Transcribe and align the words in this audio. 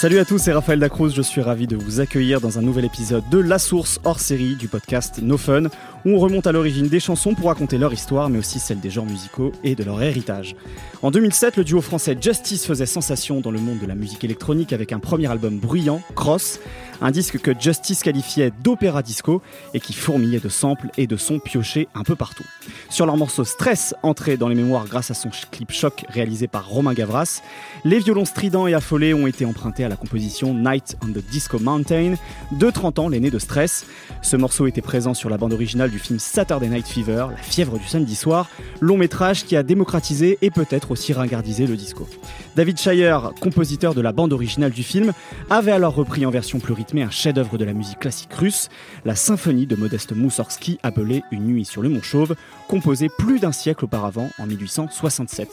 Salut 0.00 0.18
à 0.18 0.24
tous, 0.24 0.38
c'est 0.38 0.52
Raphaël 0.54 0.78
Dacruz. 0.78 1.10
Je 1.14 1.20
suis 1.20 1.42
ravi 1.42 1.66
de 1.66 1.76
vous 1.76 2.00
accueillir 2.00 2.40
dans 2.40 2.58
un 2.58 2.62
nouvel 2.62 2.86
épisode 2.86 3.28
de 3.28 3.36
La 3.36 3.58
Source 3.58 4.00
hors 4.02 4.18
série 4.18 4.54
du 4.54 4.66
podcast 4.66 5.20
No 5.22 5.36
Fun, 5.36 5.64
où 6.06 6.12
on 6.12 6.18
remonte 6.18 6.46
à 6.46 6.52
l'origine 6.52 6.88
des 6.88 7.00
chansons 7.00 7.34
pour 7.34 7.48
raconter 7.48 7.76
leur 7.76 7.92
histoire, 7.92 8.30
mais 8.30 8.38
aussi 8.38 8.60
celle 8.60 8.80
des 8.80 8.88
genres 8.88 9.04
musicaux 9.04 9.52
et 9.62 9.74
de 9.74 9.84
leur 9.84 10.02
héritage. 10.02 10.56
En 11.02 11.10
2007, 11.10 11.58
le 11.58 11.64
duo 11.64 11.82
français 11.82 12.16
Justice 12.18 12.64
faisait 12.64 12.86
sensation 12.86 13.42
dans 13.42 13.50
le 13.50 13.60
monde 13.60 13.78
de 13.78 13.84
la 13.84 13.94
musique 13.94 14.24
électronique 14.24 14.72
avec 14.72 14.94
un 14.94 15.00
premier 15.00 15.30
album 15.30 15.58
bruyant, 15.58 16.00
Cross, 16.14 16.60
un 17.00 17.10
disque 17.10 17.38
que 17.38 17.52
Justice 17.58 18.02
qualifiait 18.02 18.52
d'opéra 18.62 19.02
disco 19.02 19.42
et 19.74 19.80
qui 19.80 19.92
fourmillait 19.92 20.40
de 20.40 20.48
samples 20.48 20.88
et 20.96 21.06
de 21.06 21.16
sons 21.16 21.38
piochés 21.38 21.88
un 21.94 22.02
peu 22.02 22.16
partout. 22.16 22.44
Sur 22.88 23.06
leur 23.06 23.16
morceau 23.16 23.44
Stress, 23.44 23.94
entré 24.02 24.36
dans 24.36 24.48
les 24.48 24.54
mémoires 24.54 24.86
grâce 24.86 25.10
à 25.10 25.14
son 25.14 25.30
clip 25.50 25.70
choc 25.72 26.04
réalisé 26.08 26.48
par 26.48 26.68
Romain 26.68 26.94
Gavras, 26.94 27.42
les 27.84 27.98
violons 27.98 28.24
stridents 28.24 28.66
et 28.66 28.74
affolés 28.74 29.14
ont 29.14 29.26
été 29.26 29.44
empruntés 29.44 29.84
à 29.84 29.88
la 29.88 29.96
composition 29.96 30.54
Night 30.54 30.96
on 31.02 31.08
the 31.08 31.24
Disco 31.30 31.58
Mountain 31.58 32.14
de 32.52 32.70
30 32.70 32.98
ans, 32.98 33.08
l'aîné 33.08 33.30
de 33.30 33.38
Stress. 33.38 33.86
Ce 34.22 34.36
morceau 34.36 34.66
était 34.66 34.82
présent 34.82 35.14
sur 35.14 35.30
la 35.30 35.38
bande 35.38 35.52
originale 35.52 35.90
du 35.90 35.98
film 35.98 36.18
Saturday 36.18 36.68
Night 36.68 36.86
Fever, 36.86 37.26
La 37.30 37.42
fièvre 37.42 37.78
du 37.78 37.86
samedi 37.86 38.14
soir, 38.14 38.48
long 38.80 38.96
métrage 38.96 39.44
qui 39.44 39.56
a 39.56 39.62
démocratisé 39.62 40.38
et 40.42 40.50
peut-être 40.50 40.90
aussi 40.90 41.12
ringardisé 41.12 41.66
le 41.66 41.76
disco. 41.76 42.08
David 42.56 42.78
Shire, 42.78 43.32
compositeur 43.40 43.94
de 43.94 44.00
la 44.00 44.12
bande 44.12 44.32
originale 44.32 44.72
du 44.72 44.82
film, 44.82 45.12
avait 45.48 45.72
alors 45.72 45.94
repris 45.94 46.26
en 46.26 46.30
version 46.30 46.58
plus 46.58 46.72
un 46.98 47.10
chef-d'œuvre 47.10 47.56
de 47.56 47.64
la 47.64 47.72
musique 47.72 48.00
classique 48.00 48.32
russe, 48.34 48.68
la 49.04 49.14
symphonie 49.14 49.66
de 49.66 49.76
Modeste 49.76 50.12
Moussorgsky 50.12 50.78
appelée 50.82 51.22
Une 51.30 51.44
nuit 51.44 51.64
sur 51.64 51.82
le 51.82 51.88
Mont 51.88 52.02
Chauve, 52.02 52.34
composée 52.68 53.08
plus 53.08 53.38
d'un 53.38 53.52
siècle 53.52 53.84
auparavant 53.84 54.28
en 54.38 54.46
1867. 54.46 55.48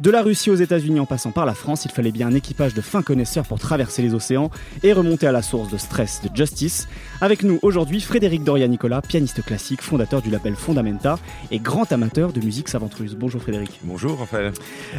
De 0.00 0.10
la 0.10 0.22
Russie 0.22 0.48
aux 0.48 0.54
États-Unis 0.54 0.98
en 0.98 1.04
passant 1.04 1.30
par 1.30 1.44
la 1.44 1.52
France, 1.52 1.84
il 1.84 1.90
fallait 1.90 2.10
bien 2.10 2.28
un 2.28 2.34
équipage 2.34 2.72
de 2.72 2.80
fins 2.80 3.02
connaisseurs 3.02 3.44
pour 3.44 3.58
traverser 3.58 4.00
les 4.00 4.14
océans 4.14 4.50
et 4.82 4.94
remonter 4.94 5.26
à 5.26 5.32
la 5.32 5.42
source 5.42 5.70
de 5.70 5.76
stress 5.76 6.22
de 6.22 6.34
Justice. 6.34 6.88
Avec 7.20 7.42
nous 7.42 7.58
aujourd'hui, 7.60 8.00
Frédéric 8.00 8.42
Doria-Nicolas, 8.42 9.02
pianiste 9.02 9.44
classique, 9.44 9.82
fondateur 9.82 10.22
du 10.22 10.30
label 10.30 10.54
Fondamenta 10.54 11.18
et 11.50 11.58
grand 11.58 11.92
amateur 11.92 12.32
de 12.32 12.40
musique 12.40 12.70
savantreuse. 12.70 13.14
Bonjour 13.14 13.42
Frédéric. 13.42 13.78
Bonjour 13.82 14.18
Raphaël. 14.18 14.54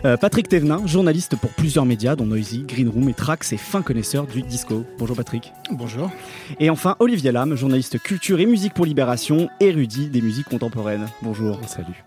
Euh, 0.05 0.17
Patrick 0.17 0.47
Thévenin, 0.47 0.85
journaliste 0.85 1.35
pour 1.35 1.49
plusieurs 1.49 1.85
médias 1.85 2.15
dont 2.15 2.27
Noisy, 2.27 2.61
Green 2.67 2.87
Room 2.87 3.09
et 3.09 3.15
Trax 3.15 3.53
et 3.53 3.57
fin 3.57 3.81
connaisseur 3.81 4.27
du 4.27 4.43
disco. 4.43 4.85
Bonjour 4.99 5.15
Patrick. 5.15 5.51
Bonjour. 5.71 6.11
Et 6.59 6.69
enfin 6.69 6.95
Olivier 6.99 7.31
Lam, 7.31 7.55
journaliste 7.55 7.97
culture 7.97 8.39
et 8.39 8.45
musique 8.45 8.75
pour 8.75 8.85
Libération, 8.85 9.49
érudit 9.59 10.09
des 10.09 10.21
musiques 10.21 10.49
contemporaines. 10.49 11.07
Bonjour. 11.23 11.59
Salut. 11.65 12.03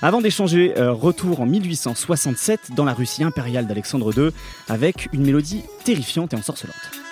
Avant 0.00 0.20
d'échanger, 0.20 0.74
euh, 0.78 0.92
retour 0.92 1.40
en 1.40 1.46
1860 1.46 2.35
dans 2.74 2.84
la 2.84 2.94
Russie 2.94 3.24
impériale 3.24 3.66
d'Alexandre 3.66 4.12
II 4.16 4.30
avec 4.68 5.08
une 5.12 5.22
mélodie 5.22 5.62
terrifiante 5.84 6.32
et 6.32 6.36
ensorcelante. 6.36 7.05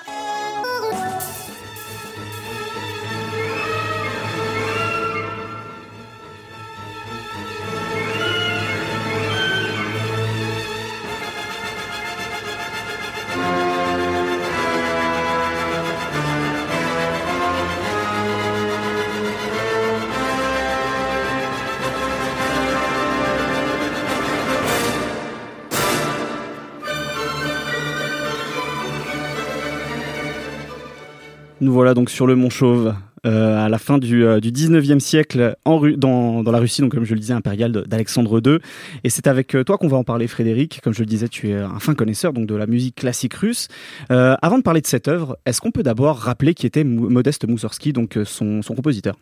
Voilà 31.85 31.93
donc 31.93 32.09
sur 32.09 32.27
le 32.27 32.35
Mont 32.35 32.49
Chauve, 32.49 32.95
euh, 33.27 33.63
à 33.63 33.69
la 33.69 33.77
fin 33.77 33.99
du, 33.99 34.25
euh, 34.25 34.41
du 34.41 34.51
19e 34.51 35.01
siècle 35.01 35.55
en 35.67 35.87
dans, 35.99 36.43
la 36.43 36.59
Russie, 36.59 36.81
donc 36.81 36.95
comme 36.95 37.05
je 37.05 37.13
le 37.13 37.21
disais, 37.21 37.35
impériale 37.35 37.73
d'Alexandre 37.73 38.41
II. 38.43 38.59
Et 39.05 39.11
c'est 39.11 39.27
avec 39.27 39.55
euh, 39.55 39.65
toi 39.65 39.77
qu'on 39.77 39.89
va 39.89 39.99
en 39.99 40.03
parler, 40.03 40.27
Frédéric. 40.27 40.81
Comme 40.83 40.95
je 40.95 41.01
le 41.01 41.05
disais, 41.05 41.29
tu 41.29 41.51
es 41.51 41.57
un 41.57 41.79
fin 41.81 41.95
connaisseur 41.95 42.33
donc 42.33 42.47
de 42.47 42.55
la 42.55 42.67
musique 42.67 42.95
classique 42.95 43.35
russe. 43.35 43.69
Euh, 44.11 44.35
avant 44.41 44.57
de 44.57 44.63
parler 44.63 44.81
de 44.81 44.87
cette 44.87 45.09
œuvre, 45.09 45.37
est-ce 45.45 45.61
qu'on 45.61 45.73
peut 45.73 45.83
d'abord 45.83 46.17
rappeler 46.17 46.55
qui 46.55 46.65
était 46.65 46.85
Modeste 46.85 47.47
Moussorgsky, 47.47 47.93
donc 47.93 48.19
son, 48.25 48.63
compositeur? 48.63 49.19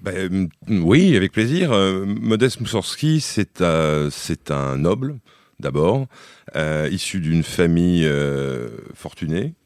Ben, 0.00 0.48
Oui, 0.68 1.16
avec 1.16 1.32
plaisir. 1.32 1.72
Modeste 2.06 2.60
Moussorgsky, 2.60 3.18
c'est 3.20 3.60
c'est 4.12 4.52
un 4.52 4.76
noble, 4.76 5.16
d'abord, 5.58 6.06
issu 6.92 7.18
d'une 7.18 7.42
famille 7.42 8.08
fortunée 8.94 9.56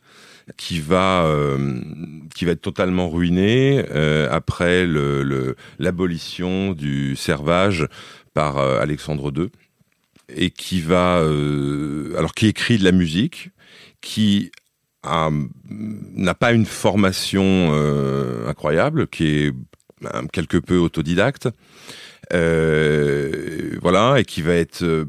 qui 0.57 0.81
va 0.81 1.25
euh, 1.25 1.81
qui 2.35 2.45
va 2.45 2.53
être 2.53 2.63
totalement 2.63 3.09
ruiné 3.09 3.85
euh, 3.91 4.29
après 4.31 4.87
l'abolition 5.79 6.73
du 6.73 7.17
servage 7.17 7.87
par 8.35 8.59
euh, 8.59 8.81
Alexandre 8.81 9.33
II 9.35 9.49
et 10.35 10.51
qui 10.51 10.81
va 10.81 11.17
alors 12.17 12.35
qui 12.35 12.47
écrit 12.47 12.79
de 12.79 12.85
la 12.85 12.93
musique 12.93 13.51
qui 14.01 14.51
n'a 15.05 16.35
pas 16.35 16.53
une 16.53 16.65
formation 16.65 17.73
incroyable 18.47 19.09
qui 19.09 19.27
est 19.27 19.53
quelque 20.33 20.57
peu 20.57 20.79
autodidacte 20.79 21.49
voilà 22.31 24.15
et 24.19 24.25
qui 24.25 24.41
va 24.41 24.55
être 24.55 25.07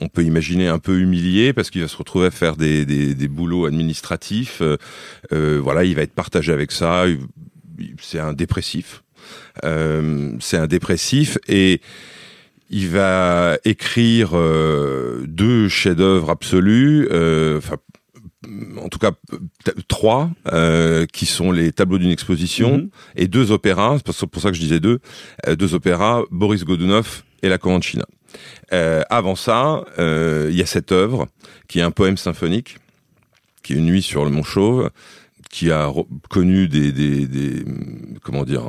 on 0.00 0.08
peut 0.08 0.22
imaginer 0.22 0.68
un 0.68 0.78
peu 0.78 0.98
humilié 0.98 1.52
parce 1.52 1.70
qu'il 1.70 1.82
va 1.82 1.88
se 1.88 1.96
retrouver 1.96 2.26
à 2.26 2.30
faire 2.30 2.56
des, 2.56 2.84
des, 2.84 3.14
des 3.14 3.28
boulots 3.28 3.66
administratifs. 3.66 4.60
Euh, 4.60 4.76
euh 5.32 5.60
voilà, 5.62 5.84
il 5.84 5.94
va 5.94 6.02
être 6.02 6.14
partagé 6.14 6.52
avec 6.52 6.72
ça. 6.72 7.04
C'est 8.00 8.18
un 8.18 8.32
dépressif. 8.32 9.02
Euh, 9.64 10.32
c'est 10.40 10.58
un 10.58 10.66
dépressif 10.66 11.38
et 11.48 11.80
il 12.68 12.88
va 12.88 13.58
écrire 13.64 14.30
euh, 14.34 15.24
deux 15.26 15.68
chefs-d'œuvre 15.68 16.30
absolus. 16.30 17.06
Enfin, 17.56 17.76
en 18.80 18.88
tout 18.88 18.98
cas 18.98 19.12
trois, 19.88 20.30
euh, 20.52 21.06
qui 21.06 21.26
sont 21.26 21.52
les 21.52 21.72
tableaux 21.72 21.98
d'une 21.98 22.10
exposition, 22.10 22.78
mm-hmm. 22.78 22.90
et 23.16 23.28
deux 23.28 23.50
opéras, 23.50 23.98
c'est 24.12 24.26
pour 24.26 24.42
ça 24.42 24.50
que 24.50 24.56
je 24.56 24.60
disais 24.60 24.80
deux, 24.80 25.00
deux 25.56 25.74
opéras, 25.74 26.22
Boris 26.30 26.64
Godunov 26.64 27.24
et 27.42 27.48
La 27.48 27.58
Comanchina. 27.58 28.04
Euh, 28.72 29.02
avant 29.10 29.36
ça, 29.36 29.84
euh, 29.98 30.48
il 30.50 30.56
y 30.56 30.62
a 30.62 30.66
cette 30.66 30.92
œuvre 30.92 31.26
qui 31.68 31.78
est 31.78 31.82
un 31.82 31.90
poème 31.90 32.16
symphonique, 32.16 32.78
qui 33.62 33.72
est 33.72 33.76
Une 33.76 33.86
nuit 33.86 34.02
sur 34.02 34.24
le 34.24 34.30
Mont 34.30 34.42
Chauve, 34.42 34.90
qui 35.50 35.70
a 35.70 35.90
connu 36.28 36.68
des, 36.68 36.92
des, 36.92 37.26
des 37.26 37.64
comment 38.22 38.44
dire, 38.44 38.68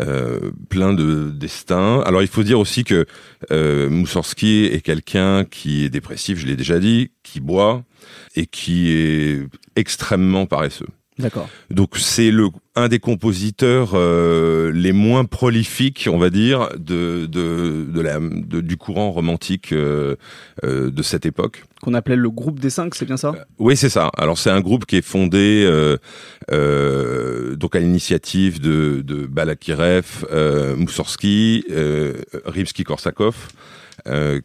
euh, 0.00 0.50
plein 0.70 0.94
de 0.94 1.30
destins. 1.30 2.00
Alors 2.00 2.22
il 2.22 2.28
faut 2.28 2.42
dire 2.42 2.58
aussi 2.58 2.84
que 2.84 3.06
euh, 3.50 3.90
Moussorski 3.90 4.64
est 4.64 4.80
quelqu'un 4.80 5.44
qui 5.44 5.84
est 5.84 5.90
dépressif, 5.90 6.38
je 6.38 6.46
l'ai 6.46 6.56
déjà 6.56 6.78
dit, 6.78 7.10
qui 7.22 7.40
boit 7.40 7.84
et 8.34 8.46
qui 8.46 8.90
est 8.90 9.46
extrêmement 9.76 10.46
paresseux. 10.46 10.88
D'accord. 11.16 11.48
Donc 11.70 11.96
c'est 11.96 12.32
le 12.32 12.48
un 12.74 12.88
des 12.88 12.98
compositeurs 12.98 13.92
euh, 13.94 14.72
les 14.72 14.90
moins 14.90 15.24
prolifiques, 15.24 16.08
on 16.10 16.18
va 16.18 16.28
dire, 16.28 16.70
de 16.76 17.26
de, 17.26 17.86
de 17.88 18.00
la 18.00 18.18
de, 18.18 18.60
du 18.60 18.76
courant 18.76 19.12
romantique 19.12 19.70
euh, 19.72 20.16
euh, 20.64 20.90
de 20.90 21.02
cette 21.04 21.24
époque. 21.24 21.62
Qu'on 21.82 21.94
appelait 21.94 22.16
le 22.16 22.30
groupe 22.30 22.58
des 22.58 22.70
cinq, 22.70 22.96
c'est 22.96 23.04
bien 23.04 23.16
ça? 23.16 23.28
Euh, 23.28 23.44
Oui, 23.60 23.76
c'est 23.76 23.90
ça. 23.90 24.10
Alors 24.16 24.38
c'est 24.38 24.50
un 24.50 24.60
groupe 24.60 24.86
qui 24.86 24.96
est 24.96 25.06
fondé 25.06 25.64
euh, 26.50 27.54
donc 27.54 27.76
à 27.76 27.78
l'initiative 27.78 28.60
de 28.60 29.00
de 29.04 29.26
Balakirev, 29.26 30.26
Moussorski, 30.76 31.64
Rimsky-Korsakov. 32.44 33.34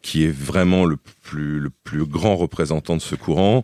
qui 0.03 0.23
est 0.23 0.31
vraiment 0.31 0.85
le 0.85 0.97
plus, 1.23 1.59
le 1.59 1.71
plus 1.83 2.05
grand 2.05 2.35
représentant 2.35 2.95
de 2.95 3.01
ce 3.01 3.15
courant, 3.15 3.63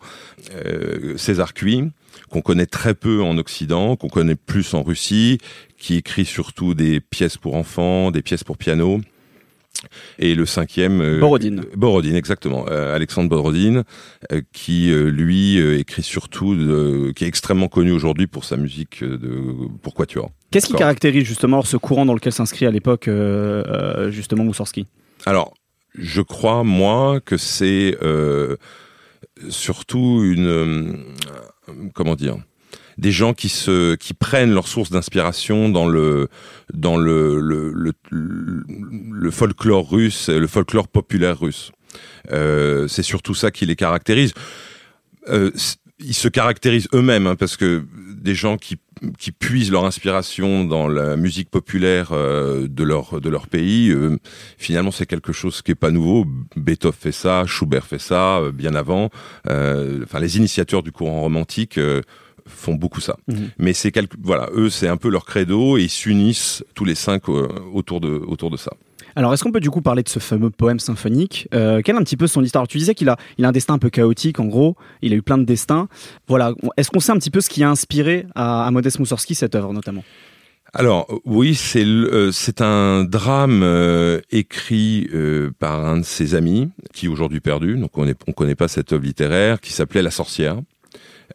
César 1.17 1.53
Cui, 1.53 1.83
qu'on 2.29 2.41
connaît 2.41 2.65
très 2.65 2.93
peu 2.93 3.21
en 3.21 3.37
Occident, 3.37 3.95
qu'on 3.95 4.09
connaît 4.09 4.35
plus 4.35 4.73
en 4.73 4.83
Russie, 4.83 5.37
qui 5.77 5.95
écrit 5.95 6.25
surtout 6.25 6.73
des 6.73 6.99
pièces 6.99 7.37
pour 7.37 7.55
enfants, 7.55 8.11
des 8.11 8.21
pièces 8.21 8.43
pour 8.43 8.57
piano. 8.57 9.01
Et 10.19 10.35
le 10.35 10.45
cinquième, 10.45 11.01
euh, 11.01 11.19
Borodine. 11.19 11.63
Borodine, 11.75 12.15
exactement. 12.15 12.65
Euh, 12.69 12.95
Alexandre 12.95 13.29
Borodine, 13.29 13.83
euh, 14.31 14.41
qui 14.53 14.89
lui 14.89 15.57
écrit 15.57 16.03
surtout, 16.03 16.55
de, 16.55 17.11
qui 17.15 17.25
est 17.25 17.27
extrêmement 17.27 17.67
connu 17.67 17.91
aujourd'hui 17.91 18.27
pour 18.27 18.45
sa 18.45 18.57
musique 18.57 19.03
de 19.03 19.43
pour 19.81 19.93
quatuor. 19.93 20.31
Qu'est-ce 20.51 20.67
qui 20.67 20.73
caractérise 20.73 21.25
justement 21.25 21.61
ce 21.61 21.77
courant 21.77 22.05
dans 22.05 22.13
lequel 22.13 22.33
s'inscrit 22.33 22.65
à 22.65 22.71
l'époque 22.71 23.09
justement 24.09 24.43
Moussorski 24.43 24.87
Alors, 25.25 25.53
je 25.97 26.21
crois 26.21 26.63
moi 26.63 27.19
que 27.19 27.37
c'est 27.37 27.97
surtout 29.49 30.23
une 30.23 31.03
comment 31.93 32.15
dire 32.15 32.37
des 32.97 33.11
gens 33.11 33.33
qui 33.33 33.49
se 33.49 33.95
qui 33.95 34.13
prennent 34.13 34.53
leur 34.53 34.67
source 34.67 34.89
d'inspiration 34.89 35.69
dans 35.69 35.87
le 35.87 36.29
dans 36.73 36.97
le 36.97 37.39
le, 37.39 37.71
le 37.73 37.93
le, 38.09 39.31
folklore 39.31 39.89
russe, 39.89 40.29
le 40.29 40.47
folklore 40.47 40.87
populaire 40.87 41.39
russe. 41.39 41.71
Euh, 42.31 42.87
c'est 42.87 43.03
surtout 43.03 43.33
ça 43.33 43.51
qui 43.51 43.65
les 43.65 43.75
caractérise. 43.75 44.33
Euh, 45.29 45.51
ils 45.99 46.13
se 46.13 46.27
caractérisent 46.27 46.89
eux-mêmes 46.93 47.27
hein, 47.27 47.35
parce 47.35 47.57
que 47.57 47.85
des 48.21 48.35
gens 48.35 48.57
qui 48.57 48.77
qui 49.19 49.31
puisent 49.31 49.71
leur 49.71 49.85
inspiration 49.85 50.63
dans 50.63 50.87
la 50.87 51.17
musique 51.17 51.49
populaire 51.49 52.09
euh, 52.11 52.67
de 52.67 52.83
leur 52.83 53.19
de 53.19 53.29
leur 53.29 53.47
pays, 53.47 53.89
euh, 53.89 54.17
finalement 54.57 54.91
c'est 54.91 55.05
quelque 55.05 55.33
chose 55.33 55.61
qui 55.61 55.71
est 55.71 55.75
pas 55.75 55.91
nouveau. 55.91 56.25
Beethoven 56.55 56.97
fait 56.97 57.11
ça, 57.11 57.45
Schubert 57.45 57.85
fait 57.85 57.99
ça, 57.99 58.37
euh, 58.37 58.51
bien 58.51 58.73
avant. 58.73 59.09
Enfin, 59.45 60.19
les 60.19 60.37
initiateurs 60.37 60.81
du 60.81 60.91
courant 60.91 61.21
romantique 61.21 61.79
font 62.47 62.75
beaucoup 62.75 63.01
ça. 63.01 63.17
Mhm. 63.27 63.49
Mais 63.59 63.73
c'est 63.73 63.91
quelque, 63.91 64.15
voilà, 64.21 64.49
eux 64.53 64.69
c'est 64.69 64.87
un 64.87 64.97
peu 64.97 65.09
leur 65.09 65.25
credo 65.25 65.77
et 65.77 65.83
ils 65.83 65.89
s'unissent 65.89 66.63
tous 66.73 66.85
les 66.85 66.95
cinq 66.95 67.27
autour 67.27 68.01
de 68.01 68.09
autour 68.09 68.49
de 68.49 68.57
ça. 68.57 68.71
Alors, 69.17 69.33
est-ce 69.33 69.43
qu'on 69.43 69.51
peut 69.51 69.61
du 69.61 69.69
coup 69.69 69.81
parler 69.81 70.03
de 70.03 70.09
ce 70.09 70.19
fameux 70.19 70.49
poème 70.49 70.79
symphonique 70.79 71.47
euh, 71.53 71.81
Quelle 71.81 71.95
est 71.95 71.99
un 71.99 72.03
petit 72.03 72.17
peu 72.17 72.27
son 72.27 72.43
histoire? 72.43 72.67
Tu 72.67 72.77
disais 72.77 72.93
qu'il 72.93 73.07
a, 73.07 73.15
il 73.37 73.45
a 73.45 73.47
un 73.47 73.53
destin 73.53 73.75
un 73.75 73.79
peu 73.79 73.89
chaotique, 73.89 74.41
en 74.41 74.45
gros. 74.45 74.75
Il 75.01 75.13
a 75.13 75.15
eu 75.15 75.21
plein 75.21 75.37
de 75.37 75.45
destins. 75.45 75.87
Voilà. 76.27 76.53
Est-ce 76.75 76.91
qu'on 76.91 76.99
sait 76.99 77.13
un 77.13 77.17
petit 77.17 77.31
peu 77.31 77.39
ce 77.39 77.49
qui 77.49 77.63
a 77.63 77.69
inspiré 77.69 78.27
à, 78.35 78.69
Modeste 78.71 78.99
Moussorski 78.99 79.33
cette 79.33 79.55
œuvre, 79.55 79.71
notamment? 79.71 80.03
Alors 80.73 81.07
oui, 81.23 81.55
c'est 81.55 81.85
euh, 81.85 82.33
c'est 82.33 82.59
un 82.59 83.05
drame 83.05 83.61
euh, 83.63 84.19
écrit 84.29 85.07
euh, 85.13 85.51
par 85.57 85.85
un 85.85 85.97
de 85.99 86.03
ses 86.03 86.35
amis 86.35 86.69
qui 86.93 87.05
est 87.05 87.09
aujourd'hui 87.09 87.39
perdu, 87.39 87.77
donc 87.77 87.97
on 87.97 88.03
ne 88.03 88.13
on 88.27 88.33
connaît 88.33 88.55
pas 88.55 88.67
cette 88.67 88.91
œuvre 88.91 89.05
littéraire, 89.05 89.61
qui 89.61 89.71
s'appelait 89.71 90.01
La 90.01 90.11
sorcière 90.11 90.57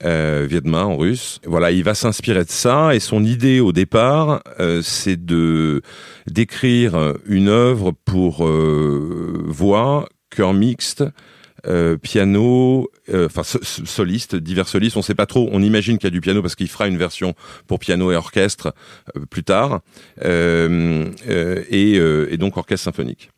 euh, 0.05 0.49
en 0.73 0.97
russe. 0.97 1.41
Voilà, 1.45 1.71
il 1.71 1.85
va 1.85 1.95
s'inspirer 1.95 2.45
de 2.45 2.51
ça 2.51 2.95
et 2.95 3.01
son 3.01 3.25
idée 3.25 3.61
au 3.61 3.73
départ, 3.73 4.43
euh, 4.59 4.83
c'est 4.83 5.25
de 5.25 5.83
d'écrire 6.27 7.15
une 7.27 7.49
œuvre 7.49 7.93
pour 8.05 8.47
euh, 8.47 9.45
voix, 9.47 10.09
chœur 10.31 10.55
mixte, 10.55 11.05
euh, 11.67 11.97
piano, 11.97 12.91
enfin 13.13 13.43
soliste, 13.43 14.37
divers 14.37 14.69
solistes. 14.69 14.97
On 14.97 15.03
sait 15.03 15.15
pas 15.15 15.27
trop. 15.27 15.49
On 15.53 15.63
imagine 15.63 15.99
qu'il 15.99 16.07
y 16.07 16.09
a 16.09 16.11
du 16.11 16.21
piano 16.21 16.41
parce 16.41 16.55
qu'il 16.55 16.69
fera 16.69 16.89
une 16.89 16.97
version 16.97 17.35
pour 17.67 17.79
piano 17.79 18.13
et 18.13 18.17
orchestre 18.17 18.75
plus 19.29 19.45
tard, 19.45 19.81
et, 20.25 20.69
donc 22.39 22.57
orchestre 22.57 22.85
symphonique. 22.85 23.31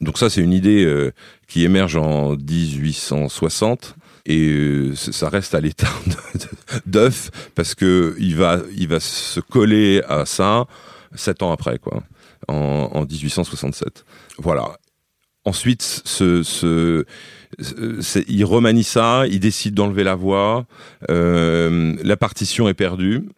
Donc 0.00 0.18
ça, 0.18 0.30
c'est 0.30 0.42
une 0.42 0.52
idée 0.52 1.10
qui 1.48 1.64
émerge 1.64 1.96
en 1.96 2.36
1860 2.36 3.96
et 4.26 4.48
euh, 4.48 4.94
ça 4.94 5.28
reste 5.28 5.54
à 5.54 5.60
l'état 5.60 5.92
d'œuf 6.86 7.30
parce 7.54 7.74
que 7.74 8.14
il 8.18 8.36
va, 8.36 8.60
il 8.76 8.88
va 8.88 9.00
se 9.00 9.40
coller 9.40 10.02
à 10.08 10.26
ça 10.26 10.66
sept 11.14 11.42
ans 11.42 11.52
après, 11.52 11.78
quoi, 11.78 12.02
en, 12.48 12.90
en 12.92 13.04
1867. 13.04 14.04
Voilà. 14.38 14.76
Ensuite, 15.44 15.82
ce, 15.82 16.42
ce, 16.44 17.04
il 18.28 18.44
remanie 18.44 18.84
ça, 18.84 19.24
il 19.28 19.40
décide 19.40 19.74
d'enlever 19.74 20.04
la 20.04 20.14
voix, 20.14 20.66
euh, 21.10 21.96
la 22.02 22.16
partition 22.16 22.68
est 22.68 22.74
perdue. 22.74 23.28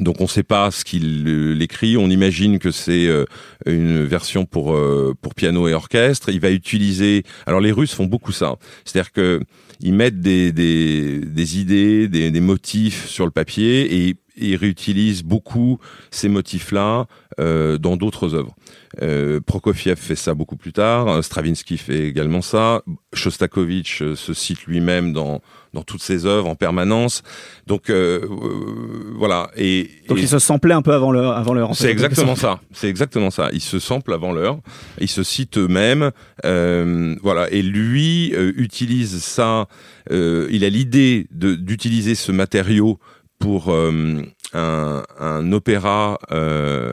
Donc 0.00 0.20
on 0.20 0.24
ne 0.24 0.28
sait 0.28 0.42
pas 0.42 0.70
ce 0.70 0.84
qu'il 0.84 1.58
écrit, 1.62 1.96
on 1.96 2.10
imagine 2.10 2.58
que 2.58 2.70
c'est 2.70 3.06
euh, 3.06 3.24
une 3.66 4.04
version 4.04 4.44
pour 4.44 4.74
euh, 4.74 5.14
pour 5.22 5.34
piano 5.34 5.68
et 5.68 5.74
orchestre. 5.74 6.28
Il 6.28 6.40
va 6.40 6.50
utiliser. 6.50 7.22
Alors 7.46 7.60
les 7.60 7.72
Russes 7.72 7.94
font 7.94 8.04
beaucoup 8.04 8.32
ça, 8.32 8.56
c'est-à-dire 8.84 9.12
que 9.12 9.40
ils 9.80 9.94
mettent 9.94 10.20
des 10.20 10.52
des, 10.52 11.20
des 11.20 11.58
idées, 11.60 12.08
des, 12.08 12.30
des 12.30 12.40
motifs 12.40 13.06
sur 13.06 13.24
le 13.24 13.30
papier 13.30 14.08
et 14.08 14.16
il 14.36 14.56
réutilise 14.56 15.22
beaucoup 15.22 15.78
ces 16.10 16.28
motifs-là 16.28 17.06
euh, 17.40 17.78
dans 17.78 17.96
d'autres 17.96 18.34
œuvres. 18.34 18.54
Euh, 19.02 19.40
Prokofiev 19.40 19.96
fait 19.96 20.16
ça 20.16 20.34
beaucoup 20.34 20.56
plus 20.56 20.72
tard, 20.72 21.22
Stravinsky 21.22 21.76
fait 21.76 22.06
également 22.06 22.42
ça, 22.42 22.82
Shostakovich 23.16 24.02
euh, 24.02 24.14
se 24.14 24.34
cite 24.34 24.64
lui-même 24.66 25.12
dans 25.12 25.40
dans 25.74 25.82
toutes 25.82 26.02
ses 26.02 26.24
œuvres 26.24 26.48
en 26.48 26.54
permanence. 26.54 27.22
Donc 27.66 27.90
euh, 27.90 28.20
euh 28.22 29.14
voilà. 29.18 29.50
Et 29.56 29.90
donc 30.08 30.18
il 30.18 30.28
se 30.28 30.38
samplait 30.38 30.72
un 30.72 30.80
peu 30.80 30.92
avant 30.92 31.12
l'heure. 31.12 31.36
Avant 31.36 31.52
l'heure. 31.52 31.74
C'est 31.74 31.90
exactement 31.90 32.34
ça. 32.34 32.60
C'est 32.72 32.88
exactement 32.88 33.30
ça. 33.30 33.50
Il 33.52 33.60
se 33.60 33.78
sample 33.78 34.14
avant 34.14 34.32
l'heure. 34.32 34.58
Il 34.98 35.08
se 35.08 35.22
cite 35.22 35.58
eux-mêmes. 35.58 36.12
Euh, 36.46 37.14
voilà. 37.22 37.50
Et 37.50 37.60
lui 37.60 38.32
utilise 38.56 39.22
ça. 39.22 39.66
il 40.10 40.64
a 40.64 40.68
l'idée 40.70 41.26
d'utiliser 41.30 42.14
ce 42.14 42.32
matériau 42.32 42.98
pour 43.38 43.70
euh, 43.70 44.22
un, 44.52 45.02
un, 45.18 45.52
opéra 45.52 46.18
euh, 46.30 46.92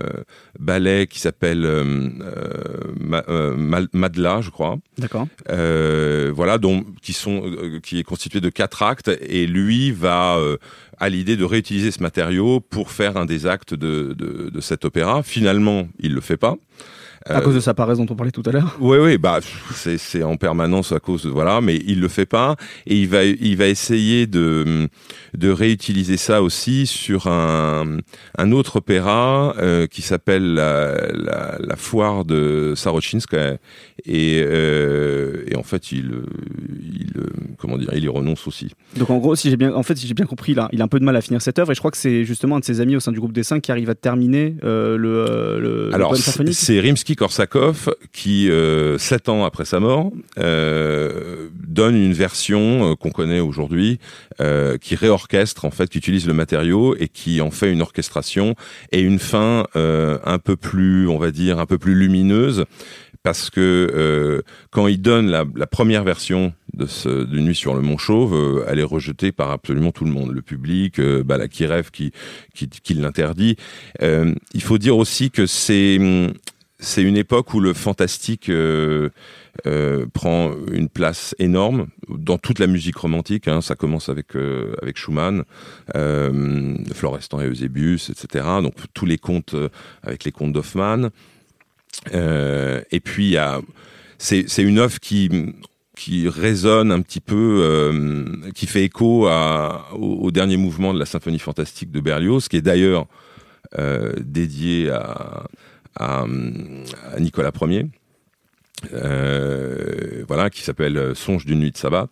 ballet 0.60 1.08
qui 1.08 1.20
s'appelle 1.20 1.66
euh, 1.66 2.10
euh 3.30 3.88
Madla, 3.94 4.42
je 4.42 4.50
crois. 4.50 4.78
D'accord. 4.98 5.28
voilà, 5.48 6.58
donc 6.58 6.86
qui 7.02 7.14
sont 7.14 7.44
qui 7.82 8.00
est 8.00 8.04
constitué 8.04 8.42
de 8.42 8.50
quatre 8.50 8.84
actes 8.84 9.12
et 9.22 9.48
lui 9.48 9.92
va 9.92 10.38
à 11.00 11.10
l'idée 11.10 11.38
de 11.38 11.46
réutiliser 11.46 11.92
ce 11.92 12.02
matériau 12.02 12.60
pour 12.60 12.92
faire 12.92 13.18
un 13.18 13.26
des 13.26 13.46
actes 13.46 13.74
de, 13.74 14.14
de, 14.14 14.50
de 14.50 14.62
cet 14.62 14.86
opéra. 14.86 15.24
Finalement, 15.24 15.88
il 16.00 16.14
le 16.14 16.22
fait 16.22 16.38
pas. 16.38 16.56
À 17.26 17.42
cause 17.42 17.56
de 17.56 17.60
sa 17.60 17.74
paresse 17.74 17.98
dont 17.98 18.08
on 18.10 18.16
parlait 18.16 18.32
tout 18.32 18.44
à 18.46 18.52
l'heure. 18.52 18.76
Oui, 18.80 18.98
oui, 18.98 19.18
bah 19.18 19.40
c'est 19.74 20.24
en 20.24 20.36
permanence 20.36 20.92
à 20.92 21.00
cause 21.00 21.24
de 21.24 21.30
voilà, 21.30 21.62
mais 21.62 21.78
il 21.86 22.00
le 22.00 22.08
fait 22.08 22.26
pas 22.26 22.56
et 22.86 22.96
il 22.98 23.08
va 23.08 23.24
il 23.24 23.56
va 23.58 23.68
essayer 23.68 24.28
de 24.28 24.88
de 25.34 25.50
réutiliser 25.50 26.18
ça 26.18 26.42
aussi 26.42 26.86
sur 26.86 27.28
un 27.28 27.98
un 28.38 28.52
autre 28.52 28.78
opéra 28.78 29.56
euh, 29.58 29.88
qui 29.88 30.02
s'appelle 30.02 30.54
la, 30.54 30.96
la, 31.14 31.58
la 31.60 31.76
foire 31.76 32.26
de 32.26 32.74
Sarochinska 32.76 33.58
et 34.06 34.44
euh, 34.46 35.44
et 35.48 35.56
en 35.56 35.64
fait 35.64 35.92
il 35.92 36.12
il 36.82 37.14
comment 37.58 37.78
dire 37.78 37.90
il 37.94 38.04
y 38.04 38.08
renonce 38.10 38.48
aussi. 38.48 38.70
Donc 38.98 39.10
en 39.10 39.18
gros 39.18 39.36
si 39.36 39.50
j'ai 39.50 39.58
bien 39.58 39.74
en 39.74 39.84
fait 39.84 39.96
si 39.98 40.08
j'ai 40.08 40.14
bien 40.14 40.26
compris 40.26 40.54
là 40.54 40.68
il 40.74 40.82
a 40.82 40.86
un 40.86 40.90
peu 40.90 41.00
de 41.00 41.06
mal 41.06 41.16
à 41.16 41.22
finir 41.22 41.42
cette 41.42 41.60
œuvre 41.60 41.72
et 41.72 41.76
je 41.76 41.80
crois 41.80 41.92
que 41.92 41.98
c'est 41.98 42.26
justement 42.26 42.58
un 42.58 42.60
de 42.60 42.66
ses 42.66 42.82
amis 42.82 42.96
au 42.96 43.00
sein 43.00 43.12
du 43.12 43.20
groupe 43.20 43.34
des 43.34 43.44
cinq 43.44 43.62
qui 43.62 43.72
arrive 43.72 43.90
à 43.90 43.96
terminer 43.96 44.56
euh, 44.64 44.98
le, 44.98 45.60
le 45.60 45.94
alors 45.94 46.16
c'est 46.18 46.80
Rimsky 46.80 47.13
Korsakov, 47.16 47.96
qui, 48.12 48.50
euh, 48.50 48.98
sept 48.98 49.30
ans 49.30 49.46
après 49.46 49.66
sa 49.66 49.80
mort, 49.80 50.12
euh, 50.40 51.50
donne 51.54 51.96
une 51.96 52.14
version 52.14 52.92
euh, 52.92 52.96
qu'on 52.96 53.12
connaît 53.12 53.40
aujourd'hui, 53.40 54.00
qui 54.82 54.96
réorchestre 54.96 55.64
en 55.66 55.72
fait, 55.72 55.90
qui 55.90 55.98
utilise 55.98 56.28
le 56.28 56.34
matériau 56.34 56.96
et 56.98 57.08
qui 57.08 57.40
en 57.40 57.52
fait 57.52 57.72
une 57.72 57.82
orchestration 57.82 58.56
et 58.92 59.00
une 59.00 59.20
fin 59.20 59.66
un 59.76 60.40
peu 60.40 60.58
plus, 60.58 61.08
on 61.08 61.18
va 61.18 61.32
dire, 61.32 61.60
un 61.60 61.66
peu 61.66 61.78
plus 61.78 61.96
lumineuse, 61.96 62.66
parce 63.22 63.50
que 63.50 64.44
quand 64.72 64.88
il 64.88 65.02
donne 65.02 65.30
la, 65.30 65.68
première 65.68 66.04
version 66.04 66.52
de, 66.74 67.40
Nuit 67.40 67.56
sur 67.56 67.74
le 67.74 67.82
Mont 67.82 67.98
Chauve, 67.98 68.66
elle 68.68 68.80
est 68.80 68.84
rejetée 68.84 69.32
par 69.32 69.52
absolument 69.52 69.92
tout 69.92 70.04
le 70.04 70.12
monde, 70.12 70.32
le 70.32 70.42
public, 70.42 71.00
bah, 71.00 71.38
la 71.38 71.48
Kiref 71.48 71.90
qui, 71.92 72.12
qui, 72.54 72.68
qui 72.68 72.96
l'interdit. 72.96 73.56
il 74.02 74.62
faut 74.62 74.78
dire 74.78 74.98
aussi 74.98 75.32
que 75.32 75.46
c'est 75.46 76.00
c'est 76.84 77.02
une 77.02 77.16
époque 77.18 77.54
où 77.54 77.62
le 77.62 77.74
fantastique 77.74 78.50
euh, 78.50 79.10
euh, 79.66 80.06
prend 80.14 80.52
une 80.72 80.90
place 80.90 81.34
énorme 81.40 81.88
dans 82.10 82.38
toute 82.38 82.60
la 82.60 82.68
musique 82.68 82.98
romantique. 82.98 83.48
Hein. 83.48 83.62
Ça 83.62 83.76
commence 83.76 84.10
avec 84.10 84.36
euh, 84.36 84.76
avec 84.82 84.98
Schumann, 84.98 85.44
Florestan 86.94 87.40
et 87.42 87.48
Eusebius, 87.48 88.10
etc. 88.10 88.46
Donc 88.62 88.76
tous 88.94 89.06
les 89.06 89.18
contes 89.18 89.56
avec 90.04 90.26
les 90.26 90.32
contes 90.32 90.54
d'Hoffmann. 90.54 91.10
et 92.12 93.00
puis 93.04 93.38
c'est 94.18 94.64
une 94.64 94.80
œuvre 94.80 95.00
qui 95.00 95.30
qui 95.96 96.28
résonne 96.28 96.92
un 96.92 97.02
petit 97.02 97.22
peu, 97.22 97.94
qui 98.56 98.66
fait 98.66 98.84
écho 98.84 99.28
à, 99.28 99.90
au, 99.94 100.32
dernier 100.32 100.58
mouvement 100.58 100.92
de 100.94 101.00
la 101.00 101.06
symphonie 101.06 101.40
fantastique 101.40 101.92
de 101.92 102.02
Berlioz, 102.02 102.48
qui 102.50 102.58
est 102.58 102.62
d'ailleurs 102.62 103.06
dédié 104.20 104.90
à, 104.90 105.46
à, 105.96 106.26
Nicolas 107.20 107.52
Ier, 107.62 107.88
euh, 108.94 110.24
voilà, 110.28 110.50
qui 110.50 110.62
s'appelle 110.62 111.16
Songe 111.16 111.46
d'une 111.46 111.60
nuit 111.60 111.72
de 111.72 111.78
sabbat. 111.78 112.10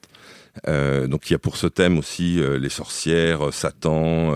Euh, 0.67 1.07
donc 1.07 1.29
il 1.29 1.33
y 1.33 1.35
a 1.35 1.39
pour 1.39 1.55
ce 1.55 1.67
thème 1.67 1.97
aussi 1.97 2.41
euh, 2.41 2.59
les 2.59 2.69
sorcières, 2.69 3.53
Satan, 3.53 4.35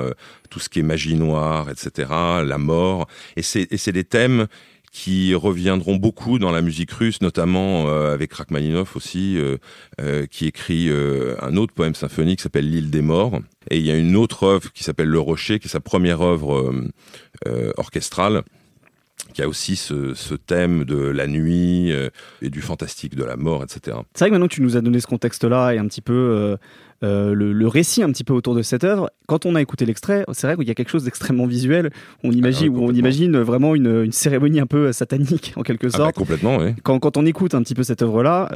tout 0.49 0.59
ce 0.59 0.69
qui 0.69 0.79
est 0.79 0.83
magie 0.83 1.15
noire, 1.15 1.69
etc., 1.69 2.09
la 2.43 2.57
mort. 2.57 3.07
Et 3.35 3.41
c'est 3.41 3.91
des 3.91 4.03
thèmes 4.03 4.47
qui 4.91 5.35
reviendront 5.35 5.97
beaucoup 5.97 6.39
dans 6.39 6.51
la 6.51 6.61
musique 6.61 6.91
russe, 6.91 7.19
notamment 7.19 7.89
avec 7.89 8.31
Rachmaninoff 8.31 8.95
aussi, 8.95 9.37
qui 10.31 10.45
écrit 10.47 10.89
un 10.89 11.57
autre 11.57 11.73
poème 11.73 11.95
symphonique 11.95 12.37
qui 12.37 12.43
s'appelle 12.43 12.69
L'île 12.69 12.91
des 12.91 13.01
morts. 13.01 13.41
Et 13.69 13.77
il 13.77 13.85
y 13.85 13.91
a 13.91 13.97
une 13.97 14.15
autre 14.15 14.43
œuvre 14.43 14.71
qui 14.71 14.85
s'appelle 14.85 15.09
Le 15.09 15.19
Rocher, 15.19 15.59
qui 15.59 15.67
est 15.67 15.71
sa 15.71 15.81
première 15.81 16.21
œuvre 16.21 16.73
orchestrale 17.75 18.43
qui 19.35 19.41
a 19.41 19.49
aussi 19.49 19.75
ce, 19.75 20.13
ce 20.13 20.33
thème 20.33 20.85
de 20.85 20.95
la 20.95 21.27
nuit 21.27 21.91
euh, 21.91 22.07
et 22.41 22.49
du 22.49 22.61
fantastique, 22.61 23.15
de 23.15 23.23
la 23.25 23.35
mort, 23.35 23.63
etc. 23.63 23.97
C'est 24.13 24.19
vrai 24.23 24.29
que 24.29 24.33
maintenant 24.33 24.47
que 24.47 24.53
tu 24.53 24.61
nous 24.61 24.77
as 24.77 24.81
donné 24.81 25.01
ce 25.01 25.07
contexte-là 25.07 25.73
et 25.73 25.77
un 25.77 25.85
petit 25.87 25.99
peu 25.99 26.13
euh, 26.13 26.55
euh, 27.03 27.33
le, 27.33 27.51
le 27.51 27.67
récit 27.67 28.01
un 28.01 28.09
petit 28.13 28.23
peu 28.23 28.31
autour 28.31 28.55
de 28.55 28.61
cette 28.61 28.85
œuvre, 28.85 29.11
quand 29.27 29.45
on 29.45 29.55
a 29.55 29.61
écouté 29.61 29.85
l'extrait, 29.85 30.23
c'est 30.31 30.47
vrai 30.47 30.55
qu'il 30.55 30.65
y 30.69 30.71
a 30.71 30.73
quelque 30.73 30.89
chose 30.89 31.03
d'extrêmement 31.03 31.47
visuel. 31.47 31.91
On 32.23 32.31
imagine, 32.31 32.71
Ah 32.73 32.79
où 32.79 32.85
on 32.85 32.93
imagine 32.93 33.37
vraiment 33.39 33.75
une, 33.75 34.03
une 34.05 34.13
cérémonie 34.13 34.61
un 34.61 34.67
peu 34.67 34.93
satanique 34.93 35.51
en 35.57 35.63
quelque 35.63 35.87
Ah 35.87 35.91
bah, 35.91 35.97
sorte. 35.97 36.15
complètement, 36.15 36.55
oui. 36.55 36.73
quand, 36.83 36.97
quand 36.99 37.17
on 37.17 37.25
écoute 37.25 37.53
un 37.55 37.61
petit 37.61 37.75
peu 37.75 37.83
cette 37.83 38.01
œuvre-là, 38.03 38.47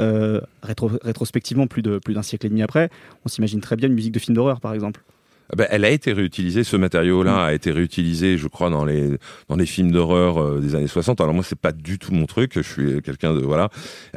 rétro- 0.64 0.98
rétrospectivement, 1.04 1.68
plus 1.68 1.82
d'un 1.82 2.22
siècle 2.22 2.46
et 2.46 2.50
demi 2.50 2.62
après, 2.62 2.90
on 3.26 3.28
s'imagine 3.28 3.60
très 3.60 3.76
bien 3.76 3.90
une 3.90 3.96
musique 3.96 4.14
de 4.14 4.20
film 4.20 4.34
d'horreur, 4.36 4.62
par 4.62 4.74
exemple. 4.74 5.02
Ah 5.52 5.56
ben, 5.56 5.68
elle 5.72 5.84
a 5.84 5.90
été 5.90 6.14
réutilisée, 6.14 6.64
ce 6.64 6.78
matériau-là 6.78 7.34
Mm. 7.34 7.40
a 7.50 7.54
été 7.54 7.72
réutilisé, 7.72 8.38
je 8.38 8.48
crois, 8.48 8.70
dans 8.70 8.86
les 8.86 9.18
dans 9.48 9.56
les 9.56 9.66
films 9.66 9.92
d'horreur 9.92 10.38
euh, 10.42 10.60
des 10.60 10.76
années 10.76 10.88
60. 10.88 11.22
Alors 11.22 11.34
moi, 11.34 11.44
c'est 11.44 11.58
pas 11.60 11.72
du 11.72 11.98
tout 11.98 12.14
mon 12.14 12.26
truc. 12.28 12.52
Je 12.56 12.62
suis 12.62 13.02
quelqu'un 13.02 13.34
de 13.34 13.40
voilà, 13.42 13.70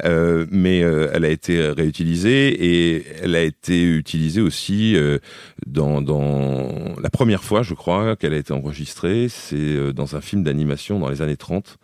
Euh, 0.05 0.45
mais 0.51 0.83
euh, 0.83 1.09
elle 1.13 1.25
a 1.25 1.29
été 1.29 1.59
réutilisée 1.69 2.49
et 2.49 3.05
elle 3.21 3.35
a 3.35 3.41
été 3.41 3.83
utilisée 3.83 4.41
aussi 4.41 4.95
euh, 4.95 5.17
dans 5.65 6.01
dans 6.01 6.95
la 7.01 7.09
première 7.09 7.43
fois, 7.43 7.63
je 7.63 7.73
crois, 7.73 8.15
qu'elle 8.15 8.33
a 8.33 8.37
été 8.37 8.53
enregistrée, 8.53 9.27
c'est 9.29 9.55
euh, 9.57 9.91
dans 9.93 10.15
un 10.15 10.21
film 10.21 10.43
d'animation 10.43 10.99
dans 10.99 11.09
les 11.09 11.21
années 11.21 11.37
30. 11.37 11.77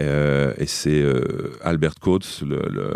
Euh, 0.00 0.52
et 0.58 0.66
c'est 0.66 1.00
euh, 1.02 1.52
Albert 1.62 1.94
Coates, 2.00 2.42
le, 2.46 2.62
le, 2.68 2.90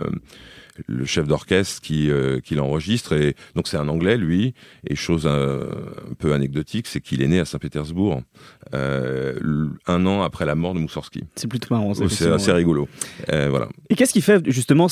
le 0.86 1.04
chef 1.04 1.26
d'orchestre, 1.26 1.80
qui, 1.80 2.10
euh, 2.10 2.40
qui 2.40 2.54
l'enregistre. 2.54 3.12
Et 3.12 3.34
donc 3.54 3.68
c'est 3.68 3.76
un 3.76 3.88
Anglais, 3.88 4.16
lui. 4.16 4.54
Et 4.86 4.94
chose 4.94 5.26
un, 5.26 5.60
un 5.60 6.14
peu 6.18 6.32
anecdotique, 6.32 6.86
c'est 6.86 7.00
qu'il 7.00 7.22
est 7.22 7.28
né 7.28 7.40
à 7.40 7.44
Saint-Pétersbourg 7.44 8.22
euh, 8.74 9.68
un 9.86 10.06
an 10.06 10.22
après 10.22 10.46
la 10.46 10.54
mort 10.54 10.74
de 10.74 10.80
Moussorski. 10.80 11.24
C'est 11.36 11.48
plutôt 11.48 11.74
marrant. 11.74 11.94
C'est 11.94 12.04
effectivement, 12.04 12.34
assez 12.34 12.52
rigolo. 12.52 12.88
Euh, 13.32 13.48
voilà. 13.50 13.68
Et 13.90 13.94
qu'est-ce 13.94 14.12
qui 14.12 14.20
fait 14.20 14.48
justement 14.50 14.88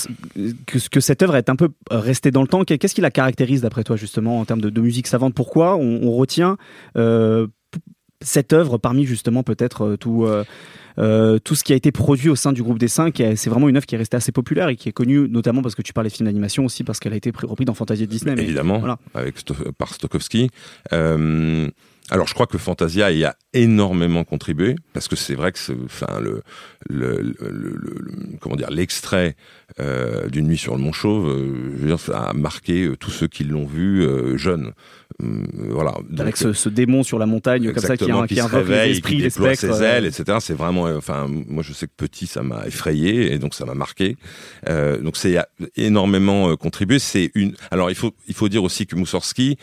que, 0.67 0.89
que 0.89 1.01
cette 1.01 1.23
œuvre 1.23 1.37
est 1.37 1.49
un 1.49 1.57
peu 1.57 1.69
restée 1.91 2.31
dans 2.31 2.43
le 2.43 2.49
temps? 2.49 2.65
Qu'est-ce 2.65 2.95
qui 2.95 3.01
la 3.01 3.11
caractérise 3.11 3.61
d'après 3.63 3.85
toi 3.85 3.97
justement 3.97 4.41
en 4.41 4.45
termes 4.45 4.61
de, 4.61 4.71
de 4.71 4.81
musique 4.81 5.07
savante? 5.07 5.35
Pourquoi 5.35 5.77
on, 5.77 6.03
on 6.03 6.13
retient 6.13 6.57
euh, 6.97 7.47
cette 8.23 8.53
œuvre 8.53 8.79
parmi 8.79 9.05
justement 9.05 9.43
peut-être 9.43 9.83
euh, 9.85 9.97
tout 9.97 10.25
euh, 10.25 10.45
euh, 10.99 11.39
tout 11.39 11.55
ce 11.55 11.63
qui 11.65 11.73
a 11.75 11.77
été 11.77 11.93
produit 11.93 12.31
au 12.31 12.37
sein 12.37 12.53
du 12.55 12.63
groupe 12.63 12.79
des 12.79 12.89
cinq 12.89 13.23
C'est 13.37 13.51
vraiment 13.51 13.69
une 13.69 13.77
œuvre 13.77 13.85
qui 13.87 13.95
est 13.95 13.99
restée 13.99 14.17
assez 14.17 14.33
populaire 14.33 14.69
et 14.71 14.77
qui 14.77 14.89
est 14.89 14.93
connue 14.93 15.29
notamment 15.29 15.61
parce 15.63 15.75
que 15.75 15.83
tu 15.83 15.93
parlais 15.93 16.09
de 16.09 16.15
films 16.15 16.27
d'animation 16.27 16.65
aussi 16.65 16.85
parce 16.85 17.01
qu'elle 17.01 17.13
a 17.13 17.17
été 17.17 17.33
pris- 17.33 17.47
reprise 17.47 17.67
dans 17.67 17.75
Fantasia 17.75 18.07
de 18.07 18.11
Disney. 18.11 18.35
mais- 18.35 18.43
Évidemment, 18.45 18.79
voilà. 18.79 18.99
avec 19.15 19.37
par 19.77 19.93
Stokowski. 19.93 20.49
Euh, 20.95 21.69
alors, 22.09 22.29
je 22.29 22.35
crois 22.35 22.47
que 22.47 22.57
Fantasia 22.57 23.11
y 23.11 23.25
a 23.25 23.35
énormément 23.53 24.23
contribué 24.23 24.77
parce 24.93 25.09
que 25.09 25.17
c'est 25.17 25.35
vrai 25.35 25.51
que, 25.51 25.59
enfin, 25.85 26.21
le, 26.21 26.41
le, 26.89 27.21
le- 27.21 27.35
le- 27.51 27.77
le- 28.01 28.39
comment 28.41 28.55
dire, 28.55 28.71
l'extrait 28.71 29.35
euh, 29.81 30.29
d'une 30.29 30.47
nuit 30.47 30.57
sur 30.57 30.77
le 30.77 30.81
Mont 30.83 30.93
Chauve, 30.93 31.29
euh, 31.29 31.73
je 31.77 31.83
veux 31.83 31.87
dire, 31.89 31.99
ça 31.99 32.29
a 32.29 32.33
marqué 32.33 32.85
euh, 32.85 32.97
tous 32.97 33.11
ceux 33.11 33.27
qui 33.27 33.43
l'ont 33.45 33.67
vu 33.67 34.07
jeunes. 34.39 34.67
Hum, 34.67 34.73
voilà. 35.21 35.95
Donc, 36.11 36.21
avec 36.21 36.37
ce, 36.37 36.53
ce 36.53 36.69
démon 36.69 37.03
sur 37.03 37.19
la 37.19 37.27
montagne 37.27 37.73
comme 37.73 37.83
ça 37.83 37.97
qui, 37.97 38.05
qui 38.05 38.11
se 38.11 38.13
invoque 38.13 38.31
les 38.31 38.43
réveille, 38.43 38.93
esprits, 38.93 39.17
qui 39.17 39.23
les 39.23 39.31
spectres. 39.31 39.61
ses 39.61 39.83
euh, 39.83 39.97
ailes, 39.97 40.07
etc. 40.07 40.39
C'est 40.41 40.55
vraiment, 40.55 40.87
euh, 40.87 40.99
enfin, 40.99 41.27
moi 41.29 41.63
je 41.63 41.73
sais 41.73 41.87
que 41.87 41.93
petit, 41.97 42.27
ça 42.27 42.43
m'a 42.43 42.67
effrayé 42.67 43.33
et 43.33 43.39
donc 43.39 43.55
ça 43.55 43.65
m'a 43.65 43.75
marqué. 43.75 44.17
Euh, 44.69 45.01
donc 45.01 45.17
c'est 45.17 45.39
énormément 45.77 46.55
contribué. 46.57 46.99
C'est 46.99 47.31
une. 47.35 47.55
Alors 47.71 47.91
il 47.91 47.97
faut 47.97 48.15
il 48.29 48.35
faut 48.35 48.49
dire 48.49 48.63
aussi 48.63 48.87
que 48.87 48.97
Moussorski 48.97 49.57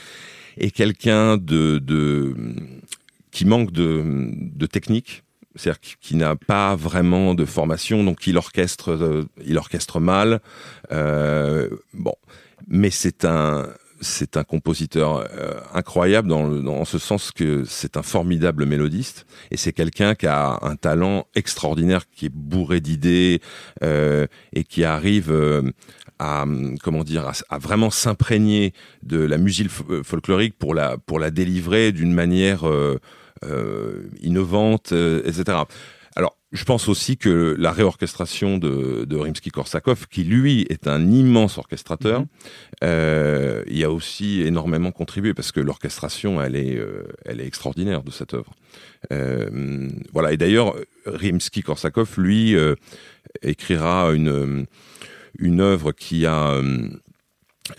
est 0.57 0.72
quelqu'un 0.72 1.38
de, 1.38 1.77
de 1.79 2.36
qui 3.31 3.45
manque 3.45 3.72
de, 3.72 4.03
de 4.03 4.65
technique. 4.65 5.24
C'est-à-dire 5.55 5.81
qui, 5.81 5.95
qui 6.01 6.15
n'a 6.15 6.36
pas 6.36 6.75
vraiment 6.75 7.36
de 7.36 7.45
formation, 7.45 8.03
donc 8.03 8.25
il 8.25 8.38
orchestre, 8.38 9.27
il 9.45 9.55
orchestre 9.60 10.00
mal. 10.00 10.41
Euh, 10.91 11.69
bon, 11.93 12.15
mais 12.67 12.89
c'est 12.89 13.24
un, 13.24 13.67
c'est 14.03 14.38
un 14.38 14.43
compositeur 14.43 15.25
euh, 15.31 15.60
incroyable 15.74 16.27
dans, 16.27 16.45
le, 16.48 16.62
ce 16.86 17.00
sens 17.00 17.31
que 17.31 17.63
c'est 17.65 17.98
un 17.98 18.03
formidable 18.03 18.65
mélodiste 18.65 19.25
et 19.50 19.57
c'est 19.57 19.74
quelqu'un 19.74 20.13
qui 20.15 20.27
a 20.27 20.60
un 20.62 20.75
talent 20.75 21.25
extraordinaire, 21.36 22.03
qui 22.12 22.27
est 22.27 22.33
bourré 22.33 22.79
d'idées 22.81 23.41
euh, 23.83 24.27
et 24.53 24.63
qui 24.63 24.83
arrive 24.83 25.31
euh, 25.31 25.63
à 26.19 26.45
comment 26.83 27.03
vraiment 27.57 27.89
s'imprégner 27.89 28.74
de 29.01 29.17
la 29.19 29.38
musique 29.38 29.69
fo- 29.69 30.03
folklorique 30.03 30.55
pour 30.57 30.74
la 30.75 30.98
pour 30.98 31.19
la 31.19 31.31
délivrer 31.31 31.91
d'une 31.91 32.13
manière 32.13 32.65
innovante, 34.22 34.91
etc. 34.91 35.57
Je 36.53 36.63
pense 36.65 36.88
aussi 36.88 37.17
que 37.17 37.55
la 37.57 37.72
réorchestration 37.72 38.60
de, 38.60 39.05
de 39.05 39.17
Rimsky-Korsakov, 39.17 40.05
qui 40.10 40.24
lui 40.24 40.62
est 40.69 40.88
un 40.88 41.12
immense 41.12 41.57
orchestrateur, 41.57 42.19
Mhm. 42.22 42.27
euh, 42.83 43.63
il 43.67 43.77
y 43.77 43.83
a 43.83 43.89
aussi 43.91 44.41
énormément 44.43 44.91
contribué 44.91 45.33
parce 45.33 45.51
que 45.51 45.60
l'orchestration, 45.60 46.41
elle 46.41 46.55
est, 46.55 46.77
euh, 46.77 47.07
elle 47.25 47.41
est 47.41 47.48
extraordinaire 47.48 48.03
de 48.03 48.12
cette 48.12 48.33
œuvre. 48.36 48.53
Euh, 49.12 49.89
voilà. 50.13 50.31
Et 50.31 50.38
d'ailleurs, 50.38 50.75
Rimsky-Korsakov, 51.07 52.19
lui, 52.19 52.55
euh, 52.55 52.75
écrira 53.41 54.12
une 54.13 54.65
une 55.39 55.62
œuvre 55.62 55.91
qui 55.93 56.27
a 56.27 56.62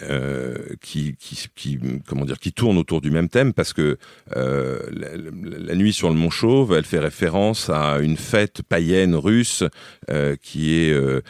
euh, 0.03 0.57
qui, 0.81 1.15
qui, 1.17 1.37
qui, 1.55 1.79
comment 2.07 2.25
dire, 2.25 2.39
qui 2.39 2.53
tourne 2.53 2.79
autour 2.79 3.01
du 3.01 3.11
même 3.11 3.29
thème 3.29 3.53
parce 3.53 3.73
que 3.73 3.99
euh, 4.37 4.79
la, 4.91 5.75
nuit 5.75 5.93
sur 5.93 6.09
le 6.09 6.15
Mont 6.15 6.31
Chauve, 6.31 6.75
elle 6.75 6.85
fait 6.85 6.99
référence 6.99 7.69
à 7.71 7.99
une 7.99 8.17
fête 8.17 8.63
païenne 8.63 9.15
russe 9.15 9.63
euh, 10.11 10.37
qui 10.41 10.75
est 10.75 10.93
euh, 10.93 11.21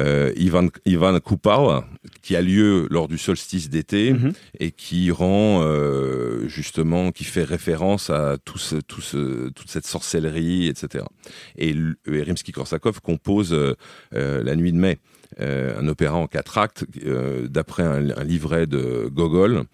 euh, 0.00 0.32
Ivan, 0.36 0.68
Ivan 0.86 1.20
Kupala, 1.20 1.84
qui 2.22 2.36
a 2.36 2.40
lieu 2.42 2.86
lors 2.90 3.06
du 3.06 3.18
solstice 3.18 3.68
d'été 3.68 4.12
Mhm. 4.14 4.32
et 4.58 4.70
qui 4.70 5.10
rend 5.10 5.60
euh, 5.62 6.48
justement, 6.48 7.12
qui 7.12 7.24
fait 7.24 7.44
référence 7.44 8.08
à 8.08 8.38
tout 8.44 8.58
ce, 8.58 8.76
tout 8.76 9.02
ce, 9.02 9.50
toute 9.50 9.68
cette 9.68 9.86
sorcellerie, 9.86 10.68
etc. 10.68 11.04
Et, 11.58 11.70
et 12.06 12.22
Rimsky-Korsakov 12.22 13.00
compose 13.02 13.52
euh, 13.52 13.74
La 14.12 14.56
Nuit 14.56 14.72
de 14.72 14.78
mai, 14.78 14.98
un 15.38 15.86
opéra 15.88 16.16
en 16.16 16.26
quatre 16.26 16.58
actes 16.58 16.84
euh, 17.04 17.48
d'après 17.48 17.82
un, 17.82 18.00
livret 18.24 18.66
de 18.66 19.08
Gogol 19.12 19.64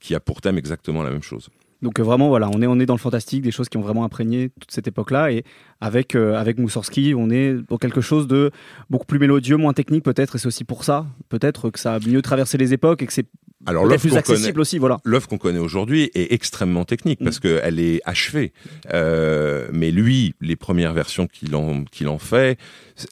qui 0.00 0.14
a 0.14 0.20
pour 0.20 0.40
thème 0.40 0.58
exactement 0.58 1.02
la 1.02 1.10
même 1.10 1.22
chose. 1.22 1.48
Donc 1.80 2.00
euh, 2.00 2.02
vraiment 2.02 2.28
voilà, 2.28 2.48
on 2.52 2.60
est 2.60 2.66
on 2.66 2.80
est 2.80 2.86
dans 2.86 2.94
le 2.94 2.98
fantastique, 3.00 3.42
des 3.42 3.50
choses 3.50 3.68
qui 3.68 3.76
ont 3.76 3.82
vraiment 3.82 4.04
imprégné 4.04 4.50
toute 4.60 4.70
cette 4.70 4.88
époque-là 4.88 5.30
et 5.30 5.44
avec 5.80 6.14
euh, 6.16 6.34
avec 6.34 6.58
Moussorski, 6.58 7.14
on 7.16 7.30
est 7.30 7.54
dans 7.68 7.78
quelque 7.78 8.00
chose 8.00 8.26
de 8.26 8.50
beaucoup 8.90 9.06
plus 9.06 9.20
mélodieux, 9.20 9.56
moins 9.56 9.72
technique 9.72 10.04
peut-être 10.04 10.36
et 10.36 10.38
c'est 10.38 10.48
aussi 10.48 10.64
pour 10.64 10.82
ça 10.82 11.06
peut-être 11.28 11.70
que 11.70 11.78
ça 11.78 11.94
a 11.94 11.98
mieux 12.00 12.22
traversé 12.22 12.58
les 12.58 12.72
époques 12.72 13.02
et 13.02 13.06
que 13.06 13.12
c'est 13.12 13.26
Alors 13.68 13.84
l'œuvre 13.84 14.00
plus 14.00 14.10
qu'on 14.10 14.22
connaît, 14.22 14.38
accessible 14.38 14.60
aussi, 14.60 14.78
voilà. 14.78 14.98
l'œuvre 15.04 15.28
qu'on 15.28 15.38
connaît 15.38 15.58
aujourd'hui 15.58 16.10
est 16.14 16.32
extrêmement 16.32 16.84
technique 16.84 17.18
Mm. 17.20 17.24
parce 17.24 17.40
qu'elle 17.40 17.80
est 17.80 18.00
achevée. 18.04 18.52
Euh, 18.92 19.68
mais 19.72 19.90
lui, 19.90 20.34
les 20.40 20.56
premières 20.56 20.92
versions 20.92 21.26
qu'il 21.26 21.54
en, 21.54 21.84
qu'il 21.84 22.08
en 22.08 22.18
fait, 22.18 22.58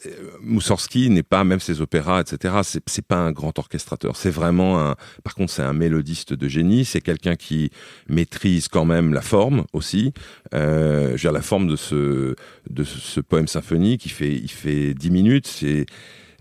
euh, 0.06 0.10
Moussorski 0.42 1.10
n'est 1.10 1.22
pas, 1.22 1.44
même 1.44 1.60
ses 1.60 1.80
opéras, 1.80 2.20
etc., 2.20 2.54
c'est, 2.62 2.82
c'est 2.86 3.06
pas 3.06 3.16
un 3.16 3.32
grand 3.32 3.58
orchestrateur. 3.58 4.16
C'est 4.16 4.30
vraiment 4.30 4.80
un, 4.80 4.96
par 5.24 5.34
contre, 5.34 5.52
c'est 5.52 5.62
un 5.62 5.72
mélodiste 5.72 6.32
de 6.32 6.48
génie. 6.48 6.84
C'est 6.84 7.00
quelqu'un 7.00 7.36
qui 7.36 7.70
maîtrise 8.08 8.68
quand 8.68 8.84
même 8.84 9.12
la 9.12 9.22
forme 9.22 9.64
aussi. 9.72 10.12
Euh, 10.54 11.08
je 11.08 11.12
veux 11.12 11.18
dire, 11.18 11.32
la 11.32 11.42
forme 11.42 11.66
de 11.66 11.76
ce, 11.76 12.34
de 12.70 12.84
ce, 12.84 13.20
poème 13.20 13.48
symphonique, 13.48 14.06
il 14.06 14.10
fait, 14.10 14.34
il 14.34 14.50
fait 14.50 14.94
10 14.94 15.10
minutes. 15.10 15.46
C'est, 15.46 15.86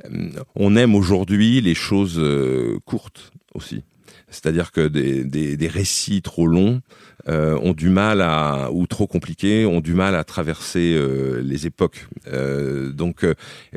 euh, 0.05 0.29
on 0.55 0.75
aime 0.75 0.95
aujourd'hui 0.95 1.61
les 1.61 1.75
choses 1.75 2.19
euh, 2.19 2.79
courtes 2.85 3.31
aussi. 3.53 3.83
C'est-à-dire 4.35 4.71
que 4.71 4.87
des, 4.87 5.23
des, 5.23 5.67
récits 5.67 6.21
trop 6.21 6.45
longs 6.45 6.81
euh, 7.29 7.57
ont 7.59 7.73
du 7.73 7.89
mal 7.89 8.21
à, 8.21 8.69
ou 8.71 8.85
trop 8.85 9.07
compliqués, 9.07 9.65
ont 9.65 9.79
du 9.79 9.93
mal 9.93 10.13
à 10.13 10.23
traverser 10.25 10.93
euh, 10.93 11.41
les 11.41 11.65
époques. 11.65 12.07
Euh, 12.27 12.91
donc 12.91 13.25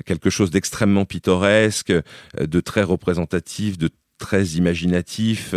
quelque 0.05 0.31
chose 0.31 0.51
d'extrêmement 0.51 1.05
pittoresque, 1.05 1.93
de 2.39 2.61
très 2.61 2.83
représentatif, 2.83 3.79
de 3.79 3.89
très 4.19 4.45
imaginatif, 4.45 5.55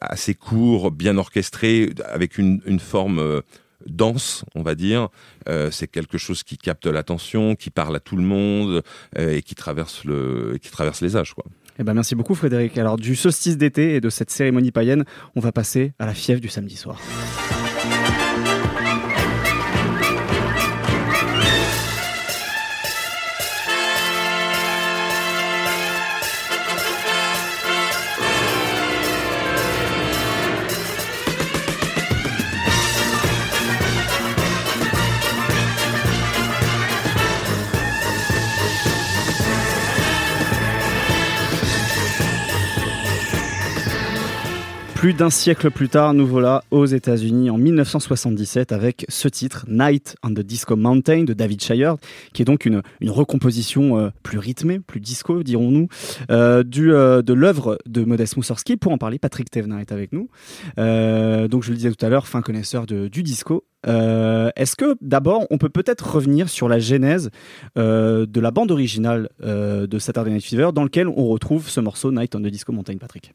assez 0.00 0.34
court, 0.34 0.90
bien 0.90 1.18
orchestré, 1.18 1.90
avec 2.06 2.38
une, 2.38 2.62
une 2.64 2.80
forme 2.80 3.42
dense, 3.86 4.46
on 4.54 4.62
va 4.62 4.74
dire. 4.74 5.08
C'est 5.70 5.88
quelque 5.88 6.16
chose 6.16 6.42
qui 6.44 6.56
capte 6.56 6.86
l'attention, 6.86 7.56
qui 7.56 7.68
parle 7.68 7.94
à 7.96 8.00
tout 8.00 8.16
le 8.16 8.22
monde 8.22 8.82
et 9.18 9.42
qui 9.42 9.54
traverse 9.54 10.04
le, 10.04 10.58
qui 10.62 10.70
traverse 10.70 11.02
les 11.02 11.14
âges, 11.14 11.34
quoi. 11.34 11.44
Eh 11.78 11.84
ben 11.84 11.94
merci 11.94 12.14
beaucoup 12.14 12.34
Frédéric. 12.34 12.78
Alors 12.78 12.96
du 12.96 13.16
solstice 13.16 13.56
d'été 13.56 13.94
et 13.94 14.00
de 14.00 14.10
cette 14.10 14.30
cérémonie 14.30 14.72
païenne, 14.72 15.04
on 15.34 15.40
va 15.40 15.52
passer 15.52 15.92
à 15.98 16.06
la 16.06 16.14
fièvre 16.14 16.40
du 16.40 16.48
samedi 16.48 16.76
soir. 16.76 17.00
Plus 45.04 45.12
d'un 45.12 45.28
siècle 45.28 45.70
plus 45.70 45.90
tard, 45.90 46.14
nous 46.14 46.26
voilà 46.26 46.64
aux 46.70 46.86
États-Unis 46.86 47.50
en 47.50 47.58
1977 47.58 48.72
avec 48.72 49.04
ce 49.10 49.28
titre, 49.28 49.66
Night 49.68 50.16
on 50.22 50.30
the 50.30 50.40
Disco 50.40 50.76
Mountain 50.76 51.24
de 51.24 51.34
David 51.34 51.62
Shire, 51.62 51.96
qui 52.32 52.40
est 52.40 52.46
donc 52.46 52.64
une, 52.64 52.80
recomposition 53.06 53.98
euh, 53.98 54.08
plus 54.22 54.38
rythmée, 54.38 54.80
plus 54.80 55.00
disco, 55.00 55.42
dirons-nous, 55.42 55.88
euh, 56.30 56.64
euh, 56.78 57.20
de 57.20 57.32
l'œuvre 57.34 57.76
de 57.84 58.02
Modest 58.02 58.38
Moussorski. 58.38 58.78
Pour 58.78 58.92
en 58.92 58.96
parler, 58.96 59.18
Patrick 59.18 59.50
Thévenin 59.50 59.78
est 59.78 59.92
avec 59.92 60.10
nous. 60.14 60.30
donc, 60.78 61.64
je 61.64 61.68
le 61.68 61.76
disais 61.76 61.92
tout 61.92 62.06
à 62.06 62.08
l'heure, 62.08 62.26
fin 62.26 62.40
connaisseur 62.40 62.86
de, 62.86 63.08
du 63.08 63.22
disco. 63.22 63.66
Est-ce 63.86 64.74
que 64.74 64.96
d'abord, 65.02 65.46
on 65.50 65.58
peut 65.58 65.68
peut-être 65.68 66.14
revenir 66.14 66.48
sur 66.48 66.66
la 66.66 66.78
genèse 66.78 67.28
de 67.76 68.40
la 68.40 68.50
bande 68.50 68.70
originale 68.70 69.28
de 69.42 69.98
Saturday 69.98 70.30
Night 70.30 70.46
Fever, 70.46 70.70
dans 70.74 70.84
lequel 70.84 71.08
on 71.08 71.26
retrouve 71.26 71.68
ce 71.68 71.80
morceau 71.80 72.10
Night 72.10 72.34
on 72.34 72.40
the 72.40 72.46
Disco 72.46 72.72
Mountain, 72.72 72.96
Patrick? 72.96 73.34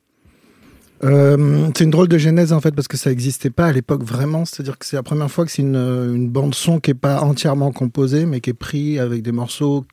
Euh, 1.03 1.69
c'est 1.75 1.83
une 1.83 1.91
drôle 1.91 2.07
de 2.07 2.17
genèse 2.17 2.51
en 2.51 2.59
fait 2.59 2.71
parce 2.71 2.87
que 2.87 2.97
ça 2.97 3.09
n'existait 3.09 3.49
pas 3.49 3.67
à 3.67 3.71
l'époque 3.71 4.03
vraiment. 4.03 4.45
C'est-à-dire 4.45 4.77
que 4.77 4.85
c'est 4.85 4.95
la 4.95 5.03
première 5.03 5.31
fois 5.31 5.45
que 5.45 5.51
c'est 5.51 5.61
une, 5.61 5.75
une, 5.75 6.29
bande 6.29 6.55
son 6.55 6.79
qui 6.79 6.91
est 6.91 6.95
pas 6.95 7.21
entièrement 7.21 7.71
composée 7.71 8.25
mais 8.25 8.41
qui 8.41 8.49
est 8.49 8.53
pris 8.53 8.99
avec 8.99 9.21
des 9.21 9.31
morceaux 9.31 9.85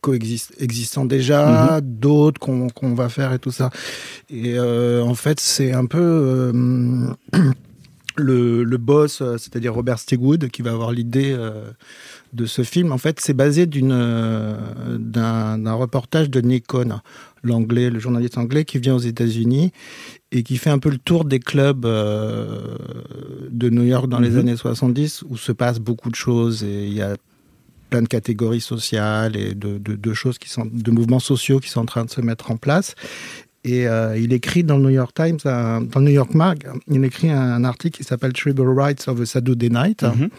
coexistants 0.00 1.04
déjà, 1.04 1.80
mhm. 1.80 1.80
d'autres 1.82 2.40
qu'on 2.40 2.94
va 2.94 3.08
faire 3.08 3.32
et 3.32 3.38
tout 3.38 3.50
ça. 3.50 3.70
Et 4.28 4.58
euh, 4.58 5.02
en 5.02 5.14
fait 5.14 5.40
c'est 5.40 5.72
un 5.72 5.86
peu 5.86 5.98
euh, 5.98 6.52
le, 8.16 8.64
le, 8.64 8.76
boss, 8.78 9.20
euh, 9.22 9.38
c'est-à-dire 9.38 9.74
Robert 9.74 9.98
Stigwood, 9.98 10.48
qui 10.48 10.62
va 10.62 10.70
avoir 10.72 10.92
l'idée 10.92 11.32
euh, 11.32 11.70
de 12.32 12.46
ce 12.46 12.62
film. 12.62 12.92
En 12.92 12.98
fait, 12.98 13.18
c'est 13.20 13.34
basé 13.34 13.66
d'un 13.66 14.62
reportage 15.72 16.30
de 16.30 16.40
Nick 16.40 16.66
Cohn, 16.66 17.00
l'anglais, 17.42 17.90
le 17.90 17.98
journaliste 17.98 18.38
anglais 18.38 18.64
qui 18.64 18.78
vient 18.78 18.94
aux 18.94 19.00
États-Unis 19.00 19.72
et 20.32 20.42
qui 20.42 20.56
fait 20.58 20.70
un 20.70 20.78
peu 20.78 20.90
le 20.90 20.98
tour 20.98 21.24
des 21.24 21.40
clubs 21.40 21.84
euh, 21.84 22.76
de 23.50 23.68
New 23.68 23.82
York 23.82 24.08
dans 24.08 24.20
les 24.20 24.30
mhm. 24.30 24.38
années 24.38 24.56
70 24.56 25.24
où 25.28 25.36
se 25.36 25.52
passe 25.52 25.78
beaucoup 25.78 26.10
de 26.10 26.14
choses 26.14 26.62
et 26.62 26.86
il 26.86 26.94
y 26.94 27.02
a 27.02 27.16
plein 27.90 28.02
de 28.02 28.08
catégories 28.08 28.60
sociales 28.60 29.36
et 29.36 29.54
de, 29.54 29.78
de, 29.78 29.96
de, 29.96 30.14
choses 30.14 30.38
qui 30.38 30.48
sont 30.48 30.68
de 30.70 30.90
mouvements 30.92 31.18
sociaux 31.18 31.58
qui 31.58 31.68
sont 31.68 31.80
en 31.80 31.86
train 31.86 32.04
de 32.04 32.10
se 32.10 32.20
mettre 32.20 32.52
en 32.52 32.56
place 32.56 32.94
et 33.64 33.88
euh, 33.88 34.16
il 34.16 34.32
écrit 34.32 34.62
dans 34.62 34.78
le 34.78 34.84
New 34.84 34.90
York 34.90 35.12
Times, 35.14 35.38
dans 35.44 35.80
le 35.96 36.00
New 36.00 36.12
York 36.12 36.32
Mag, 36.32 36.66
il 36.88 37.04
écrit 37.04 37.30
un, 37.30 37.62
article 37.64 37.98
qui 37.98 38.04
s'appelle 38.04 38.32
Tribal 38.32 38.68
Rights 38.68 39.06
of 39.08 39.20
a 39.20 39.26
Saturday 39.26 39.68
Night. 39.68 40.02
Mhm 40.02 40.30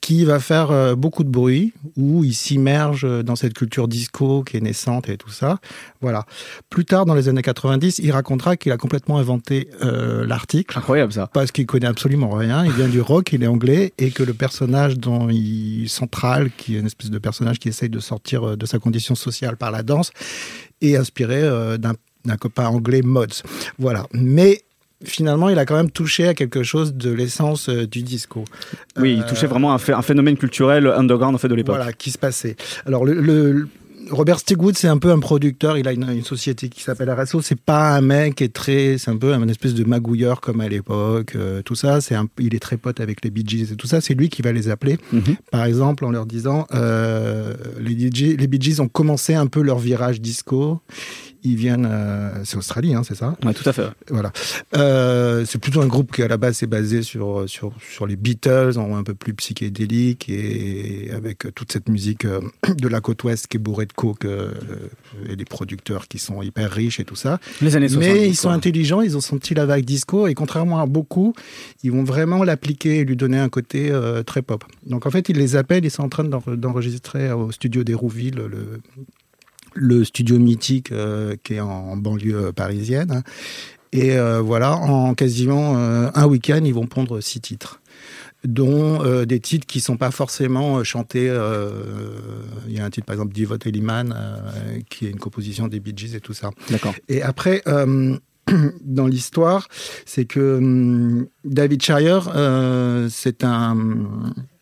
qui 0.00 0.24
va 0.24 0.40
faire 0.40 0.70
euh, 0.70 0.94
beaucoup 0.94 1.24
de 1.24 1.28
bruit, 1.28 1.72
où 1.96 2.24
il 2.24 2.34
s'immerge 2.34 3.06
dans 3.22 3.36
cette 3.36 3.54
culture 3.54 3.86
disco 3.86 4.42
qui 4.42 4.56
est 4.56 4.60
naissante 4.60 5.08
et 5.08 5.16
tout 5.16 5.30
ça. 5.30 5.58
Voilà. 6.00 6.24
Plus 6.70 6.84
tard, 6.84 7.04
dans 7.04 7.14
les 7.14 7.28
années 7.28 7.42
90, 7.42 7.98
il 7.98 8.10
racontera 8.12 8.56
qu'il 8.56 8.72
a 8.72 8.76
complètement 8.76 9.18
inventé 9.18 9.68
euh, 9.82 10.26
l'article. 10.26 10.78
Incroyable 10.78 11.12
ça. 11.12 11.28
Parce 11.32 11.52
qu'il 11.52 11.66
connaît 11.66 11.86
absolument 11.86 12.30
rien. 12.30 12.64
Il 12.64 12.72
vient 12.72 12.88
du 12.88 13.00
rock, 13.00 13.32
il 13.32 13.42
est 13.42 13.46
anglais, 13.46 13.92
et 13.98 14.10
que 14.10 14.22
le 14.22 14.32
personnage 14.32 14.98
dont 14.98 15.28
il 15.28 15.88
central, 15.88 16.50
qui 16.56 16.76
est 16.76 16.80
une 16.80 16.86
espèce 16.86 17.10
de 17.10 17.18
personnage 17.18 17.58
qui 17.58 17.68
essaye 17.68 17.90
de 17.90 18.00
sortir 18.00 18.48
euh, 18.48 18.56
de 18.56 18.66
sa 18.66 18.78
condition 18.78 19.14
sociale 19.14 19.56
par 19.56 19.70
la 19.70 19.82
danse, 19.82 20.12
est 20.80 20.96
inspiré 20.96 21.42
d'un 21.78 22.36
copain 22.36 22.66
anglais 22.66 23.02
Mods. 23.02 23.42
Voilà. 23.78 24.06
Mais 24.14 24.62
finalement, 25.04 25.48
il 25.48 25.58
a 25.58 25.66
quand 25.66 25.76
même 25.76 25.90
touché 25.90 26.28
à 26.28 26.34
quelque 26.34 26.62
chose 26.62 26.94
de 26.94 27.10
l'essence 27.10 27.68
euh, 27.68 27.86
du 27.86 28.02
disco. 28.02 28.44
Oui, 28.96 29.14
il 29.18 29.24
touchait 29.24 29.46
vraiment 29.46 29.72
un, 29.72 29.78
un, 29.78 30.02
phénomène 30.02 30.36
culturel 30.36 30.86
underground 30.86 31.34
en 31.34 31.38
fait 31.38 31.48
de 31.48 31.54
l'époque. 31.54 31.76
Voilà, 31.76 31.92
qui 31.92 32.10
se 32.10 32.18
passait. 32.18 32.56
Alors 32.86 33.04
le, 33.04 33.66
Robert 34.10 34.40
Stigwood, 34.40 34.76
c'est 34.76 34.88
un 34.88 34.98
peu 34.98 35.10
un 35.10 35.18
producteur. 35.18 35.78
Il 35.78 35.86
a 35.86 35.92
une, 35.92 36.22
société 36.24 36.68
qui 36.68 36.82
s'appelle 36.82 37.10
RSO. 37.10 37.42
C'est 37.42 37.58
pas 37.58 37.90
un 37.90 38.00
mec 38.00 38.36
qui 38.36 38.44
est 38.44 38.52
très, 38.52 38.98
c'est 38.98 39.10
un 39.10 39.16
peu 39.16 39.32
un 39.32 39.48
espèce 39.48 39.74
de 39.74 39.84
magouilleur 39.84 40.40
comme 40.40 40.60
à 40.60 40.68
l'époque. 40.68 41.34
Euh, 41.36 41.62
tout 41.62 41.74
ça, 41.74 42.00
c'est 42.00 42.14
un, 42.14 42.26
il 42.38 42.54
est 42.54 42.58
très 42.58 42.76
pote 42.76 43.00
avec 43.00 43.24
les 43.24 43.30
Bee 43.30 43.44
Gees 43.46 43.72
et 43.72 43.76
tout 43.76 43.86
ça. 43.86 44.00
C'est 44.00 44.14
lui 44.14 44.28
qui 44.28 44.42
va 44.42 44.52
les 44.52 44.68
appeler, 44.68 44.98
mhm. 45.12 45.36
par 45.50 45.64
exemple, 45.64 46.04
en 46.04 46.10
leur 46.10 46.26
disant, 46.26 46.66
euh, 46.74 47.54
les, 47.80 47.94
les 47.94 48.46
Bee 48.46 48.60
Gees 48.60 48.80
ont 48.80 48.88
commencé 48.88 49.34
un 49.34 49.46
peu 49.46 49.62
leur 49.62 49.78
virage 49.78 50.20
disco 50.20 50.80
ils 51.42 51.56
viennent, 51.56 51.88
euh, 51.90 52.30
c'est 52.44 52.56
Australie, 52.56 52.94
hein, 52.94 53.02
c'est 53.04 53.14
ça? 53.14 53.36
Oui, 53.44 53.54
tout 53.54 53.68
à 53.68 53.72
fait. 53.72 53.88
Voilà. 54.10 54.32
Euh, 54.76 55.44
c'est 55.46 55.58
plutôt 55.58 55.80
un 55.80 55.86
groupe 55.86 56.12
qui 56.12 56.22
à 56.22 56.28
la 56.28 56.36
base 56.36 56.62
est 56.62 56.66
basé 56.66 57.02
sur 57.02 57.48
sur 57.48 57.72
sur 57.80 58.06
les 58.06 58.16
Beatles, 58.16 58.78
un 58.78 59.02
peu 59.02 59.14
plus 59.14 59.34
psychédélique 59.34 60.28
et 60.28 61.10
avec 61.14 61.54
toute 61.54 61.72
cette 61.72 61.88
musique 61.88 62.24
euh, 62.24 62.40
de 62.68 62.88
la 62.88 63.00
côte 63.00 63.24
ouest 63.24 63.46
qui 63.46 63.56
est 63.56 63.60
bourrée 63.60 63.86
de 63.86 63.92
coke 63.92 64.26
et 65.28 65.36
des 65.36 65.44
producteurs 65.44 66.08
qui 66.08 66.18
sont 66.18 66.42
hyper 66.42 66.70
riches 66.70 67.00
et 67.00 67.04
tout 67.04 67.16
ça. 67.16 67.38
Les 67.62 67.76
années 67.76 67.88
70. 67.88 68.12
Mais 68.12 68.28
ils 68.28 68.36
sont 68.36 68.50
intelligents, 68.50 69.00
ils 69.00 69.16
ont 69.16 69.20
senti 69.20 69.54
la 69.54 69.66
vague 69.66 69.84
disco 69.84 70.26
et 70.26 70.34
contrairement 70.34 70.80
à 70.80 70.86
beaucoup, 70.86 71.34
ils 71.82 71.92
vont 71.92 72.04
vraiment 72.04 72.44
l'appliquer 72.44 72.98
et 72.98 73.04
lui 73.04 73.16
donner 73.16 73.38
un 73.38 73.48
côté 73.48 73.92
très 74.26 74.42
pop. 74.42 74.64
Donc 74.86 75.06
en 75.06 75.10
fait, 75.10 75.28
ils 75.28 75.36
les 75.36 75.56
appellent, 75.56 75.84
ils 75.84 75.90
sont 75.90 76.02
en 76.02 76.08
train 76.08 76.24
d'enregistrer 76.24 77.32
au 77.32 77.50
studio 77.50 77.84
d'Hérouville 77.84 78.34
le 78.34 78.80
le 79.74 80.04
studio 80.04 80.38
mythique 80.38 80.92
euh, 80.92 81.36
qui 81.42 81.54
est 81.54 81.60
en, 81.60 81.96
banlieue 81.96 82.46
euh, 82.46 82.52
parisienne. 82.52 83.22
Et 83.92 84.16
euh, 84.16 84.40
voilà, 84.40 84.76
en 84.76 85.14
quasiment 85.14 85.76
un 85.76 86.26
week-end, 86.26 86.60
ils 86.64 86.74
vont 86.74 86.86
pondre 86.86 87.20
six 87.20 87.40
titres 87.40 87.80
dont 88.44 89.24
des 89.24 89.38
titres 89.40 89.66
qui 89.66 89.80
sont 89.80 89.98
pas 89.98 90.10
forcément 90.10 90.82
chantés. 90.84 91.26
Il 92.68 92.72
y 92.72 92.78
a 92.78 92.84
un 92.84 92.88
titre, 92.88 93.04
par 93.04 93.14
exemple, 93.14 93.34
Divot 93.34 93.58
Eliman, 93.66 94.14
qui 94.88 95.06
est 95.06 95.10
une 95.10 95.18
composition 95.18 95.68
des 95.68 95.80
Bee 95.80 95.92
Gees 95.94 96.14
et 96.14 96.20
tout 96.20 96.32
ça. 96.32 96.50
D'accord. 96.70 96.94
Et 97.08 97.20
après, 97.20 97.62
dans 98.84 99.06
l'histoire, 99.06 99.68
c'est 100.06 100.24
que 100.24 100.58
hum, 100.58 101.26
David 101.44 101.82
Shire, 101.82 102.30
euh, 102.34 103.08
c'est 103.10 103.44
un 103.44 103.76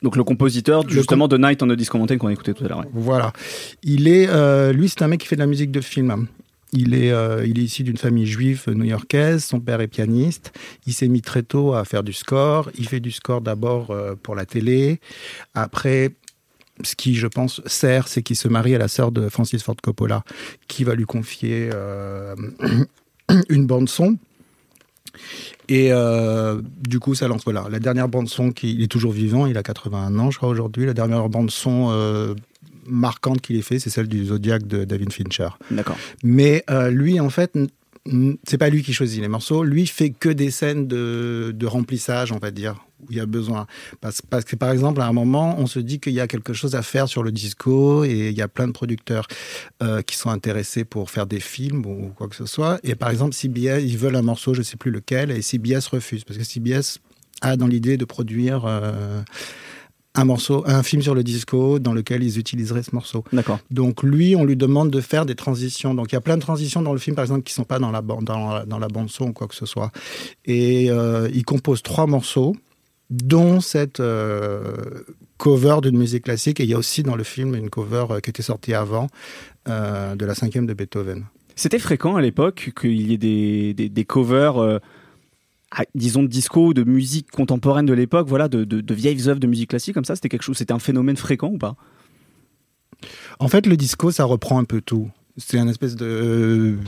donc 0.02 0.16
le 0.16 0.24
compositeur 0.24 0.88
justement 0.88 1.28
de 1.28 1.36
Night 1.36 1.62
on 1.62 1.66
the 1.66 1.72
Disco 1.72 1.98
Mountain 1.98 2.18
qu'on 2.18 2.28
a 2.28 2.32
écouté 2.32 2.54
tout 2.54 2.64
à 2.64 2.68
l'heure. 2.68 2.84
Voilà, 2.92 3.32
il 3.82 4.08
est, 4.08 4.28
euh, 4.28 4.72
lui, 4.72 4.88
c'est 4.88 5.02
un 5.02 5.08
mec 5.08 5.20
qui 5.20 5.26
fait 5.26 5.36
de 5.36 5.40
la 5.40 5.46
musique 5.46 5.70
de 5.70 5.80
film. 5.80 6.26
Il 6.72 6.94
est, 6.94 7.10
euh, 7.12 7.46
il 7.46 7.58
est 7.58 7.62
issu 7.62 7.82
d'une 7.82 7.96
famille 7.96 8.26
juive 8.26 8.64
new-yorkaise. 8.68 9.42
Son 9.42 9.58
père 9.58 9.80
est 9.80 9.88
pianiste. 9.88 10.52
Il 10.86 10.92
s'est 10.92 11.08
mis 11.08 11.22
très 11.22 11.42
tôt 11.42 11.72
à 11.72 11.84
faire 11.86 12.02
du 12.02 12.12
score. 12.12 12.70
Il 12.78 12.86
fait 12.86 13.00
du 13.00 13.10
score 13.10 13.40
d'abord 13.40 13.96
pour 14.22 14.34
la 14.34 14.44
télé. 14.44 15.00
Après, 15.54 16.12
ce 16.84 16.94
qui, 16.94 17.14
je 17.14 17.26
pense, 17.26 17.62
sert, 17.64 18.06
c'est 18.06 18.22
qu'il 18.22 18.36
se 18.36 18.48
marie 18.48 18.74
à 18.74 18.78
la 18.78 18.88
sœur 18.88 19.12
de 19.12 19.30
Francis 19.30 19.62
Ford 19.62 19.76
Coppola, 19.82 20.24
qui 20.68 20.84
va 20.84 20.94
lui 20.94 21.06
confier 21.06 21.70
une 23.48 23.66
bande 23.66 23.88
son. 23.88 24.18
Et 25.68 25.92
euh, 25.92 26.60
du 26.80 26.98
coup, 26.98 27.14
ça 27.14 27.28
lance. 27.28 27.42
Voilà, 27.44 27.66
la 27.70 27.78
dernière 27.78 28.08
bande 28.08 28.28
son, 28.28 28.52
qui, 28.52 28.72
il 28.72 28.82
est 28.82 28.88
toujours 28.88 29.12
vivant, 29.12 29.46
il 29.46 29.56
a 29.56 29.62
81 29.62 30.18
ans, 30.18 30.30
je 30.30 30.38
crois, 30.38 30.48
aujourd'hui. 30.48 30.86
La 30.86 30.94
dernière 30.94 31.28
bande 31.28 31.50
son 31.50 31.88
euh, 31.90 32.34
marquante 32.86 33.40
qu'il 33.40 33.56
ait 33.56 33.62
fait, 33.62 33.78
c'est 33.78 33.90
celle 33.90 34.08
du 34.08 34.26
Zodiac 34.26 34.66
de 34.66 34.84
David 34.84 35.12
Fincher. 35.12 35.48
D'accord. 35.70 35.96
Mais 36.22 36.64
euh, 36.70 36.90
lui, 36.90 37.20
en 37.20 37.30
fait, 37.30 37.58
c'est 38.44 38.58
pas 38.58 38.70
lui 38.70 38.82
qui 38.82 38.92
choisit 38.92 39.20
les 39.20 39.28
morceaux. 39.28 39.64
Lui 39.64 39.86
fait 39.86 40.10
que 40.10 40.28
des 40.28 40.50
scènes 40.50 40.86
de, 40.86 41.66
remplissage, 41.66 42.32
on 42.32 42.38
va 42.38 42.50
dire, 42.50 42.84
où 43.00 43.06
il 43.10 43.16
y 43.16 43.20
a 43.20 43.26
besoin. 43.26 43.66
Parce, 44.00 44.20
parce, 44.22 44.44
que 44.44 44.56
par 44.56 44.70
exemple, 44.70 45.00
à 45.00 45.06
un 45.06 45.12
moment, 45.12 45.56
on 45.58 45.66
se 45.66 45.78
dit 45.78 46.00
qu'il 46.00 46.12
y 46.12 46.20
a 46.20 46.26
quelque 46.26 46.52
chose 46.52 46.74
à 46.74 46.82
faire 46.82 47.08
sur 47.08 47.22
le 47.22 47.32
disco 47.32 48.04
et 48.04 48.28
il 48.30 48.36
y 48.36 48.42
a 48.42 48.48
plein 48.48 48.66
de 48.66 48.72
producteurs 48.72 49.26
euh, 49.82 50.02
qui 50.02 50.16
sont 50.16 50.30
intéressés 50.30 50.84
pour 50.84 51.10
faire 51.10 51.26
des 51.26 51.40
films 51.40 51.84
ou 51.86 52.12
quoi 52.16 52.28
que 52.28 52.36
ce 52.36 52.46
soit. 52.46 52.80
Et 52.82 52.94
par 52.94 53.10
exemple, 53.10 53.34
CBS, 53.34 53.82
ils 53.82 53.98
veulent 53.98 54.16
un 54.16 54.22
morceau, 54.22 54.54
je 54.54 54.62
sais 54.62 54.76
plus 54.76 54.90
lequel, 54.90 55.30
et 55.30 55.42
CBS 55.42 55.88
refuse 55.90 56.24
parce 56.24 56.38
que 56.38 56.44
CBS 56.44 56.98
a 57.40 57.56
dans 57.56 57.66
l'idée 57.66 57.96
de 57.96 58.04
produire. 58.04 58.64
Euh, 58.66 59.22
un 60.18 60.24
morceau, 60.24 60.64
un 60.66 60.82
film 60.82 61.02
sur 61.02 61.14
le 61.14 61.22
disco 61.22 61.78
dans 61.78 61.92
lequel 61.92 62.22
ils 62.22 62.38
utiliseraient 62.38 62.82
ce 62.82 62.94
morceau. 62.94 63.24
D'accord. 63.32 63.60
Donc 63.70 64.02
lui, 64.02 64.34
on 64.36 64.44
lui 64.44 64.56
demande 64.56 64.90
de 64.90 65.00
faire 65.00 65.26
des 65.26 65.34
transitions. 65.34 65.94
Donc 65.94 66.12
il 66.12 66.14
y 66.14 66.18
a 66.18 66.20
plein 66.20 66.36
de 66.36 66.42
transitions 66.42 66.82
dans 66.82 66.92
le 66.92 66.98
film, 66.98 67.14
par 67.14 67.24
exemple, 67.24 67.42
qui 67.42 67.54
sont 67.54 67.64
pas 67.64 67.78
dans 67.78 67.90
la 67.90 68.02
bande, 68.02 68.24
dans, 68.24 68.64
dans 68.64 68.78
la 68.78 68.88
bande 68.88 69.10
son 69.10 69.28
ou 69.28 69.32
quoi 69.32 69.46
que 69.46 69.54
ce 69.54 69.66
soit. 69.66 69.90
Et 70.44 70.90
euh, 70.90 71.28
il 71.32 71.44
compose 71.44 71.82
trois 71.82 72.06
morceaux, 72.06 72.56
dont 73.10 73.60
cette 73.60 74.00
euh, 74.00 75.04
cover 75.38 75.76
d'une 75.82 75.96
musique 75.96 76.24
classique. 76.24 76.60
Et 76.60 76.64
il 76.64 76.70
y 76.70 76.74
a 76.74 76.78
aussi 76.78 77.02
dans 77.02 77.16
le 77.16 77.24
film 77.24 77.54
une 77.54 77.70
cover 77.70 78.06
euh, 78.10 78.20
qui 78.20 78.30
était 78.30 78.42
sortie 78.42 78.74
avant 78.74 79.08
de 79.66 80.24
la 80.24 80.34
cinquième 80.34 80.64
de 80.64 80.72
Beethoven. 80.72 81.26
C'était 81.54 81.78
fréquent 81.78 82.16
à 82.16 82.22
l'époque 82.22 82.72
qu'il 82.80 83.10
y 83.10 83.12
ait 83.12 83.18
des, 83.18 83.74
des, 83.74 83.90
des 83.90 84.04
covers 84.06 84.80
disons 85.94 86.22
de 86.22 86.28
disco, 86.28 86.72
de 86.74 86.84
musique 86.84 87.30
contemporaine 87.30 87.86
de 87.86 87.92
l'époque, 87.92 88.28
voilà, 88.28 88.48
de, 88.48 88.64
de, 88.64 88.94
vieilles 88.94 89.28
œuvres 89.28 89.40
de 89.40 89.46
musique 89.46 89.70
classique 89.70 89.94
comme 89.94 90.04
ça, 90.04 90.14
c'était 90.14 90.28
quelque 90.28 90.42
chose, 90.42 90.56
c'était 90.56 90.72
un 90.72 90.78
phénomène 90.78 91.16
fréquent 91.16 91.48
ou 91.48 91.58
pas? 91.58 91.76
En 93.38 93.48
fait, 93.48 93.66
le 93.66 93.76
disco, 93.76 94.10
ça 94.10 94.24
reprend 94.24 94.58
un 94.58 94.64
peu 94.64 94.80
tout. 94.80 95.10
C'est 95.36 95.58
un 95.58 95.68
espèce 95.68 95.94
de 95.94 96.78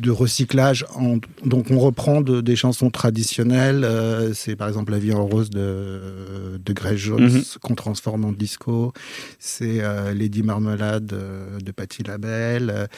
de 0.00 0.10
recyclage. 0.10 0.86
En, 0.94 1.18
donc 1.44 1.70
on 1.70 1.78
reprend 1.78 2.20
des 2.20 2.56
chansons 2.56 2.90
traditionnelles. 2.90 3.84
Euh, 3.84 4.32
c'est 4.34 4.56
par 4.56 4.68
exemple 4.68 4.92
La 4.92 4.98
vie 4.98 5.12
en 5.12 5.26
rose 5.26 5.50
de, 5.50 6.58
de 6.64 6.72
Grace 6.72 6.96
Jones 6.96 7.30
mhm. 7.30 7.42
qu'on 7.62 7.74
transforme 7.74 8.24
en 8.24 8.32
disco. 8.32 8.92
C'est 9.38 9.80
euh, 9.80 10.12
Lady 10.14 10.42
Marmelade 10.42 11.12
euh, 11.12 11.58
de 11.58 11.72
Patti 11.72 12.02
Labelle. 12.02 12.88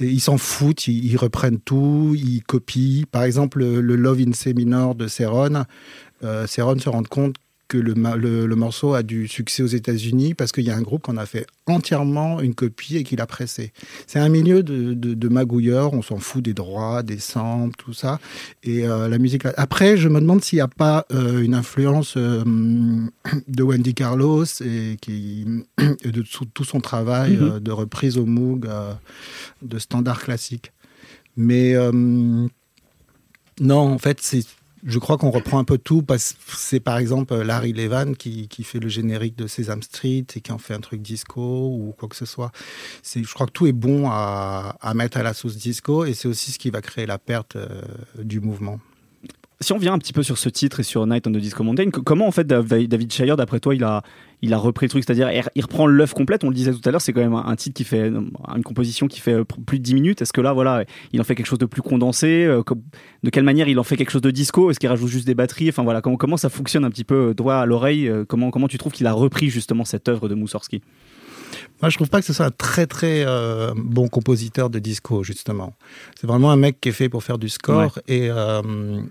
ils 0.00 0.20
s'en 0.20 0.38
foutent, 0.38 0.86
ils, 0.88 1.16
reprennent 1.16 1.60
tout, 1.60 2.14
ils 2.16 2.42
copient. 2.42 3.04
Par 3.10 3.24
exemple, 3.24 3.64
le 3.64 3.96
Love 3.96 4.20
in 4.20 4.32
C 4.32 4.54
minor 4.54 4.94
de 4.94 5.06
Céron. 5.06 5.64
Céron 6.46 6.78
se 6.78 6.88
rend 6.88 7.04
compte 7.04 7.36
que 7.68 7.76
le, 7.76 7.92
le, 7.92 8.56
morceau 8.56 8.94
a 8.94 9.02
du 9.02 9.28
succès 9.28 9.62
aux 9.62 9.66
États-Unis 9.66 10.32
parce 10.34 10.52
qu'il 10.52 10.64
y 10.64 10.70
a 10.70 10.76
un 10.76 10.80
groupe 10.80 11.02
qu'on 11.02 11.18
a 11.18 11.26
fait 11.26 11.46
entièrement 11.66 12.40
une 12.40 12.54
copie 12.54 12.96
et 12.96 13.04
qui 13.04 13.14
l'a 13.14 13.26
pressé. 13.26 13.72
C'est 14.06 14.18
un 14.18 14.30
milieu 14.30 14.62
de, 14.62 14.94
de, 14.94 15.28
magouilleurs, 15.28 15.92
on 15.92 16.00
s'en 16.00 16.16
fout 16.16 16.42
des 16.42 16.54
droits, 16.54 17.02
des 17.02 17.18
samples, 17.18 17.76
tout 17.76 17.92
ça. 17.92 18.20
Et 18.62 18.88
euh, 18.88 19.08
la 19.08 19.18
musique. 19.18 19.44
Après, 19.56 19.98
je 19.98 20.08
me 20.08 20.20
demande 20.20 20.42
s'il 20.42 20.56
n'y 20.56 20.62
a 20.62 20.68
pas 20.68 21.04
euh, 21.12 21.42
une 21.42 21.54
influence 21.54 22.14
euh, 22.16 22.42
de 23.48 23.62
Wendy 23.62 23.94
Carlos 23.94 24.46
et, 24.62 24.96
qui, 25.00 25.46
de 25.78 26.22
tout, 26.22 26.64
son 26.64 26.80
travail 26.80 27.36
mm-hmm. 27.36 27.60
de 27.60 27.70
reprise 27.70 28.16
au 28.16 28.24
Moog 28.24 28.66
de 29.62 29.78
standards 29.78 30.22
classiques. 30.22 30.72
Mais 31.36 31.74
non, 33.60 33.78
en 33.78 33.98
fait, 33.98 34.18
c'est 34.20 34.44
je 34.84 34.98
crois 34.98 35.18
qu'on 35.18 35.30
reprend 35.30 35.58
un 35.58 35.64
peu 35.64 35.78
tout 35.78 36.02
parce 36.02 36.36
c'est 36.48 36.80
par 36.80 36.98
exemple 36.98 37.34
Larry 37.34 37.72
Levan 37.72 38.14
qui, 38.14 38.48
qui, 38.48 38.64
fait 38.64 38.78
le 38.78 38.88
générique 38.88 39.36
de 39.36 39.46
Sesame 39.46 39.82
Street 39.82 40.24
et 40.34 40.40
qui 40.40 40.52
en 40.52 40.58
fait 40.58 40.74
un 40.74 40.80
truc 40.80 41.02
disco 41.02 41.40
ou 41.40 41.94
quoi 41.98 42.08
que 42.08 42.16
ce 42.16 42.26
soit. 42.26 42.52
Je 43.04 43.32
crois 43.34 43.46
que 43.46 43.52
tout 43.52 43.66
est 43.66 43.72
bon 43.72 44.08
à, 44.08 44.76
à, 44.80 44.94
mettre 44.94 45.18
à 45.18 45.22
la 45.22 45.34
sauce 45.34 45.56
disco 45.56 46.04
et 46.04 46.14
c'est 46.14 46.28
aussi 46.28 46.52
ce 46.52 46.58
qui 46.58 46.70
va 46.70 46.80
créer 46.80 47.06
la 47.06 47.18
perte 47.18 47.56
euh, 47.56 47.82
du 48.18 48.40
mouvement. 48.40 48.78
Si 49.60 49.72
on 49.72 49.78
vient 49.78 49.92
un 49.92 49.98
petit 49.98 50.12
peu 50.12 50.22
sur 50.22 50.38
ce 50.38 50.48
titre 50.48 50.78
et 50.78 50.82
sur 50.84 51.04
Night 51.04 51.26
on 51.26 51.32
the 51.32 51.38
Disco 51.38 51.64
Mountain, 51.64 51.90
comment 51.90 52.28
en 52.28 52.30
fait 52.30 52.46
David 52.46 53.12
Shire, 53.12 53.36
d'après 53.36 53.58
toi, 53.58 53.74
il 53.74 53.82
a, 53.82 54.04
il 54.40 54.54
a 54.54 54.56
repris 54.56 54.86
le 54.86 54.90
truc, 54.90 55.02
c'est-à-dire 55.04 55.32
il 55.56 55.62
reprend 55.62 55.88
l'œuvre 55.88 56.14
complète. 56.14 56.44
On 56.44 56.48
le 56.48 56.54
disait 56.54 56.72
tout 56.72 56.80
à 56.84 56.92
l'heure, 56.92 57.00
c'est 57.00 57.12
quand 57.12 57.22
même 57.22 57.34
un 57.34 57.56
titre 57.56 57.74
qui 57.74 57.82
fait 57.82 58.06
une 58.06 58.62
composition 58.62 59.08
qui 59.08 59.18
fait 59.18 59.32
euh, 59.32 59.44
plus 59.44 59.80
de 59.80 59.82
10 59.82 59.94
minutes. 59.94 60.22
Est-ce 60.22 60.32
que 60.32 60.40
là, 60.40 60.52
voilà, 60.52 60.84
il 61.12 61.20
en 61.20 61.24
fait 61.24 61.34
quelque 61.34 61.46
chose 61.46 61.58
de 61.58 61.66
plus 61.66 61.82
condensé 61.82 62.44
euh, 62.44 62.62
De 63.24 63.30
quelle 63.30 63.42
manière 63.42 63.66
il 63.66 63.80
en 63.80 63.82
fait 63.82 63.96
quelque 63.96 64.12
chose 64.12 64.22
de 64.22 64.30
disco? 64.30 64.70
Est-ce 64.70 64.78
qu'il 64.78 64.88
rajoute 64.88 65.08
juste 65.08 65.26
des 65.26 65.34
batteries? 65.34 65.70
Enfin 65.70 65.82
voilà, 65.82 66.02
comment, 66.02 66.36
ça 66.36 66.50
fonctionne 66.50 66.84
un 66.84 66.90
petit 66.90 67.04
peu, 67.04 67.34
doigt 67.34 67.58
à 67.58 67.66
l'oreille 67.66 68.08
euh, 68.08 68.24
comment, 68.24 68.52
comment 68.52 68.68
tu 68.68 68.78
trouves 68.78 68.92
qu'il 68.92 69.08
a 69.08 69.12
repris 69.12 69.50
justement 69.50 69.84
cette 69.84 70.08
œuvre 70.08 70.28
de 70.28 70.36
Moussorski 70.36 70.82
moi, 71.80 71.90
je 71.90 71.96
trouve 71.96 72.08
pas 72.08 72.20
que 72.20 72.26
ce 72.26 72.32
soit 72.32 72.46
un 72.46 72.50
très 72.50 72.86
très 72.86 73.24
bon 73.76 74.08
compositeur 74.08 74.70
de 74.70 74.78
disco, 74.78 75.22
justement. 75.22 75.74
C'est 76.20 76.26
vraiment 76.26 76.50
un 76.50 76.56
mec 76.56 76.80
qui 76.80 76.88
est 76.88 76.92
fait 76.92 77.08
pour 77.08 77.22
faire 77.22 77.38
du 77.38 77.48
score. 77.48 77.98
Et 78.08 78.30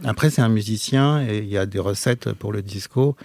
après, 0.04 0.30
c'est 0.30 0.42
un 0.42 0.50
musicien 0.50 1.26
et 1.28 1.40
il 1.40 1.50
y 1.50 1.58
a 1.58 1.66
des 1.66 1.80
recettes 1.80 2.34
pour 2.34 2.52
le 2.52 2.62
disco 2.62 3.16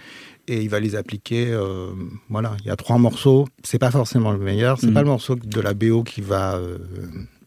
et 0.47 0.61
il 0.61 0.69
va 0.69 0.79
les 0.79 0.95
appliquer. 0.95 1.47
Euh, 1.49 1.91
voilà, 2.29 2.55
il 2.61 2.67
y 2.67 2.69
a 2.69 2.75
trois 2.75 2.97
morceaux. 2.97 3.47
C'est 3.63 3.79
pas 3.79 3.91
forcément 3.91 4.31
le 4.31 4.39
meilleur. 4.39 4.79
C'est 4.79 4.87
mm. 4.87 4.93
pas 4.93 5.01
le 5.01 5.07
morceau 5.07 5.35
de 5.35 5.61
la 5.61 5.73
BO 5.73 6.03
qui 6.03 6.21
va. 6.21 6.59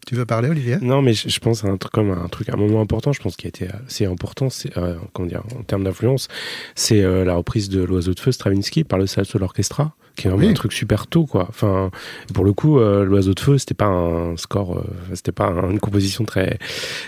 Euh, 0.07 0.09
tu 0.09 0.15
veux 0.15 0.25
parler, 0.25 0.49
Olivier? 0.49 0.77
Non, 0.81 1.01
mais 1.01 1.13
je, 1.13 1.39
pense 1.39 1.65
à 1.65 1.67
un 1.67 1.77
truc 1.77 1.91
comme 1.91 2.11
un 2.11 2.27
truc, 2.27 2.49
un 2.49 2.55
moment 2.55 2.81
important. 2.81 3.11
Je 3.11 3.21
pense 3.21 3.35
qui 3.35 3.47
a 3.47 3.49
été 3.49 3.67
assez 3.85 4.05
important, 4.05 4.49
c'est 4.49 4.77
euh, 4.77 4.95
comment 5.13 5.27
dire, 5.27 5.43
en 5.59 5.63
termes 5.63 5.83
d'influence, 5.83 6.27
c'est 6.75 7.01
la 7.01 7.35
reprise 7.35 7.69
de 7.69 7.83
l'Oiseau 7.83 8.13
de 8.13 8.19
feu 8.19 8.31
Stravinsky 8.31 8.83
par 8.83 8.99
le 8.99 9.07
Salto 9.07 9.41
Orchestra 9.41 9.93
qui 10.17 10.27
est 10.27 10.31
un 10.31 10.53
truc 10.53 10.73
super 10.73 11.07
tôt 11.07 11.25
quoi. 11.25 11.45
Enfin, 11.47 11.91
pour 12.33 12.43
le 12.43 12.51
coup, 12.51 12.79
euh, 12.79 13.05
l'oiseau 13.05 13.33
de 13.33 13.39
feu, 13.39 13.57
c'était 13.57 13.75
pas 13.75 13.85
un 13.85 14.35
score, 14.35 14.79
euh, 14.79 14.83
c'était 15.13 15.31
pas 15.31 15.49
une 15.69 15.79
composition 15.79 16.25
très, 16.25 16.57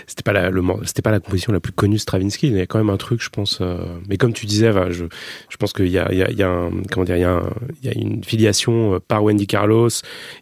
c'était 0.06 0.22
pas 0.22 0.32
la, 0.32 0.50
c'était 0.84 1.02
pas 1.02 1.10
la 1.10 1.18
composition 1.18 1.52
la 1.52 1.60
plus 1.60 1.72
connue 1.72 1.96
de 1.96 2.00
Stravinsky. 2.00 2.46
Il 2.46 2.56
y 2.56 2.60
a 2.60 2.66
quand 2.66 2.78
même 2.78 2.90
un 2.90 2.96
truc, 2.96 3.20
je 3.20 3.28
pense. 3.28 3.58
Euh, 3.60 3.78
mais 4.08 4.16
comme 4.16 4.32
tu 4.32 4.46
disais, 4.46 4.72
je, 4.90 5.06
je 5.48 5.56
pense 5.56 5.72
qu'il 5.72 5.88
y 5.88 5.98
a, 5.98 6.10
il 6.12 6.18
y 6.18 6.22
a, 6.22 6.30
il 6.30 6.38
y 6.38 6.42
a 6.42 6.48
un, 6.48 6.70
comment 6.90 7.04
dire, 7.04 7.16
il 7.16 7.22
y 7.22 7.24
a, 7.24 7.42
il 7.82 7.86
y 7.86 7.92
a 7.92 7.98
une 7.98 8.22
filiation 8.22 9.00
par 9.08 9.24
Wendy 9.24 9.48
Carlos, 9.48 9.90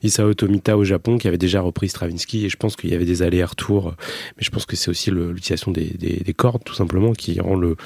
Isao 0.03 0.35
Tomita 0.35 0.77
au 0.77 0.85
Japon 0.85 1.17
qui 1.17 1.27
avait 1.27 1.39
déjà 1.39 1.63
repris 1.63 1.89
Stravinsky 1.89 2.48
et 2.49 2.51
je 2.51 2.57
pense 2.57 2.77
qu'il 2.77 2.91
y 2.91 2.95
avait 2.95 3.05
des 3.05 3.23
allers-retours. 3.23 3.95
Mais 4.37 4.43
je 4.43 4.51
pense 4.51 4.67
que 4.67 4.75
c'est 4.75 4.91
aussi 4.91 5.11
l'utilisation 5.11 5.71
des, 5.71 5.85
des, 5.85 6.23
des, 6.25 6.35
cordes 6.35 6.65
tout 6.65 6.75
simplement 6.75 7.13
qui 7.13 7.39
rend 7.41 7.55
le, 7.55 7.77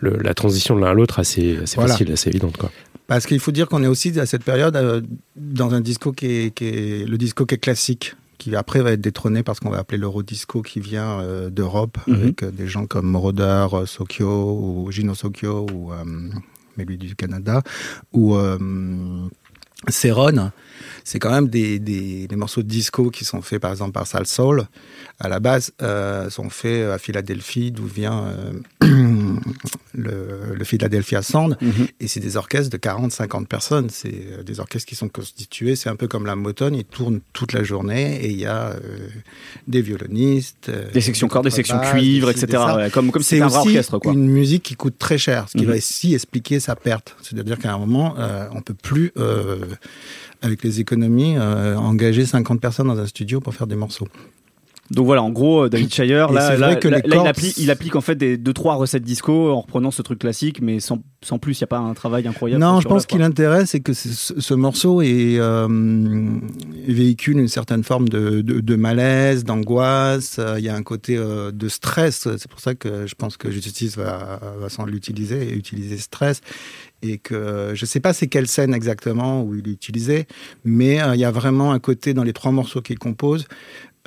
le 0.00 0.18
la 0.18 0.34
transition 0.34 0.74
de 0.74 0.80
l'un 0.80 0.88
à 0.88 0.94
l'autre 0.94 1.20
assez, 1.20 1.58
assez 1.58 1.76
facile, 1.76 2.12
assez 2.12 2.28
évidente 2.28 2.56
quoi. 2.56 2.70
Parce 3.06 3.26
qu'il 3.26 3.40
faut 3.40 3.52
dire 3.52 3.68
qu'on 3.68 3.82
est 3.82 3.86
aussi 3.88 4.18
à 4.20 4.26
cette 4.26 4.44
période 4.44 4.76
euh, 4.76 5.00
dans 5.36 5.72
un 5.72 5.80
disco 5.80 6.12
qui 6.12 6.26
est, 6.26 6.54
qui 6.54 6.66
est, 6.66 7.08
le 7.08 7.16
disco 7.16 7.46
qui 7.46 7.54
est 7.54 7.58
classique 7.58 8.16
qui 8.36 8.54
après 8.54 8.82
va 8.82 8.92
être 8.92 9.00
détrôné 9.00 9.42
parce 9.42 9.60
qu'on 9.60 9.70
va 9.70 9.78
appeler 9.78 9.98
l'Eurodisco 9.98 10.62
qui 10.62 10.78
vient 10.78 11.20
euh, 11.20 11.48
d'Europe 11.48 11.96
mhm. 12.06 12.14
avec 12.14 12.42
euh, 12.42 12.50
des 12.50 12.66
gens 12.66 12.86
comme 12.86 13.06
Moroder, 13.06 13.66
Sokyo 13.86 14.28
ou 14.28 14.92
Gino 14.92 15.14
Sokyo 15.14 15.66
ou 15.72 15.92
mais 16.76 16.84
lui 16.84 16.96
du 16.96 17.16
Canada 17.16 17.62
ou 18.12 18.36
Céron, 19.86 20.50
c'est 21.04 21.18
quand 21.18 21.30
même 21.30 21.48
des, 21.48 21.78
des, 21.78 22.28
morceaux 22.36 22.62
de 22.62 22.68
disco 22.68 23.10
qui 23.10 23.24
sont 23.24 23.42
faits 23.42 23.60
par 23.60 23.70
exemple 23.70 23.92
par 23.92 24.06
Sal 24.06 24.26
Soul. 24.26 24.66
À 25.20 25.28
la 25.28 25.38
base, 25.40 25.72
euh, 25.82 26.28
sont 26.30 26.50
faits 26.50 26.90
à 26.90 26.98
Philadelphie, 26.98 27.70
d'où 27.70 27.86
vient 27.86 28.24
euh, 28.24 28.52
le, 29.94 30.54
le, 30.54 30.64
Philadelphia 30.64 31.22
Sound. 31.22 31.56
Mhm. 31.60 31.88
Et 32.00 32.08
c'est 32.08 32.20
des 32.20 32.36
orchestres 32.36 32.70
de 32.70 32.78
40-50 32.78 33.46
personnes. 33.46 33.88
C'est 33.90 34.12
euh, 34.14 34.42
des 34.42 34.60
orchestres 34.60 34.88
qui 34.88 34.94
sont 34.94 35.08
constitués. 35.08 35.76
C'est 35.76 35.88
un 35.88 35.96
peu 35.96 36.08
comme 36.08 36.26
la 36.26 36.36
Motone, 36.36 36.74
ils 36.74 36.84
tournent 36.84 37.20
toute 37.32 37.52
la 37.52 37.62
journée 37.62 38.24
et 38.24 38.30
il 38.30 38.38
y 38.38 38.46
a 38.46 38.70
euh, 38.70 39.08
des 39.66 39.82
violonistes, 39.82 40.68
euh, 40.68 40.90
des 40.92 41.00
sections 41.00 41.28
cordes, 41.28 41.44
des 41.44 41.50
sections 41.50 41.80
cuivres, 41.80 42.30
etc. 42.30 42.90
comme 42.92 43.10
comme 43.10 43.22
c'est 43.22 43.40
un 43.40 43.46
orchestre. 43.46 43.98
Quoi. 43.98 44.12
Une 44.12 44.28
musique 44.28 44.62
qui 44.62 44.74
coûte 44.74 44.98
très 44.98 45.18
cher, 45.18 45.48
ce 45.48 45.56
qui 45.56 45.64
mhm. 45.64 45.70
va 45.70 45.76
aussi 45.76 46.14
expliquer 46.14 46.60
sa 46.60 46.76
perte. 46.76 47.16
C'est-à-dire 47.22 47.58
qu'à 47.58 47.72
un 47.72 47.78
moment, 47.78 48.14
on 48.52 48.60
peut 48.60 48.74
plus 48.74 49.12
avec 50.42 50.62
les 50.62 50.80
économies, 50.80 51.36
euh, 51.36 51.76
engager 51.76 52.24
50 52.24 52.60
personnes 52.60 52.88
dans 52.88 52.98
un 52.98 53.06
studio 53.06 53.40
pour 53.40 53.54
faire 53.54 53.66
des 53.66 53.76
morceaux. 53.76 54.08
Donc 54.90 55.06
voilà, 55.06 55.22
en 55.22 55.30
gros, 55.30 55.64
euh, 55.64 55.68
David 55.68 55.92
Shire, 55.92 56.32
là, 56.32 56.56
là, 56.56 56.78
il, 56.82 57.26
applique, 57.26 57.58
il, 57.58 57.70
applique, 57.70 57.96
en 57.96 58.00
fait 58.00 58.14
des 58.14 58.38
deux 58.38 58.52
trois 58.52 58.74
recettes 58.76 59.02
disco 59.02 59.50
en 59.50 59.60
reprenant 59.60 59.90
ce 59.90 60.02
truc 60.02 60.20
classique, 60.20 60.60
mais 60.62 60.80
sans, 60.80 61.02
sans 61.22 61.38
plus, 61.38 61.58
il 61.58 61.62
n'y 61.62 61.66
a 61.66 61.68
pas 61.68 61.78
un 61.78 61.94
travail 61.94 62.26
incroyable. 62.26 62.60
Non, 62.60 62.80
je 62.80 62.88
pense 62.88 63.06
qu'il 63.06 63.22
intéresse, 63.22 63.70
c'est 63.70 63.80
que 63.80 63.92
ce, 63.92 64.54
morceau 64.54 65.02
est, 65.02 65.38
euh, 65.38 65.68
véhicule 66.86 67.38
une 67.38 67.48
certaine 67.48 67.84
forme 67.84 68.08
de, 68.08 68.40
de, 68.40 68.60
de 68.60 68.76
malaise, 68.76 69.44
d'angoisse. 69.44 70.40
Il 70.56 70.64
y 70.64 70.68
a 70.68 70.74
un 70.74 70.82
côté 70.82 71.16
de 71.16 71.68
stress. 71.68 72.28
C'est 72.36 72.48
pour 72.48 72.60
ça 72.60 72.74
que 72.74 73.06
je 73.06 73.14
pense 73.14 73.36
que 73.36 73.50
Justice 73.50 73.96
va, 73.96 74.40
va 74.58 74.68
s'en 74.68 74.86
l'utiliser 74.86 75.50
et 75.50 75.54
utiliser 75.54 75.98
stress 75.98 76.40
et 77.02 77.18
que 77.18 77.72
je 77.74 77.82
ne 77.82 77.86
sais 77.86 78.00
pas 78.00 78.12
c'est 78.12 78.26
quelle 78.26 78.48
scène 78.48 78.74
exactement 78.74 79.42
où 79.42 79.54
il 79.54 79.68
utilisé, 79.68 80.26
mais 80.64 81.00
euh, 81.00 81.14
il 81.14 81.20
y 81.20 81.24
a 81.24 81.30
vraiment 81.30 81.72
un 81.72 81.78
côté 81.78 82.14
dans 82.14 82.24
les 82.24 82.32
trois 82.32 82.52
morceaux 82.52 82.80
qu'il 82.80 82.98
compose 82.98 83.44
euh, 83.44 83.97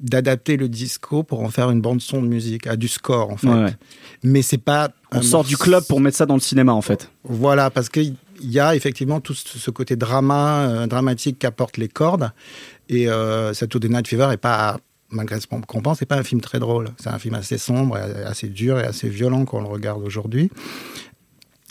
d'adapter 0.00 0.56
le 0.56 0.68
disco 0.68 1.22
pour 1.22 1.42
en 1.42 1.50
faire 1.50 1.70
une 1.70 1.80
bande 1.80 2.00
son 2.00 2.22
de 2.22 2.28
musique, 2.28 2.66
à 2.66 2.76
du 2.76 2.88
score 2.88 3.30
en 3.30 3.36
fait. 3.36 3.76
Mais 4.22 4.42
c'est 4.42 4.58
pas. 4.58 4.90
On 5.12 5.22
sort 5.22 5.44
du 5.44 5.56
club 5.56 5.84
pour 5.86 6.00
mettre 6.00 6.16
ça 6.16 6.26
dans 6.26 6.34
le 6.34 6.40
cinéma 6.40 6.72
en 6.72 6.82
fait. 6.82 7.10
Voilà, 7.24 7.70
parce 7.70 7.88
qu'il 7.88 8.16
y 8.40 8.58
a 8.58 8.74
effectivement 8.74 9.20
tout 9.20 9.34
ce 9.34 9.70
côté 9.70 9.96
drama, 9.96 10.68
euh, 10.68 10.86
dramatique 10.86 11.38
qu'apportent 11.38 11.76
les 11.76 11.88
cordes. 11.88 12.32
Et 12.88 13.08
euh, 13.08 13.54
Saturday 13.54 13.88
Night 13.88 14.08
Fever 14.08 14.28
est 14.32 14.36
pas 14.36 14.78
malgré 15.10 15.40
ce 15.40 15.46
qu'on 15.46 15.82
pense, 15.82 15.98
c'est 15.98 16.06
pas 16.06 16.18
un 16.18 16.24
film 16.24 16.40
très 16.40 16.58
drôle. 16.58 16.88
C'est 16.98 17.10
un 17.10 17.18
film 17.18 17.34
assez 17.34 17.58
sombre, 17.58 17.96
assez 17.96 18.48
dur 18.48 18.78
et 18.78 18.84
assez 18.84 19.08
violent 19.08 19.44
quand 19.44 19.58
on 19.58 19.62
le 19.62 19.68
regarde 19.68 20.02
aujourd'hui. 20.02 20.50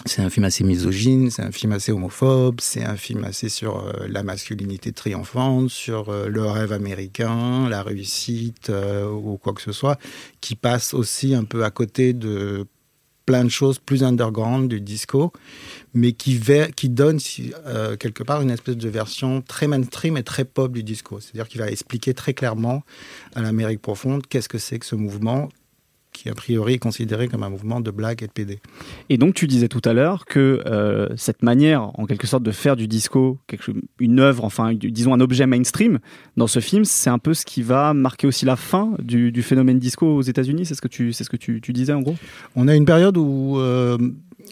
C'est 0.08 0.22
un 0.22 0.30
film 0.30 0.44
assez 0.44 0.64
misogyne, 0.64 1.32
c'est 1.32 1.42
un 1.42 1.52
film 1.52 1.72
assez 1.72 1.92
homophobe, 1.92 2.62
c'est 2.62 2.84
un 2.84 2.96
film 2.96 3.24
assez 3.24 3.50
sur 3.50 3.80
euh, 3.80 4.08
la 4.08 4.22
masculinité 4.22 4.92
triomphante, 4.92 5.72
sur 5.72 6.10
euh, 6.10 6.28
le 6.28 6.46
rêve 6.46 6.72
américain, 6.74 7.68
la 7.70 7.82
réussite 7.82 8.70
euh, 8.70 9.10
ou 9.10 9.38
quoi 9.38 9.54
que 9.54 9.64
ce 9.64 9.72
soit, 9.72 9.98
qui 10.42 10.54
passe 10.56 10.94
aussi 10.94 11.34
un 11.34 11.44
peu 11.44 11.64
à 11.64 11.72
côté 11.72 12.14
de 12.14 12.68
plein 13.26 13.44
de 13.44 13.50
choses 13.50 13.80
plus 13.80 14.04
underground 14.04 14.70
du 14.70 14.80
disco, 14.80 15.34
mais 15.96 16.12
qui, 16.12 16.40
qui 16.76 16.90
donne 16.90 17.18
quelque 18.00 18.22
part 18.22 18.44
une 18.44 18.52
espèce 18.52 18.78
de 18.78 18.90
version 18.90 19.42
très 19.42 19.66
mainstream 19.66 20.18
et 20.18 20.24
très 20.24 20.46
pop 20.46 20.72
du 20.72 20.84
disco. 20.84 21.20
C'est-à-dire 21.20 21.48
qu'il 21.48 21.60
va 21.60 21.72
expliquer 21.72 22.14
très 22.14 22.36
clairement 22.36 22.84
à 23.34 23.42
l'Amérique 23.42 23.82
profonde 23.82 24.28
qu'est-ce 24.28 24.48
que 24.48 24.60
c'est 24.60 24.78
que 24.78 24.86
ce 24.86 24.94
mouvement, 24.94 25.50
qui 26.16 26.30
a 26.30 26.34
priori 26.34 26.74
est 26.74 26.80
considéré 26.80 27.28
comme 27.28 27.44
un 27.44 27.50
mouvement 27.50 27.82
de 27.82 27.92
blague 27.92 28.24
et 28.24 28.28
de 28.28 28.32
PD. 28.32 28.60
Et 29.10 29.18
donc 29.18 29.36
tu 29.36 29.48
disais 29.48 29.68
tout 29.68 29.82
à 29.84 29.94
l'heure 29.94 30.26
que 30.26 30.64
euh, 30.66 31.10
cette 31.18 31.44
manière, 31.44 31.92
en 32.00 32.06
quelque 32.06 32.26
sorte, 32.26 32.44
de 32.44 32.52
faire 32.52 32.76
du 32.76 32.88
disco 32.88 33.38
quelque, 33.48 33.72
une 34.00 34.20
œuvre, 34.20 34.44
enfin 34.46 34.74
disons 34.74 35.14
un 35.14 35.20
objet 35.20 35.46
mainstream 35.46 36.00
dans 36.38 36.48
ce 36.48 36.60
film, 36.60 36.86
c'est 36.86 37.10
un 37.10 37.20
peu 37.20 37.34
ce 37.34 37.46
qui 37.46 37.62
va 37.62 37.94
marquer 37.94 38.28
aussi 38.28 38.46
la 38.46 38.56
fin 38.56 38.94
du, 39.00 39.32
phénomène 39.42 39.78
disco 39.78 40.08
aux 40.08 40.22
États-Unis. 40.22 40.66
C'est 40.66 40.76
ce 40.76 40.82
que 40.82 40.88
tu, 40.88 41.14
c'est 41.14 41.24
ce 41.24 41.30
que 41.30 41.38
tu, 41.38 41.60
disais 41.74 41.94
en 41.94 42.02
gros? 42.02 42.16
On 42.56 42.68
a 42.68 42.76
une 42.76 42.86
période 42.86 43.18
où 43.18 43.60
euh, 43.60 43.98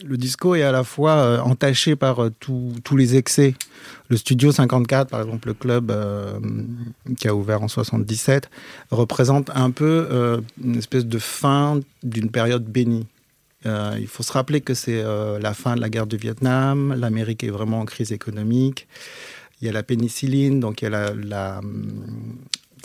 le 0.05 0.17
disco 0.17 0.55
est 0.55 0.63
à 0.63 0.71
la 0.71 0.83
fois 0.83 1.11
euh, 1.11 1.39
entaché 1.39 1.95
par 1.95 2.23
euh, 2.23 2.31
tous 2.39 2.97
les 2.97 3.15
excès. 3.15 3.55
Le 4.09 4.17
Studio 4.17 4.51
54, 4.51 5.09
par 5.09 5.21
exemple, 5.21 5.47
le 5.47 5.53
club 5.53 5.91
euh, 5.91 6.39
qui 7.17 7.27
a 7.27 7.35
ouvert 7.35 7.61
en 7.63 7.67
77, 7.67 8.49
représente 8.91 9.49
un 9.55 9.71
peu 9.71 10.41
une 10.63 10.77
espèce 10.77 11.05
de 11.05 11.17
fin 11.19 11.79
d'une 12.03 12.29
période 12.29 12.65
bénie. 12.65 13.07
il 13.65 14.07
faut 14.07 14.23
se 14.23 14.31
rappeler 14.31 14.61
que 14.61 14.73
c'est 14.73 15.03
la 15.03 15.53
fin 15.53 15.75
de 15.75 15.81
la 15.81 15.89
guerre 15.89 16.07
du 16.07 16.17
Vietnam, 16.17 16.93
l'Amérique 16.97 17.43
est 17.43 17.49
vraiment 17.49 17.79
en 17.79 17.85
crise 17.85 18.11
économique, 18.11 18.87
il 19.61 19.67
y 19.67 19.69
a 19.69 19.73
la 19.73 19.83
pénicilline, 19.83 20.59
donc 20.59 20.81
il 20.81 20.85
y 20.85 20.93
a 20.93 21.13
la 21.13 21.61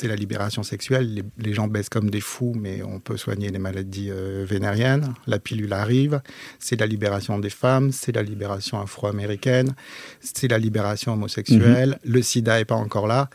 c'est 0.00 0.08
la 0.08 0.16
libération 0.16 0.62
sexuelle. 0.62 1.24
Les, 1.38 1.54
gens 1.54 1.66
baissent 1.66 1.88
comme 1.88 2.10
des 2.10 2.20
fous, 2.20 2.54
mais 2.56 2.82
on 2.82 3.00
peut 3.00 3.16
soigner 3.16 3.50
les 3.50 3.58
maladies 3.58 4.10
euh, 4.10 4.44
vénériennes. 4.48 5.14
La 5.26 5.38
pilule 5.38 5.72
arrive. 5.72 6.20
C'est 6.58 6.78
la 6.78 6.86
libération 6.86 7.38
des 7.38 7.50
femmes, 7.50 7.90
c'est 7.92 8.14
la 8.14 8.22
libération 8.22 8.80
afro-américaine, 8.80 9.74
c'est 10.20 10.48
la 10.48 10.58
libération 10.58 11.12
homosexuelle. 11.14 11.98
Mhm. 12.04 12.12
Le 12.12 12.22
sida 12.22 12.58
n'est 12.58 12.64
pas 12.64 12.76
encore 12.76 13.06
là. 13.06 13.28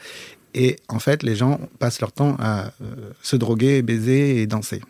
Et 0.54 0.78
en 0.88 1.00
fait, 1.00 1.24
les 1.24 1.36
gens 1.36 1.60
passent 1.80 2.00
leur 2.00 2.12
temps 2.12 2.38
à 2.40 2.68
euh, 2.68 3.12
se 3.22 3.36
droguer, 3.36 3.82
baiser 3.82 4.42
et 4.42 4.48
danser. 4.48 4.82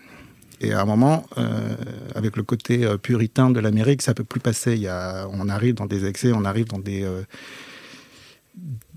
Et 0.61 0.73
à 0.73 0.81
un 0.81 0.85
moment, 0.85 1.25
euh, 1.37 1.75
avec 2.15 2.37
le 2.37 2.43
côté 2.43 2.85
puritain 3.01 3.49
de 3.49 3.59
l'Amérique, 3.59 4.01
ça 4.01 4.13
peut 4.13 4.23
plus 4.23 4.39
passer. 4.39 4.73
Il 4.73 4.81
y 4.81 4.87
a, 4.87 5.27
on 5.31 5.49
arrive 5.49 5.73
dans 5.73 5.87
des 5.87 6.05
excès, 6.05 6.31
on 6.33 6.45
arrive 6.45 6.67
dans 6.67 6.79
des 6.79 7.05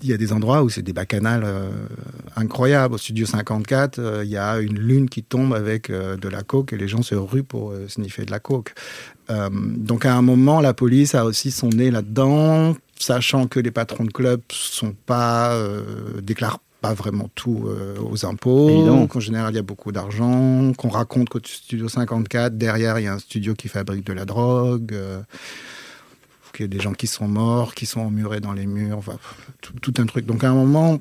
il 0.03 0.09
y 0.09 0.13
a 0.13 0.17
des 0.17 0.33
endroits 0.33 0.63
où 0.63 0.69
c'est 0.69 0.81
des 0.81 0.93
bacchanales 0.93 1.43
euh, 1.43 1.71
incroyables. 2.35 2.93
Au 2.93 2.97
studio 2.97 3.25
54, 3.25 3.99
euh, 3.99 4.23
il 4.23 4.29
y 4.29 4.37
a 4.37 4.59
une 4.59 4.77
lune 4.77 5.09
qui 5.09 5.23
tombe 5.23 5.53
avec 5.53 5.89
euh, 5.89 6.17
de 6.17 6.29
la 6.29 6.43
coke 6.43 6.73
et 6.73 6.77
les 6.77 6.87
gens 6.87 7.01
se 7.01 7.15
ruent 7.15 7.43
pour 7.43 7.73
sniffer 7.87 8.25
de 8.25 8.31
la 8.31 8.39
coke. 8.39 8.73
donc 9.29 10.05
à 10.05 10.15
un 10.15 10.21
moment, 10.21 10.61
la 10.61 10.73
police 10.73 11.15
a 11.15 11.25
aussi 11.25 11.51
son 11.51 11.69
nez 11.69 11.91
là-dedans, 11.91 12.75
sachant 12.97 13.47
que 13.47 13.59
les 13.59 13.71
patrons 13.71 14.05
de 14.05 14.11
clubs 14.11 14.41
sont 14.49 14.95
pas 15.05 15.59
déclarent 16.21 16.59
pas 16.79 16.93
vraiment 16.93 17.29
tout 17.35 17.67
aux 17.99 18.25
impôts, 18.25 19.07
qu'en 19.07 19.19
général 19.19 19.51
il 19.53 19.57
y 19.57 19.59
a 19.59 19.63
beaucoup 19.63 19.91
d'argent, 19.91 20.71
qu'on 20.77 20.89
raconte 20.89 21.29
qu'au 21.29 21.39
studio 21.43 21.89
54, 21.89 22.57
derrière 22.57 22.99
il 22.99 23.03
y 23.03 23.07
a 23.07 23.13
un 23.13 23.19
studio 23.19 23.53
qui 23.53 23.67
fabrique 23.67 24.05
de 24.05 24.13
la 24.13 24.25
drogue 24.25 24.95
des 26.63 26.79
gens 26.79 26.93
qui 26.93 27.07
sont 27.07 27.27
morts, 27.27 27.75
qui 27.75 27.85
sont 27.85 28.01
emmurés 28.01 28.39
dans 28.39 28.53
les 28.53 28.65
murs, 28.65 29.01
tout, 29.61 29.93
un 29.97 30.05
truc. 30.05 30.25
Donc 30.25 30.43
à 30.43 30.49
un 30.49 30.53
moment, 30.53 30.99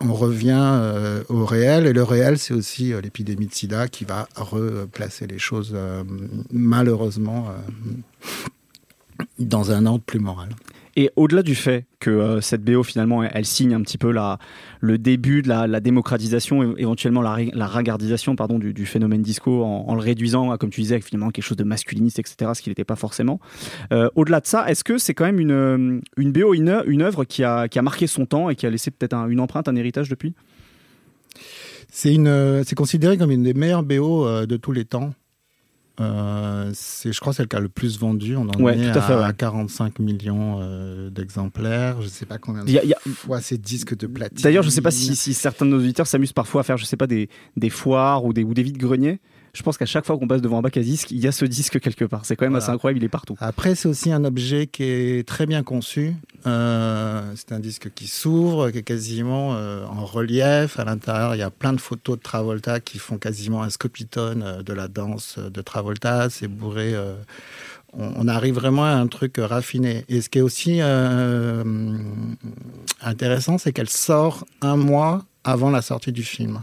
on 0.00 0.14
revient 0.14 0.58
euh, 0.58 1.22
au 1.28 1.44
réel, 1.44 1.86
et 1.86 1.92
le 1.92 2.02
réel, 2.02 2.38
c'est 2.38 2.54
aussi 2.54 2.92
euh, 2.92 3.00
l'épidémie 3.00 3.46
de 3.46 3.54
sida 3.54 3.88
qui 3.88 4.04
va 4.04 4.28
replacer 4.36 5.26
les 5.26 5.38
choses, 5.38 5.72
euh, 5.74 6.02
malheureusement, 6.50 7.48
dans 9.38 9.70
un 9.70 9.86
ordre 9.86 10.04
plus 10.04 10.20
moral. 10.20 10.50
Et 10.94 11.10
au-delà 11.16 11.42
du 11.42 11.54
fait 11.54 11.86
que 12.00 12.10
euh, 12.10 12.40
cette 12.40 12.62
BO 12.62 12.82
finalement 12.82 13.22
elle, 13.22 13.46
signe 13.46 13.74
un 13.74 13.80
petit 13.80 13.96
peu 13.96 14.14
le 14.80 14.98
début 14.98 15.42
de 15.42 15.48
la, 15.48 15.80
démocratisation, 15.80 16.76
éventuellement 16.76 17.22
la, 17.22 17.38
la 17.52 17.66
ragardisation 17.66 18.36
pardon, 18.36 18.58
du, 18.58 18.86
phénomène 18.86 19.22
disco 19.22 19.64
en, 19.64 19.94
le 19.94 20.00
réduisant 20.00 20.50
à, 20.50 20.58
comme 20.58 20.70
tu 20.70 20.82
disais, 20.82 21.00
finalement 21.00 21.30
quelque 21.30 21.44
chose 21.44 21.56
de 21.56 21.64
masculiniste, 21.64 22.18
etc., 22.18 22.50
ce 22.54 22.62
qui 22.62 22.68
n'était 22.68 22.84
pas 22.84 22.96
forcément. 22.96 23.40
Euh, 23.92 24.10
au-delà 24.16 24.40
de 24.40 24.46
ça, 24.46 24.68
est-ce 24.68 24.84
que 24.84 24.98
c'est 24.98 25.14
quand 25.14 25.24
même 25.24 25.40
une, 25.40 25.50
euh, 25.50 26.00
une 26.16 26.32
BO, 26.32 26.52
une, 26.54 26.68
œuvre 26.68 27.24
qui 27.24 27.42
a, 27.42 27.68
qui 27.68 27.78
a 27.78 27.82
marqué 27.82 28.06
son 28.06 28.26
temps 28.26 28.50
et 28.50 28.56
qui 28.56 28.66
a 28.66 28.70
laissé 28.70 28.90
peut-être 28.90 29.14
une 29.28 29.40
empreinte, 29.40 29.68
un 29.68 29.76
héritage 29.76 30.08
depuis? 30.08 30.34
C'est 31.88 32.74
considéré 32.74 33.16
comme 33.16 33.30
une 33.30 33.42
des 33.42 33.54
meilleures 33.54 33.82
BO 33.82 34.46
de 34.46 34.56
tous 34.56 34.72
les 34.72 34.84
temps. 34.84 35.12
Euh, 36.02 36.70
c'est, 36.74 37.12
je 37.12 37.20
crois, 37.20 37.32
c'est 37.32 37.42
le 37.42 37.48
cas 37.48 37.60
le 37.60 37.68
plus 37.68 37.98
vendu. 37.98 38.36
On 38.36 38.48
en 38.48 38.68
est 38.68 38.90
à, 38.90 39.32
45 39.32 39.98
millions 39.98 40.58
euh, 40.60 41.10
d'exemplaires. 41.10 42.00
Je 42.00 42.06
ne 42.06 42.10
sais 42.10 42.26
pas 42.26 42.38
combien 42.38 42.64
de 42.64 43.12
fois 43.14 43.40
ces 43.40 43.58
disques 43.58 43.96
de 43.96 44.06
platine. 44.06 44.42
D'ailleurs, 44.42 44.62
je 44.62 44.68
ne 44.68 44.72
sais 44.72 44.80
pas 44.80 44.90
si, 44.90 45.14
certains 45.34 45.64
de 45.64 45.70
nos 45.70 45.78
auditeurs 45.78 46.06
s'amusent 46.06 46.32
parfois 46.32 46.62
à 46.62 46.64
faire, 46.64 46.76
je 46.76 46.84
sais 46.84 46.96
pas, 46.96 47.06
des, 47.06 47.28
des 47.56 47.70
foires 47.70 48.24
ou 48.24 48.32
des, 48.32 48.44
ou 48.44 48.54
des 48.54 48.62
vides-greniers 48.62 49.20
je 49.54 49.62
pense 49.62 49.76
qu'à 49.76 49.84
chaque 49.84 50.06
fois 50.06 50.16
qu'on 50.16 50.26
passe 50.26 50.40
devant 50.40 50.58
un 50.58 50.62
bac 50.62 50.78
à 50.78 50.80
disque, 50.80 51.10
il 51.10 51.18
y 51.18 51.26
a 51.26 51.32
ce 51.32 51.44
disque 51.44 51.78
quelque 51.78 52.06
part. 52.06 52.24
C'est 52.24 52.36
quand 52.36 52.46
même 52.46 52.54
assez 52.54 52.70
incroyable, 52.70 53.02
il 53.02 53.04
est 53.04 53.10
partout. 53.10 53.36
Après, 53.38 53.74
c'est 53.74 53.86
aussi 53.86 54.10
un 54.10 54.24
objet 54.24 54.66
qui 54.66 54.84
est 54.84 55.28
très 55.28 55.44
bien 55.44 55.62
conçu. 55.62 56.14
Euh, 56.46 57.20
c'est 57.36 57.52
un 57.52 57.60
disque 57.60 57.92
qui 57.94 58.06
s'ouvre, 58.06 58.70
qui 58.70 58.78
est 58.78 58.82
quasiment 58.82 59.54
euh, 59.54 59.84
en 59.84 60.06
relief. 60.06 60.78
À 60.78 60.84
l'intérieur, 60.84 61.34
il 61.34 61.38
y 61.38 61.42
a 61.42 61.50
plein 61.50 61.74
de 61.74 61.80
photos 61.80 62.16
de 62.16 62.22
Travolta 62.22 62.80
qui 62.80 62.98
font 62.98 63.18
quasiment 63.18 63.62
un 63.62 63.68
scopitone 63.68 64.42
euh, 64.42 64.62
de 64.62 64.72
la 64.72 64.88
danse 64.88 65.38
de 65.38 65.60
Travolta. 65.60 66.30
C'est 66.30 66.48
bourré. 66.48 66.94
on, 67.92 68.26
arrive 68.28 68.54
vraiment 68.54 68.84
à 68.84 68.92
un 68.92 69.06
truc 69.06 69.34
raffiné. 69.38 70.06
Et 70.08 70.22
ce 70.22 70.30
qui 70.30 70.38
est 70.38 70.42
aussi 70.42 70.80
intéressant, 73.02 73.58
c'est 73.58 73.72
qu'elle 73.74 73.90
sort 73.90 74.46
un 74.62 74.76
mois 74.76 75.26
avant 75.44 75.70
la 75.70 75.82
sortie 75.82 76.12
du 76.12 76.22
film. 76.22 76.62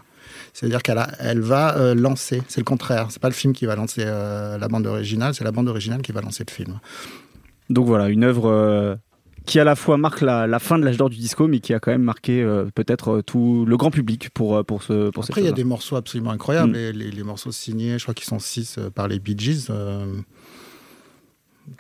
C'est-à-dire 0.54 0.82
qu'elle 0.82 1.02
elle 1.20 1.42
va 1.42 1.78
euh, 1.78 1.96
lancer. 1.96 2.42
C'est 2.48 2.62
le 2.62 2.66
contraire. 2.66 3.08
C'est 3.10 3.22
pas 3.22 3.30
le 3.30 3.34
film 3.34 3.54
qui 3.54 3.66
va 3.66 3.76
lancer 3.76 4.04
euh, 4.06 4.58
la 4.58 4.68
bande 4.68 4.88
originale, 4.88 5.34
c'est 5.34 5.44
la 5.44 5.52
bande 5.52 5.68
originale 5.68 6.02
qui 6.02 6.12
va 6.12 6.22
lancer 6.22 6.44
le 6.48 6.52
film. 6.54 6.80
Donc 7.70 7.86
voilà, 7.86 8.10
une 8.10 8.24
œuvre 8.24 8.50
euh, 8.50 8.96
qui 9.46 9.60
à 9.60 9.64
la 9.64 9.76
fois 9.76 9.98
marque 9.98 10.22
la, 10.22 10.60
fin 10.60 10.80
de 10.80 10.86
l'âge 10.86 10.98
d'or 10.98 11.10
du 11.10 11.18
disco, 11.18 11.48
mais 11.48 11.60
qui 11.60 11.74
a 11.74 11.80
quand 11.80 11.92
même 11.92 12.04
marqué 12.04 12.44
peut-être 12.76 13.22
tout 13.22 13.66
le 13.66 13.78
grand 13.78 13.92
public 13.92 14.30
pour, 14.32 14.64
pour, 14.66 14.84
ce, 14.84 15.10
pour 15.12 15.24
Après, 15.24 15.42
il 15.42 15.46
y 15.46 15.50
a 15.50 15.54
des 15.54 15.64
morceaux 15.64 15.96
absolument 15.96 16.32
incroyables. 16.32 16.72
Mm. 16.72 16.92
Les, 16.92 17.24
morceaux 17.24 17.52
signés, 17.52 17.98
je 17.98 18.04
crois 18.04 18.14
qu'ils 18.14 18.28
sont 18.28 18.40
six 18.40 18.80
par 18.96 19.08
les 19.08 19.20
Bee 19.20 19.38
Gees. 19.38 19.72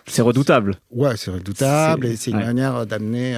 c'est 0.05 0.21
redoutable. 0.21 0.75
Ouais, 0.91 1.17
c'est 1.17 1.31
redoutable 1.31 2.05
et 2.05 2.15
c'est 2.15 2.31
une 2.31 2.37
manière 2.37 2.85
d'amener 2.85 3.33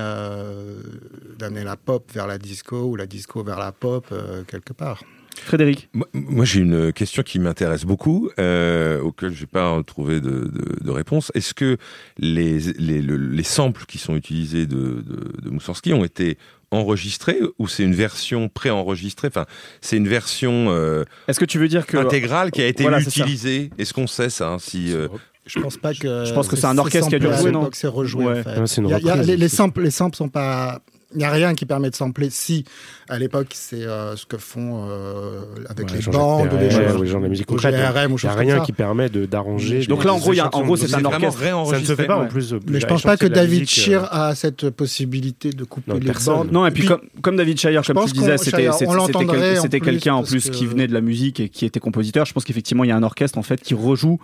d'amener 1.40 1.64
la 1.64 1.78
pop 1.78 2.10
vers 2.14 2.28
la 2.28 2.38
disco 2.38 2.84
ou 2.84 2.96
la 2.96 3.08
disco 3.08 3.44
vers 3.44 3.60
la 3.60 3.72
pop 3.72 4.14
quelque 4.48 4.74
part. 4.74 5.02
Frédéric 5.36 5.90
Moi, 6.14 6.46
j'ai 6.46 6.62
une 6.62 6.94
question 6.94 7.24
qui 7.24 7.40
m'intéresse 7.40 7.86
beaucoup, 7.86 8.30
euh, 8.40 9.02
auquel 9.02 9.34
je 9.34 9.42
n'ai 9.42 9.48
pas 9.48 9.82
trouvé 9.86 10.20
de, 10.20 10.52
réponse. 10.90 11.32
Est-ce 11.36 11.54
que 11.54 11.78
les, 12.18 12.60
les, 12.60 13.44
samples 13.44 13.86
qui 13.88 13.98
sont 13.98 14.16
utilisés 14.16 14.66
de, 14.66 15.04
de, 15.42 15.50
Moussorski 15.50 15.94
ont 15.94 16.04
été 16.04 16.38
enregistrés 16.70 17.40
ou 17.60 17.68
c'est 17.68 17.84
une 17.84 17.96
version 17.96 18.50
préenregistrée? 18.50 19.30
Enfin, 19.30 19.46
c'est 19.80 19.98
une 19.98 20.08
version. 20.08 20.68
Euh, 20.70 21.06
Est-ce 21.28 21.40
que 21.40 21.46
tu 21.46 21.60
veux 21.60 21.68
dire 21.68 21.86
que 21.86 21.98
intégrale 21.98 22.52
qui 22.52 22.62
a 22.62 22.68
été 22.68 22.86
utilisée? 22.86 23.72
Est-ce 23.78 23.94
qu'on 23.94 24.08
sait 24.08 24.30
ça 24.30 24.50
hein, 24.50 24.60
Si 24.60 24.94
euh, 24.94 25.08
je 25.46 25.60
pense 25.60 25.78
pas 25.78 25.94
que. 25.94 26.26
Je 26.26 26.34
pense 26.34 26.48
que 26.48 26.56
c'est 26.56 26.68
un 26.68 26.78
orchestre 26.78 27.10
qui 27.10 27.16
a 27.16 27.20
dû 27.20 27.34
jouer, 27.34 27.52
non? 27.52 27.70
C'est 27.74 27.88
rejoué. 27.88 28.42
En 28.46 28.68
fait. 28.68 29.26
les, 29.26 29.38
les, 29.38 29.50
samples, 29.50 29.82
les 29.82 29.92
samples 29.92 30.16
sont 30.16 30.30
pas 30.30 30.82
il 31.14 31.18
n'y 31.18 31.26
a 31.26 31.32
rien 31.32 31.56
qui 31.56 31.66
permet 31.66 31.90
de 31.90 31.96
sampler. 31.96 32.30
Si, 32.30 32.66
à 33.12 33.20
l'époque, 33.20 33.48
c'est 33.54 33.84
euh, 33.86 34.16
ce 34.16 34.26
que 34.26 34.38
font 34.38 34.88
euh, 34.90 35.42
avec 35.68 35.92
les 35.92 36.00
bandes, 36.00 36.48
les 36.58 36.72
gens, 36.72 36.80
de 36.80 37.24
la 37.24 37.30
musique 37.30 37.46
concrète. 37.46 37.76
Il 37.76 37.78
n'y 37.78 37.84
a 37.84 38.34
rien 38.34 38.62
qui 38.62 38.72
permet 38.72 39.10
d'arranger. 39.10 39.86
Donc 39.86 40.06
là, 40.06 40.14
en 40.14 40.18
gros, 40.18 40.32
en 40.40 40.62
gros, 40.64 40.78
c'est 40.78 40.96
un 40.96 41.04
orchestre. 41.04 41.40
Ça 41.42 41.80
ne 41.80 41.86
se 41.86 41.96
fait 41.96 42.06
pas 42.06 42.18
en 42.18 42.28
plus. 42.28 42.54
Mais 42.68 42.80
je 42.80 42.86
ne 42.86 42.90
pense 42.90 43.04
pas 43.04 43.18
que 43.18 43.26
David 43.26 43.68
Shear 43.68 44.06
euh, 44.06 44.30
a 44.30 44.36
cette 44.36 44.70
possibilité 44.70 45.50
de 45.50 45.66
couper 45.66 46.00
les 46.00 46.12
bandes. 46.26 46.52
Non, 46.54 46.66
et 46.66 46.72
puis 46.72 46.88
comme 47.22 47.36
David 47.36 47.60
Shire, 47.60 47.82
comme 47.86 48.06
tu 48.06 48.14
disais, 48.14 48.38
c'était 48.38 49.80
quelqu'un 49.82 50.14
en 50.16 50.24
plus 50.24 50.50
qui 50.50 50.66
venait 50.66 50.88
de 50.88 50.94
la 50.94 51.02
musique 51.02 51.42
et 51.42 51.50
qui 51.50 51.66
était 51.66 51.82
compositeur. 51.82 52.26
Je 52.26 52.32
pense 52.34 52.46
qu'effectivement, 52.46 52.86
il 52.86 52.90
y 52.90 52.94
a 52.94 52.96
un 52.96 53.04
orchestre 53.04 53.38
en 53.38 53.44
fait 53.44 53.60
qui 53.62 53.74
rejoue 53.74 54.20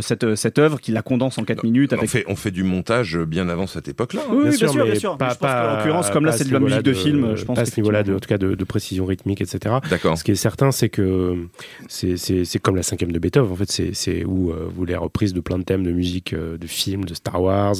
cette 0.00 0.58
œuvre, 0.58 0.80
qui 0.80 0.92
la 0.92 1.02
condense 1.02 1.36
en 1.36 1.44
4 1.44 1.62
minutes. 1.62 1.94
On 2.26 2.36
fait 2.36 2.50
du 2.50 2.62
montage 2.62 3.18
bien 3.18 3.50
avant 3.50 3.66
cette 3.66 3.88
époque-là. 3.88 4.22
Hein. 4.24 4.32
Oui, 4.34 4.56
bien 4.56 4.68
sûr, 4.68 4.84
bien 4.84 4.94
sûr. 4.94 5.18
Qu'en 5.18 5.76
l'occurrence, 5.76 6.10
comme 6.10 6.24
là, 6.24 6.32
c'est 6.32 6.48
de 6.48 6.52
la 6.52 6.60
musique 6.60 6.82
de, 6.82 6.92
film, 6.94 7.36
je 7.36 7.44
pense. 7.44 7.58
À 7.58 7.66
ce 7.66 7.78
niveau-là, 7.78 8.02
en 8.14 8.20
tout 8.20 8.28
cas, 8.28 8.38
de, 8.38 8.64
précision 8.64 9.04
rythmique, 9.04 9.40
etc. 9.40 9.76
D'accord. 9.90 10.16
Ce 10.18 10.24
qui 10.24 10.32
est 10.32 10.36
certain, 10.36 10.72
c'est 10.72 10.88
que 10.88 11.46
c'est 11.88 12.58
comme 12.58 12.76
la 12.76 12.82
cinquième 12.82 13.12
de 13.12 13.18
Beethoven. 13.18 13.52
En 13.52 13.56
fait, 13.56 13.70
c'est 13.70 14.24
où 14.24 14.50
euh, 14.50 14.68
vous 14.74 14.84
les 14.84 14.96
reprises 14.96 15.32
de 15.32 15.40
plein 15.40 15.58
de 15.58 15.64
thèmes 15.64 15.84
de 15.84 15.92
musique, 15.92 16.32
euh, 16.32 16.56
de 16.56 16.66
films, 16.66 17.04
de 17.04 17.14
Star 17.14 17.40
Wars. 17.40 17.76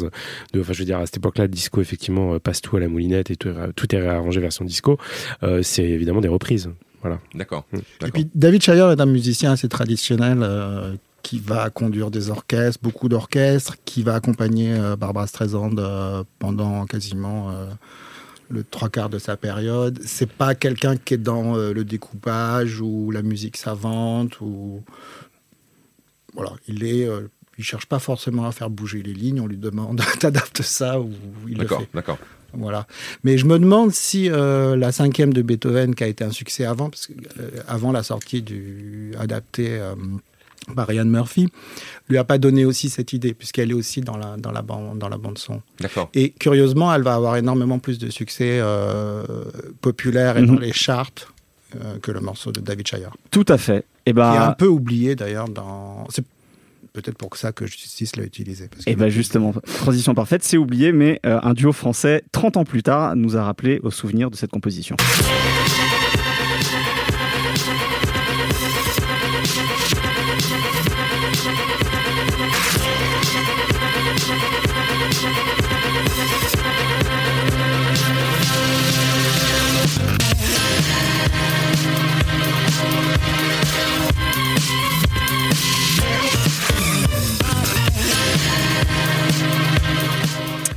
De, 0.52 0.60
enfin, 0.60 0.72
je 0.72 0.78
veux 0.78 0.84
dire, 0.84 0.98
à 0.98 1.06
cette 1.06 1.16
époque-là, 1.16 1.48
disco 1.48 1.80
effectivement 1.80 2.34
euh, 2.34 2.38
passe 2.38 2.60
tout 2.60 2.76
à 2.76 2.80
la 2.80 2.88
moulinette 2.88 3.30
et 3.30 3.36
tout, 3.36 3.48
est 3.48 3.98
réarrangé 3.98 4.40
version 4.40 4.64
disco. 4.64 4.98
c'est 5.62 5.84
évidemment 5.84 6.20
des 6.20 6.28
reprises. 6.28 6.70
Voilà. 7.02 7.18
D'accord. 7.34 7.64
Mm. 7.72 8.06
Et 8.06 8.10
puis 8.10 8.28
David 8.34 8.62
Shire 8.62 8.90
est 8.90 9.00
un 9.00 9.06
musicien 9.06 9.52
assez 9.52 9.68
traditionnel 9.68 10.46
qui 11.22 11.38
va 11.38 11.70
conduire 11.70 12.10
des 12.10 12.30
orchestres, 12.30 12.80
beaucoup 12.82 13.08
d'orchestres, 13.08 13.76
qui 13.84 14.02
va 14.02 14.14
accompagner 14.14 14.74
Barbara 14.98 15.26
Streisand 15.26 15.70
pendant 16.38 16.86
quasiment 16.86 17.50
le 18.48 18.64
trois 18.64 18.88
quarts 18.88 19.08
de 19.08 19.18
sa 19.18 19.36
période. 19.36 20.00
C'est 20.04 20.30
pas 20.30 20.54
quelqu'un 20.54 20.96
qui 20.96 21.14
est 21.14 21.18
dans 21.18 21.56
euh, 21.56 21.72
le 21.72 21.84
découpage 21.84 22.80
ou 22.80 23.10
la 23.10 23.22
musique 23.22 23.56
savante 23.56 24.40
ou 24.40 24.82
voilà, 26.34 26.52
il 26.66 26.84
est 26.84 27.06
euh, 27.06 27.28
il 27.58 27.64
cherche 27.64 27.86
pas 27.86 28.00
forcément 28.00 28.46
à 28.46 28.52
faire 28.52 28.70
bouger 28.70 29.02
les 29.02 29.14
lignes, 29.14 29.40
on 29.40 29.46
lui 29.46 29.56
demande 29.56 30.02
t'adaptes 30.20 30.62
ça 30.62 31.00
ou 31.00 31.10
il 31.48 31.58
le 31.58 31.66
fait. 31.66 31.88
D'accord. 31.94 32.18
Voilà. 32.52 32.86
Mais 33.24 33.36
je 33.36 33.46
me 33.46 33.58
demande 33.58 33.92
si 33.92 34.30
euh, 34.30 34.76
la 34.76 34.92
cinquième 34.92 35.32
de 35.32 35.42
Beethoven, 35.42 35.94
qui 35.94 36.04
a 36.04 36.06
été 36.06 36.22
un 36.22 36.30
succès 36.30 36.64
avant, 36.64 36.88
parce 36.88 37.08
que, 37.08 37.12
avant 37.66 37.90
la 37.90 38.04
sortie 38.04 38.42
du 38.42 39.12
adapté 39.18 39.80
par 40.74 40.86
Ryan 40.88 41.04
Murphy, 41.04 41.48
lui 42.08 42.18
a 42.18 42.24
pas 42.24 42.38
donné 42.38 42.64
aussi 42.64 42.88
cette 42.90 43.12
idée, 43.12 43.34
puisqu'elle 43.34 43.70
est 43.70 43.74
aussi 43.74 44.00
dans 44.00 44.16
la, 44.16 44.36
dans 44.36 44.52
la, 44.52 44.62
bande, 44.62 44.98
dans 44.98 45.08
la 45.08 45.18
bande 45.18 45.38
son. 45.38 45.60
D'accord. 45.80 46.08
Et 46.14 46.30
curieusement, 46.30 46.94
elle 46.94 47.02
va 47.02 47.14
avoir 47.14 47.36
énormément 47.36 47.78
plus 47.78 47.98
de 47.98 48.10
succès 48.10 48.58
euh, 48.60 49.24
populaire 49.80 50.36
et 50.38 50.42
Mhm. 50.42 50.46
dans 50.46 50.58
les 50.60 50.72
charts 50.72 51.10
euh, 51.76 51.98
que 52.00 52.10
le 52.12 52.20
morceau 52.20 52.52
de 52.52 52.60
David 52.60 52.86
Shire. 52.86 53.10
Tout 53.30 53.46
à 53.48 53.58
fait. 53.58 53.84
Et 54.06 54.12
Qui 54.12 54.18
est 54.18 54.22
un 54.22 54.48
bah, 54.48 54.56
peu 54.58 54.66
oublié 54.66 55.16
d'ailleurs 55.16 55.48
dans. 55.48 56.06
C'est 56.10 56.24
peut-être 56.92 57.16
pour 57.18 57.36
ça 57.36 57.50
que 57.52 57.66
Justice 57.66 58.14
l'a 58.16 58.22
utilisé. 58.22 58.68
parce 58.68 58.86
et 58.86 58.94
que- 58.94 59.00
bah 59.00 59.08
justement, 59.08 59.52
transition 59.78 60.14
parfaite, 60.14 60.44
c'est 60.44 60.56
oublié, 60.58 60.92
mais 60.92 61.18
euh, 61.26 61.40
un 61.42 61.52
duo 61.54 61.72
français, 61.72 62.22
30 62.30 62.56
ans 62.56 62.64
plus 62.64 62.82
tard, 62.84 63.16
nous 63.16 63.36
a 63.36 63.42
rappelé 63.42 63.80
au 63.82 63.90
souvenir 63.90 64.30
de 64.30 64.36
cette 64.36 64.50
composition. 64.50 64.94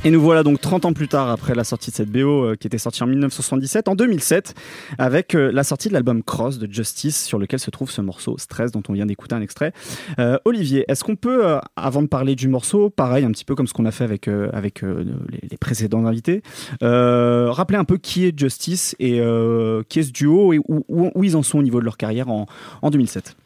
Et 0.08 0.10
nous 0.10 0.22
voilà 0.22 0.42
donc 0.42 0.58
30 0.58 0.86
ans 0.86 0.94
plus 0.94 1.06
tard 1.06 1.28
après 1.28 1.54
la 1.54 1.64
sortie 1.64 1.90
de 1.90 1.94
cette 1.96 2.10
BO 2.10 2.20
euh, 2.42 2.56
qui 2.58 2.66
était 2.66 2.78
sortie 2.78 3.02
en 3.02 3.06
1977, 3.06 3.88
en 3.88 3.94
2007, 3.94 4.54
avec 4.96 5.34
euh, 5.34 5.50
la 5.52 5.62
sortie 5.64 5.88
de 5.88 5.92
l'album 5.92 6.22
Cross 6.22 6.58
de 6.58 6.66
Justice 6.72 7.22
sur 7.26 7.38
lequel 7.38 7.60
se 7.60 7.70
trouve 7.70 7.90
ce 7.90 8.00
morceau 8.00 8.38
Stress 8.38 8.72
dont 8.72 8.82
on 8.88 8.94
vient 8.94 9.04
d'écouter 9.04 9.34
un 9.34 9.42
extrait. 9.42 9.74
Euh, 10.18 10.38
Olivier, 10.46 10.86
est-ce 10.88 11.04
qu'on 11.04 11.16
peut, 11.16 11.58
avant 11.76 12.00
de 12.00 12.06
parler 12.06 12.36
du 12.36 12.48
morceau, 12.48 12.88
pareil, 12.88 13.26
un 13.26 13.30
petit 13.32 13.44
peu 13.44 13.54
comme 13.54 13.66
ce 13.66 13.74
qu'on 13.74 13.84
a 13.84 13.90
fait 13.90 14.04
avec, 14.04 14.28
avec 14.28 14.80
les, 14.80 15.58
précédents 15.58 16.06
invités, 16.06 16.42
rappeler 16.80 17.76
un 17.76 17.84
peu 17.84 17.98
qui 17.98 18.24
est 18.24 18.38
Justice 18.38 18.96
et 18.98 19.20
qui 19.90 19.98
est 19.98 20.04
ce 20.04 20.10
duo 20.12 20.54
et 20.54 20.58
où, 20.58 20.86
où- 20.88 21.10
où 21.14 21.22
ils 21.22 21.36
en 21.36 21.42
sont 21.42 21.58
au 21.58 21.62
niveau 21.62 21.80
de 21.80 21.84
leur 21.84 21.98
carrière 21.98 22.30
en, 22.30 22.46
en 22.80 22.88
2007 22.88 23.36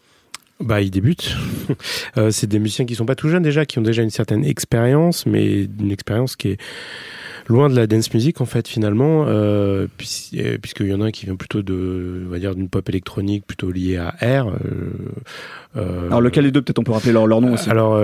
Bah, 0.62 0.81
ils 0.81 0.90
débutent. 0.90 1.35
Euh, 2.18 2.31
c'est 2.31 2.46
des 2.46 2.59
musiciens 2.59 2.85
qui 2.85 2.94
sont 2.94 3.07
pas 3.07 3.14
tout 3.14 3.31
jeunes 3.31 3.42
déjà, 3.42 3.64
qui 3.64 3.79
ont 3.79 3.83
déjà 3.83 4.03
une 4.03 4.11
certaine 4.11 4.44
expérience, 4.44 5.25
mais 5.25 5.62
une 5.64 5.90
expérience 5.90 6.37
qui 6.37 6.48
est 6.48 6.61
loin 7.48 7.68
de 7.68 7.76
la 7.76 7.87
dance 7.87 8.12
music 8.14 8.40
en 8.40 8.46
fait 8.46 8.68
finalement, 8.68 9.24
euh, 9.26 9.87
euh, 10.35 10.59
puisqu'il 10.61 10.87
y 10.87 10.94
en 10.94 11.00
a 11.00 11.07
un 11.07 11.11
qui 11.11 11.26
vient 11.26 11.37
plutôt 11.37 11.62
de, 11.62 12.24
on 12.26 12.31
va 12.31 12.38
dire, 12.38 12.55
d'une 12.55 12.68
pop 12.68 12.88
électronique 12.88 13.44
plutôt 13.46 13.70
liée 13.70 13.96
à 13.96 14.11
R. 14.20 14.48
euh, 14.48 14.55
euh, 15.76 16.07
Alors 16.07 16.20
lequel 16.20 16.44
des 16.44 16.50
deux, 16.50 16.62
peut-être 16.62 16.78
on 16.78 16.85
peut 16.85 16.92
rappeler 16.92 17.12
leur, 17.12 17.26
leur 17.26 17.40
nom 17.40 17.55
aussi? 17.55 17.68
Alors 17.70 17.98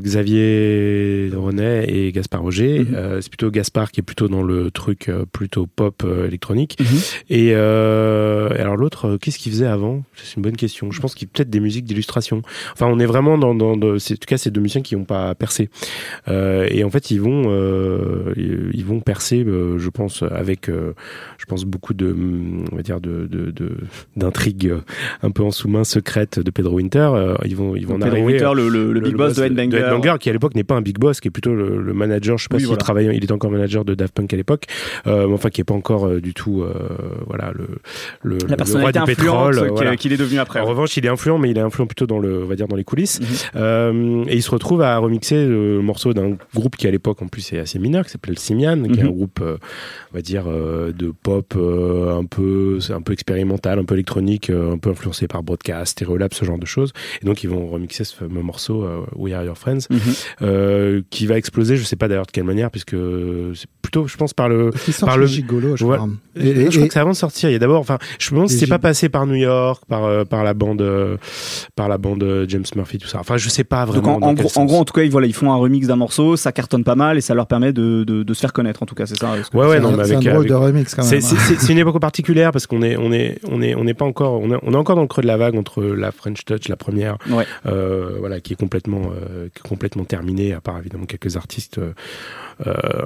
Xavier 0.00 1.30
Renet 1.34 1.84
et 1.88 2.12
Gaspard 2.12 2.42
Roger, 2.42 2.80
Mhm. 2.80 3.20
C'est 3.20 3.28
plutôt 3.28 3.50
Gaspard 3.50 3.90
qui 3.90 4.00
est 4.00 4.02
plutôt 4.02 4.28
dans 4.28 4.42
le 4.42 4.70
truc 4.70 5.10
plutôt 5.32 5.66
pop 5.66 6.04
électronique. 6.26 6.78
Mhm. 6.80 6.86
Et 7.30 7.54
alors 7.54 8.76
l'autre, 8.76 9.18
qu'est-ce 9.20 9.38
qu'il 9.38 9.52
faisait 9.52 9.66
avant? 9.66 10.02
C'est 10.14 10.36
une 10.36 10.42
bonne 10.42 10.56
question. 10.56 10.90
Je 10.90 11.00
pense 11.00 11.14
qu'il 11.14 11.28
peut-être 11.28 11.50
des 11.50 11.60
musiques 11.60 11.84
d'illustration. 11.84 12.42
Enfin, 12.72 12.86
on 12.86 12.98
est 12.98 13.06
vraiment 13.06 13.38
dans, 13.38 13.54
dans, 13.54 13.72
en 13.72 13.96
tout 13.98 14.16
cas, 14.26 14.38
c'est 14.38 14.50
deux 14.50 14.60
musiciens 14.60 14.82
qui 14.82 14.96
n'ont 14.96 15.04
pas 15.04 15.34
percé. 15.34 15.68
Et 16.28 16.84
en 16.84 16.90
fait, 16.90 17.10
ils 17.10 17.20
vont, 17.20 17.42
ils 18.80 18.84
vont 18.86 19.00
percer, 19.00 19.44
euh, 19.44 19.78
je 19.78 19.88
pense, 19.90 20.22
avec, 20.22 20.68
euh, 20.68 20.94
je 21.38 21.44
pense 21.44 21.64
beaucoup 21.64 21.94
de, 21.94 22.14
on 22.72 22.76
va 22.76 22.82
dire, 22.82 23.00
de, 23.00 23.26
de, 23.30 23.50
de- 23.50 23.76
d'intrigues 24.16 24.68
euh, 24.68 24.80
un 25.22 25.30
peu 25.30 25.42
en 25.42 25.50
sous-main 25.50 25.84
secrètes 25.84 26.40
de 26.40 26.50
Pedro 26.50 26.76
Winter. 26.76 27.10
Euh, 27.14 27.34
ils 27.44 27.56
vont, 27.56 27.76
ils 27.76 27.86
vont 27.86 27.94
Pedro 27.98 28.10
arriver. 28.12 28.26
Winter, 28.32 28.50
le, 28.54 28.68
le- 28.68 28.92
le 28.92 29.00
big 29.00 29.14
boss 29.14 29.34
de 29.36 29.44
Headbanger. 29.44 30.16
qui 30.18 30.30
à 30.30 30.32
l'époque 30.32 30.54
n'est 30.54 30.64
pas 30.64 30.74
un 30.76 30.80
big 30.82 30.98
boss, 30.98 31.20
qui 31.20 31.28
est 31.28 31.30
plutôt 31.30 31.54
le, 31.54 31.80
le 31.82 31.92
manager. 31.92 32.38
Je 32.38 32.44
sais 32.44 32.48
pas 32.48 32.56
Oui, 32.56 32.60
s'il 32.62 32.68
voilà. 32.68 32.80
travaillait, 32.80 33.16
il 33.16 33.22
était 33.22 33.32
encore 33.32 33.50
manager 33.50 33.84
de 33.84 33.94
Daft 33.94 34.14
Punk 34.14 34.32
à 34.32 34.36
l'époque, 34.36 34.64
euh, 35.06 35.26
mais 35.28 35.34
enfin 35.34 35.50
qui 35.50 35.60
est 35.60 35.64
pas 35.64 35.74
encore 35.74 36.06
euh, 36.06 36.20
du 36.20 36.32
tout, 36.34 36.62
euh, 36.62 36.72
voilà, 37.26 37.52
le, 37.54 37.66
le, 38.22 38.38
La 38.48 38.56
le 38.56 38.80
roi 38.80 38.92
du 38.92 39.00
pétrole. 39.04 39.56
qu'il 39.56 39.68
voilà. 39.68 39.96
qu'il 39.96 40.12
est 40.12 40.16
devenu 40.16 40.38
après. 40.38 40.60
En 40.60 40.64
revanche, 40.66 40.96
il 40.96 41.04
est 41.04 41.08
influent, 41.08 41.38
mais 41.38 41.50
il 41.50 41.58
est 41.58 41.60
influent 41.62 41.86
plutôt 41.86 42.06
dans 42.06 42.18
le, 42.18 42.42
on 42.44 42.46
va 42.46 42.56
dire, 42.56 42.68
dans 42.68 42.76
les 42.76 42.84
coulisses. 42.84 43.20
Mhm. 43.20 43.26
Euh, 43.56 44.24
et 44.28 44.36
il 44.36 44.42
se 44.42 44.50
retrouve 44.50 44.82
à 44.82 44.96
remixer 44.98 45.44
le 45.46 45.80
morceau 45.82 46.14
d'un 46.14 46.36
groupe 46.54 46.76
qui 46.76 46.86
à 46.86 46.90
l'époque 46.90 47.20
en 47.22 47.26
plus 47.28 47.52
est 47.52 47.58
assez 47.58 47.78
mineur, 47.78 48.04
qui 48.04 48.10
s'appelle 48.10 48.38
Qui 48.76 49.00
est 49.00 49.02
Mhm. 49.02 49.08
un 49.08 49.12
groupe, 49.12 49.40
euh, 49.42 49.56
on 50.12 50.16
va 50.16 50.22
dire, 50.22 50.44
euh, 50.48 50.92
de 50.92 51.12
pop 51.22 51.54
euh, 51.56 52.16
un 52.18 52.24
peu, 52.24 52.78
un 52.90 53.00
peu 53.02 53.12
expérimental, 53.12 53.78
un 53.78 53.84
peu 53.84 53.94
électronique, 53.94 54.50
euh, 54.50 54.72
un 54.72 54.78
peu 54.78 54.90
influencé 54.90 55.26
par 55.28 55.42
Broadcast, 55.42 55.92
Stereolab, 55.92 56.32
ce 56.34 56.44
genre 56.44 56.58
de 56.58 56.66
choses. 56.66 56.92
Et 57.22 57.26
donc 57.26 57.42
ils 57.42 57.50
vont 57.50 57.66
remixer 57.66 58.04
ce 58.04 58.14
fameux 58.14 58.42
morceau 58.42 58.82
euh, 58.84 59.00
We 59.16 59.34
Are 59.34 59.44
Your 59.44 59.56
Friends, 59.58 59.86
Mhm. 59.90 59.98
euh, 60.42 61.02
qui 61.10 61.26
va 61.26 61.36
exploser. 61.36 61.76
Je 61.76 61.84
sais 61.84 61.96
pas 61.96 62.08
d'ailleurs 62.08 62.26
de 62.26 62.30
quelle 62.30 62.44
manière, 62.44 62.70
puisque 62.70 62.96
c'est 63.54 63.66
plutôt, 63.82 64.06
je 64.06 64.16
pense, 64.16 64.34
par 64.34 64.48
le 64.48 64.70
par 65.00 65.16
le- 65.18 65.26
Gigolo, 65.26 65.76
je 65.76 65.84
crois. 65.84 66.08
je 66.36 66.42
Et- 66.42 66.48
et- 66.50 66.52
crois 66.68 66.86
que 66.86 66.92
c'est 66.92 66.98
avant 67.00 67.10
de 67.10 67.16
sortir. 67.16 67.48
Il 67.48 67.52
y 67.52 67.56
a 67.56 67.58
d'abord, 67.58 67.80
enfin, 67.80 67.98
je 68.18 68.30
me 68.30 68.36
demande 68.36 68.50
si 68.50 68.58
c'est 68.58 68.66
pas 68.66 68.78
passé 68.78 69.08
par 69.08 69.26
New 69.26 69.34
York, 69.34 69.82
par 69.88 70.04
euh, 70.04 70.24
par 70.24 70.44
la 70.44 70.54
bande, 70.54 70.82
euh, 70.82 71.16
par 71.76 71.88
la 71.88 71.98
bande 71.98 72.44
James 72.48 72.64
Murphy, 72.76 72.98
tout 72.98 73.08
ça. 73.08 73.18
Enfin, 73.20 73.36
je 73.36 73.48
sais 73.48 73.64
pas 73.64 73.86
Donc 73.86 73.96
vraiment. 73.96 74.14
en, 74.26 74.32
gros, 74.34 74.78
en 74.78 74.84
tout 74.84 74.92
cas, 74.92 75.02
ils, 75.02 75.10
voilà, 75.10 75.26
ils 75.26 75.34
font 75.34 75.50
un 75.52 75.56
remix 75.56 75.86
d'un 75.86 75.96
morceau, 75.96 76.36
ça 76.36 76.52
cartonne 76.52 76.84
pas 76.84 76.94
mal 76.94 77.18
et 77.18 77.20
ça 77.20 77.34
leur 77.34 77.46
permet 77.46 77.72
de, 77.72 78.04
de, 78.04 78.22
de 78.22 78.34
se 78.34 78.40
faire 78.40 78.52
en 78.68 78.86
tout 78.86 78.94
cas, 78.94 79.06
c'est 79.06 79.18
ça 79.18 79.34
ce 79.42 79.56
Ouais, 79.56 79.66
ouais, 79.66 79.76
c'est 79.76 79.80
non, 79.82 79.92
mais 79.96 80.04
c'est 80.04 80.12
un 80.14 80.16
avec, 80.18 80.28
drôle 80.28 80.38
avec- 80.40 80.50
de 80.50 80.54
remix 80.54 80.94
quand 80.94 81.08
même. 81.10 81.20
C'est, 81.20 81.68
une 81.72 81.78
époque 81.78 82.00
particulière 82.00 82.52
parce 82.52 82.66
qu'on 82.66 82.82
est, 82.82 82.96
on 82.96 83.12
est, 83.12 83.38
on 83.48 83.60
est, 83.62 83.74
on 83.74 83.84
n'est 83.84 83.94
pas 83.94 84.04
encore, 84.04 84.40
on 84.40 84.50
est, 84.52 84.58
on 84.62 84.72
est 84.72 84.76
encore 84.76 84.96
dans 84.96 85.02
le 85.02 85.08
creux 85.08 85.22
de 85.22 85.26
la 85.26 85.36
vague 85.36 85.56
entre 85.56 85.82
la 85.82 86.12
French 86.12 86.44
Touch, 86.44 86.68
la 86.68 86.76
première, 86.76 87.16
Ouais. 87.30 87.44
euh, 87.66 88.16
voilà, 88.18 88.40
qui 88.40 88.52
est 88.52 88.56
complètement, 88.56 89.10
euh, 89.14 89.48
qui 89.54 89.60
est 89.64 89.68
complètement 89.68 90.04
terminée, 90.04 90.52
à 90.52 90.60
part 90.60 90.78
évidemment 90.78 91.06
quelques 91.06 91.36
artistes 91.36 91.78
euh, 91.78 91.92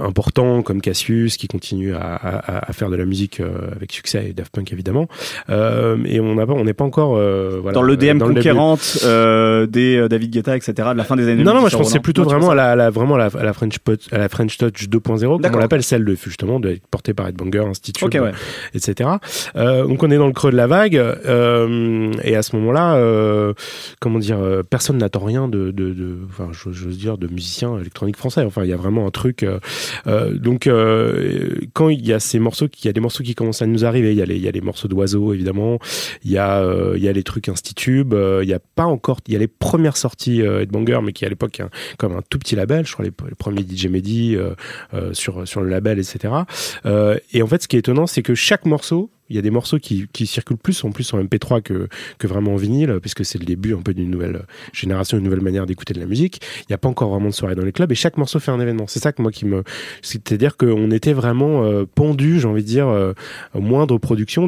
importants 0.00 0.62
comme 0.62 0.80
Cassius 0.80 1.36
qui 1.36 1.48
continuent 1.48 1.94
à, 1.94 2.14
à, 2.14 2.68
à 2.70 2.72
faire 2.72 2.90
de 2.90 2.96
la 2.96 3.04
musique 3.04 3.40
euh, 3.40 3.52
avec 3.74 3.92
succès 3.92 4.26
et 4.28 4.32
Daft 4.32 4.52
Punk 4.54 4.72
évidemment. 4.72 5.08
Euh, 5.50 5.96
et 6.06 6.20
on 6.20 6.34
n'a 6.34 6.46
pas, 6.46 6.52
on 6.54 6.64
n'est 6.64 6.72
pas 6.74 6.84
encore 6.84 7.16
euh, 7.16 7.58
voilà, 7.62 7.74
dans 7.74 7.82
le 7.82 7.96
DM 7.96 8.18
dans 8.18 8.26
le 8.26 8.34
début. 8.34 8.48
conquérante 8.48 8.98
euh, 9.04 9.66
des 9.66 9.96
euh, 9.96 10.08
David 10.08 10.30
Guetta, 10.32 10.56
etc. 10.56 10.72
de 10.92 10.96
la 10.96 11.04
fin 11.04 11.16
des 11.16 11.28
années 11.28 11.44
Non, 11.44 11.54
non, 11.54 11.60
moi 11.60 11.70
90, 11.70 11.90
je 11.90 11.96
non 11.96 12.02
plutôt 12.02 12.22
Non, 12.24 12.28
vraiment 12.30 12.50
à 12.50 12.54
la, 12.54 12.70
à 12.72 12.76
la- 12.76 12.90
vraiment 12.90 13.14
à 13.16 13.18
la, 13.18 13.30
la 13.42 13.52
French, 13.52 13.78
Pot- 13.78 14.08
à 14.12 14.18
la 14.18 14.28
French 14.28 14.56
Touch 14.58 14.88
2.0, 14.88 15.40
comme 15.40 15.54
on 15.54 15.58
l'appelle, 15.58 15.82
celle 15.82 16.04
de 16.04 16.14
justement 16.14 16.60
de 16.60 16.78
portée 16.90 17.14
par 17.14 17.28
Headbanger, 17.28 17.66
Institute, 17.68 18.02
Ok, 18.04 18.18
ouais. 18.20 18.32
etc. 18.74 19.10
Euh, 19.56 19.86
donc 19.86 20.02
on 20.02 20.10
est 20.10 20.16
dans 20.18 20.26
le 20.26 20.32
creux 20.32 20.50
de 20.50 20.56
la 20.56 20.66
vague, 20.66 20.96
euh, 20.96 22.12
et 22.22 22.36
à 22.36 22.42
ce 22.42 22.56
moment-là, 22.56 22.96
euh, 22.96 23.52
comment 24.00 24.18
dire, 24.18 24.38
euh, 24.40 24.62
personne 24.62 24.98
n'attend 24.98 25.24
rien 25.24 25.48
de, 25.48 25.70
de, 25.70 25.92
de 25.92 26.16
enfin, 26.28 26.48
j'ose 26.52 26.74
j'ose 26.74 26.98
dire, 26.98 27.18
de 27.18 27.26
musiciens 27.28 27.78
électroniques 27.78 28.16
français. 28.16 28.42
Enfin, 28.44 28.62
il 28.64 28.70
y 28.70 28.72
a 28.72 28.76
vraiment 28.76 29.06
un 29.06 29.10
truc. 29.10 29.43
Euh, 29.44 29.58
euh, 30.06 30.34
donc 30.34 30.66
euh, 30.66 31.54
quand 31.72 31.88
il 31.88 32.06
y 32.06 32.12
a 32.12 32.20
ces 32.20 32.38
morceaux, 32.38 32.66
il 32.66 32.86
y 32.86 32.88
a 32.88 32.92
des 32.92 33.00
morceaux 33.00 33.22
qui 33.22 33.34
commencent 33.34 33.62
à 33.62 33.66
nous 33.66 33.84
arriver, 33.84 34.12
il 34.12 34.18
y 34.18 34.22
a 34.22 34.26
les, 34.26 34.36
il 34.36 34.42
y 34.42 34.48
a 34.48 34.50
les 34.50 34.60
morceaux 34.60 34.88
d'oiseaux 34.88 35.32
évidemment, 35.32 35.78
il 36.24 36.30
y 36.30 36.38
a, 36.38 36.64
les 36.96 37.22
trucs 37.22 37.48
Institube, 37.48 38.14
il 38.42 38.48
y 38.48 38.54
a 38.54 38.58
pas 38.58 38.84
encore, 38.84 39.20
il 39.26 39.32
y 39.32 39.36
a 39.36 39.38
les 39.38 39.48
premières 39.48 39.96
sorties 39.96 40.40
Headbanger, 40.40 41.00
mais 41.02 41.12
qui 41.12 41.24
à 41.24 41.28
l'époque 41.28 41.60
un- 41.60 41.70
comme 41.98 42.12
un 42.16 42.22
tout 42.28 42.38
petit 42.38 42.56
label, 42.56 42.86
je 42.86 42.92
crois 42.92 43.04
les, 43.04 43.10
premiers 43.10 43.62
DJ 43.62 43.86
euh, 44.34 44.54
sur 45.12 45.60
le 45.60 45.68
label, 45.68 45.98
etc. 45.98 46.34
Et 47.32 47.42
en 47.42 47.46
fait, 47.46 47.62
ce 47.62 47.68
qui 47.68 47.76
est 47.76 47.80
étonnant, 47.80 48.06
c'est 48.06 48.22
que 48.22 48.34
chaque 48.34 48.64
morceau, 48.66 49.10
y 49.34 49.38
a 49.38 49.42
des 49.42 49.50
morceaux 49.50 49.78
qui, 49.78 50.08
circulent 50.26 50.56
plus 50.56 50.82
en 50.84 50.90
plus 50.90 51.12
en 51.12 51.22
MP3 51.22 51.62
que, 51.62 51.88
vraiment 52.22 52.54
en 52.54 52.56
vinyle, 52.56 52.98
puisque 53.00 53.24
c'est 53.24 53.38
le 53.38 53.44
début 53.44 53.74
un 53.74 53.82
peu 53.82 53.92
d'une 53.92 54.10
nouvelle 54.10 54.44
génération, 54.72 55.18
une 55.18 55.24
nouvelle 55.24 55.42
manière 55.42 55.66
d'écouter 55.66 55.92
de 55.92 56.00
la 56.00 56.06
musique. 56.06 56.40
Il 56.60 56.66
n'y 56.70 56.74
a 56.74 56.78
pas 56.78 56.88
encore 56.88 57.10
vraiment 57.10 57.28
de 57.28 57.34
soirée 57.34 57.54
dans 57.54 57.64
les 57.64 57.72
clubs 57.72 57.90
et 57.92 57.94
chaque 57.94 58.16
morceau 58.16 58.38
fait 58.38 58.50
un 58.50 58.60
événement. 58.60 58.86
C'est 58.86 59.00
ça 59.00 59.12
que 59.12 59.20
moi 59.20 59.30
qui 59.30 59.44
me, 59.44 59.62
c'est-à-dire 60.02 60.56
qu'on 60.56 60.90
était 60.90 61.12
vraiment 61.12 61.64
euh, 61.64 61.84
pendu, 61.84 62.40
j'ai 62.40 62.48
envie 62.48 62.62
de 62.62 62.68
dire, 62.68 62.88
euh, 62.88 63.12
aux 63.54 63.60
moindres. 63.60 63.98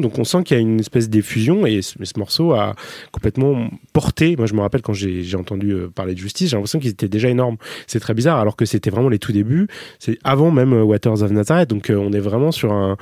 Donc 0.01 0.17
on 0.17 0.23
sent 0.23 0.43
qu'il 0.43 0.57
y 0.57 0.59
a 0.59 0.61
une 0.61 0.79
espèce 0.79 1.09
d'effusion 1.09 1.65
et 1.65 1.81
ce, 1.81 1.97
morceau 2.17 2.53
a 2.53 2.75
complètement 3.11 3.69
porté. 3.93 4.35
Moi, 4.35 4.45
je 4.45 4.53
me 4.53 4.61
rappelle 4.61 4.81
quand 4.81 4.93
j'ai 4.93 5.35
entendu 5.35 5.71
euh, 5.71 5.87
parler 5.93 6.13
de 6.13 6.19
Justice, 6.19 6.49
j'ai 6.49 6.55
l'impression 6.55 6.79
qu'ils 6.79 6.91
étaient 6.91 7.07
déjà 7.07 7.29
énormes. 7.29 7.57
C'est 7.85 7.99
très 7.99 8.13
bizarre, 8.13 8.39
alors 8.39 8.55
que 8.55 8.65
c'était 8.65 8.89
vraiment 8.89 9.09
les 9.09 9.19
tout 9.19 9.31
débuts. 9.31 9.67
C'est 9.99 10.17
avant 10.23 10.51
même 10.51 10.73
euh, 10.73 10.83
Waters 10.83 11.21
of 11.21 11.31
Nazareth. 11.31 11.69
Donc 11.69 11.91
on 11.93 12.11
est 12.13 12.19
vraiment 12.19 12.51
sur 12.51 12.71
un 12.71 12.97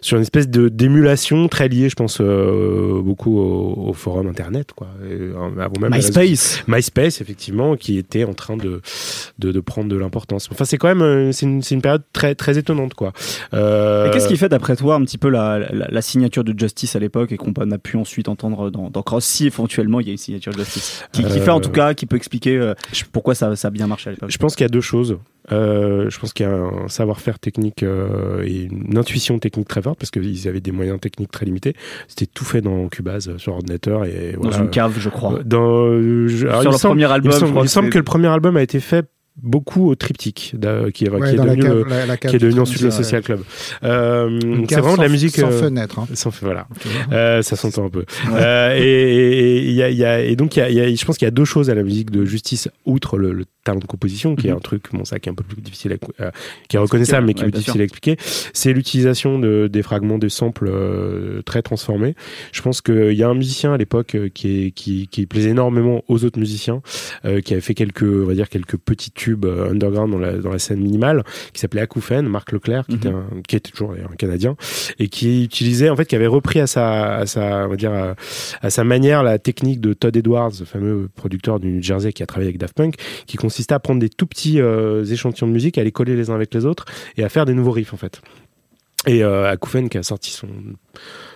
sur 0.00 0.16
une 0.16 0.22
espèce 0.22 0.48
de 0.48 0.68
très 1.48 1.68
liée, 1.68 1.88
je 1.88 1.94
pense, 1.94 2.20
euh, 2.20 3.00
beaucoup 3.02 3.38
au, 3.38 3.88
au 3.88 3.92
forum 3.92 4.26
internet, 4.26 4.72
quoi. 4.72 4.88
Et, 5.04 5.14
euh, 5.14 5.34
avant 5.60 5.80
même 5.80 5.92
MySpace. 5.94 7.20
Effectivement, 7.20 7.76
qui 7.76 7.98
était 7.98 8.24
en 8.24 8.34
train 8.34 8.56
de, 8.56 8.80
de, 9.38 9.52
de 9.52 9.60
prendre 9.60 9.88
de 9.88 9.96
l'importance. 9.96 10.48
Enfin, 10.52 10.64
c'est 10.64 10.76
quand 10.78 10.88
même 10.88 11.02
euh, 11.02 11.32
c'est 11.32 11.46
une, 11.46 11.62
c'est 11.62 11.74
une 11.74 11.82
période 11.82 12.02
très, 12.12 12.34
très 12.34 12.58
étonnante, 12.58 12.94
quoi. 12.94 13.12
Euh, 13.52 14.12
qu'est-ce 14.12 14.28
qui 14.28 14.36
fait 14.36 14.48
d'après 14.48 14.76
toi 14.76 14.94
un 14.96 15.04
petit 15.04 15.18
peu 15.18 15.28
la, 15.28 15.58
la, 15.58 15.88
la 15.88 16.02
signature 16.02 16.44
de 16.44 16.54
Justice 16.58 16.96
à 16.96 16.98
l'époque 16.98 17.32
et 17.32 17.36
qu'on 17.36 17.52
a 17.52 17.78
pu 17.78 17.96
ensuite 17.96 18.28
entendre 18.28 18.70
dans, 18.70 18.90
dans 18.90 19.02
Cross 19.02 19.24
si 19.24 19.46
éventuellement 19.46 20.00
il 20.00 20.06
y 20.06 20.10
a 20.10 20.12
une 20.12 20.18
signature 20.18 20.52
de 20.52 20.58
Justice? 20.58 21.04
Qui, 21.12 21.24
qui 21.24 21.40
fait 21.40 21.50
en 21.50 21.60
tout 21.60 21.70
cas 21.70 21.94
qui 21.94 22.06
peut 22.06 22.16
expliquer 22.16 22.72
pourquoi 23.12 23.34
ça, 23.34 23.56
ça 23.56 23.68
a 23.68 23.70
bien 23.70 23.86
marché 23.86 24.10
à 24.10 24.12
l'époque? 24.12 24.30
Je 24.30 24.38
pense 24.38 24.56
qu'il 24.56 24.64
y 24.64 24.66
a 24.66 24.68
deux 24.68 24.80
choses. 24.80 25.16
Euh, 25.52 26.08
je 26.10 26.18
pense 26.18 26.32
qu'il 26.32 26.46
y 26.46 26.48
a 26.48 26.52
un 26.52 26.88
savoir-faire 26.88 27.38
technique 27.38 27.82
euh, 27.82 28.44
et 28.44 28.64
une 28.64 28.96
intuition 28.96 29.38
technique 29.38 29.68
très 29.68 29.82
forte 29.82 29.98
parce 29.98 30.10
qu'ils 30.10 30.48
avaient 30.48 30.60
des 30.60 30.72
moyens 30.72 31.00
techniques 31.00 31.30
très 31.30 31.46
limités. 31.46 31.74
C'était 32.08 32.26
tout 32.26 32.44
fait 32.44 32.60
dans 32.60 32.88
Cubase 32.88 33.36
sur 33.36 33.54
ordinateur 33.54 34.04
et 34.04 34.36
dans 34.40 34.50
une 34.50 34.70
cave, 34.70 34.98
je 34.98 35.08
crois. 35.08 35.40
Dans, 35.44 35.86
sur 36.28 36.48
le 36.48 36.78
premier 36.78 37.10
album, 37.10 37.32
il 37.62 37.68
semble 37.68 37.90
que 37.90 37.98
le 37.98 38.04
premier 38.04 38.28
album 38.28 38.56
a 38.56 38.62
été 38.62 38.80
fait 38.80 39.06
beaucoup 39.42 39.88
au 39.88 39.94
triptyque 39.94 40.54
qui, 40.94 41.04
est, 41.04 41.08
devenu, 41.08 42.60
ensuite 42.60 42.82
le 42.82 42.90
Social 42.90 43.22
Club. 43.22 43.42
Euh, 43.82 44.64
c'est 44.68 44.80
vraiment 44.80 44.96
de 44.96 45.02
la 45.02 45.08
musique 45.08 45.36
sans 45.36 45.50
euh, 45.50 45.60
fenêtre. 45.60 45.98
Hein. 45.98 46.06
Sans, 46.14 46.30
voilà, 46.40 46.68
euh, 47.12 47.42
ça 47.42 47.56
s'entend 47.56 47.86
un 47.86 47.90
peu. 47.90 48.04
Euh, 48.32 48.74
et, 48.76 49.70
et, 49.70 49.72
y 49.72 50.04
a, 50.04 50.20
et 50.20 50.36
donc, 50.36 50.56
y 50.56 50.60
a, 50.60 50.68
je 50.68 51.04
pense 51.04 51.18
qu'il 51.18 51.26
y 51.26 51.28
a 51.28 51.32
deux 51.32 51.44
choses 51.44 51.70
à 51.70 51.74
la 51.74 51.82
musique 51.82 52.10
de 52.10 52.24
Justice, 52.24 52.68
outre 52.86 53.18
le, 53.18 53.44
talent 53.64 53.80
de 53.80 53.86
composition, 53.86 54.36
qui 54.36 54.48
est 54.48 54.50
mhm. 54.50 54.58
un 54.58 54.60
truc, 54.60 54.84
bon, 54.92 55.04
ça 55.04 55.18
qui 55.18 55.28
est 55.28 55.32
un 55.32 55.34
peu 55.34 55.44
plus 55.44 55.60
difficile, 55.60 55.98
à, 56.18 56.30
qui 56.68 56.76
est 56.76 56.78
reconnaissable, 56.78 57.26
mais 57.26 57.34
qui 57.34 57.44
est 57.44 57.50
difficile 57.50 57.80
à 57.80 57.84
expliquer. 57.84 58.16
C'est 58.52 58.72
l'utilisation 58.72 59.38
de, 59.38 59.68
des 59.70 59.82
fragments 59.82 60.18
de 60.18 60.28
samples 60.28 60.70
très 61.44 61.62
transformés. 61.62 62.14
Je 62.52 62.62
pense 62.62 62.80
qu'il 62.80 63.12
y 63.12 63.22
a 63.22 63.28
un 63.28 63.34
musicien 63.34 63.72
à 63.72 63.76
l'époque 63.76 64.16
qui, 64.34 64.66
est, 64.66 64.70
qui, 64.70 65.08
qui 65.08 65.26
plaisait 65.26 65.50
énormément 65.50 66.04
aux 66.08 66.24
autres 66.24 66.38
musiciens, 66.38 66.82
qui 67.44 67.52
avait 67.52 67.60
fait 67.60 67.74
quelques, 67.74 68.02
on 68.02 68.26
va 68.26 68.34
dire, 68.34 68.48
quelques 68.48 68.76
petites 68.76 69.14
euh, 69.28 69.70
underground 69.70 70.12
dans 70.12 70.18
la, 70.18 70.32
dans 70.32 70.50
la 70.50 70.58
scène 70.58 70.80
minimale 70.80 71.24
qui 71.52 71.60
s'appelait 71.60 71.80
Acouphène, 71.80 72.26
Marc 72.28 72.52
Leclerc, 72.52 72.86
qui, 72.86 72.96
était, 72.96 73.10
mhm. 73.10 73.16
un, 73.16 73.42
qui 73.46 73.56
était 73.56 73.70
toujours 73.70 73.92
un 73.92 74.16
Canadien 74.16 74.56
et 74.98 75.08
qui 75.08 75.44
utilisait 75.44 75.88
en 75.88 75.96
fait 75.96 76.06
qui 76.06 76.16
avait 76.16 76.26
repris 76.26 76.60
à 76.60 76.66
sa 76.66 77.16
à 77.16 77.26
sa 77.26 77.66
on 77.66 77.68
va 77.68 77.76
dire 77.76 77.92
à, 78.60 78.70
sa 78.70 78.84
manière 78.84 79.22
la 79.22 79.38
technique 79.38 79.80
de 79.80 79.92
Todd 79.92 80.16
Edwards, 80.16 80.52
le 80.58 80.66
fameux 80.66 81.08
producteur 81.14 81.60
du 81.60 81.68
New 81.68 81.82
Jersey 81.82 82.12
qui 82.12 82.22
a 82.22 82.26
travaillé 82.26 82.48
avec 82.48 82.58
Daft 82.58 82.74
Punk, 82.74 82.96
qui 83.26 83.36
consistait 83.54 83.74
à 83.74 83.78
prendre 83.78 84.00
des 84.00 84.08
tout 84.08 84.26
petits 84.26 84.60
euh, 84.60 85.04
échantillons 85.04 85.46
de 85.46 85.52
musique, 85.52 85.78
à 85.78 85.84
les 85.84 85.92
coller 85.92 86.16
les 86.16 86.28
uns 86.28 86.34
avec 86.34 86.52
les 86.52 86.66
autres 86.66 86.86
et 87.16 87.22
à 87.22 87.28
faire 87.28 87.44
des 87.44 87.54
nouveaux 87.54 87.70
riffs 87.70 87.94
en 87.94 87.96
fait. 87.96 88.20
Et 89.06 89.22
euh, 89.22 89.48
Akoufen 89.48 89.88
qui 89.88 89.96
a 89.96 90.02
sorti 90.02 90.32
son 90.32 90.48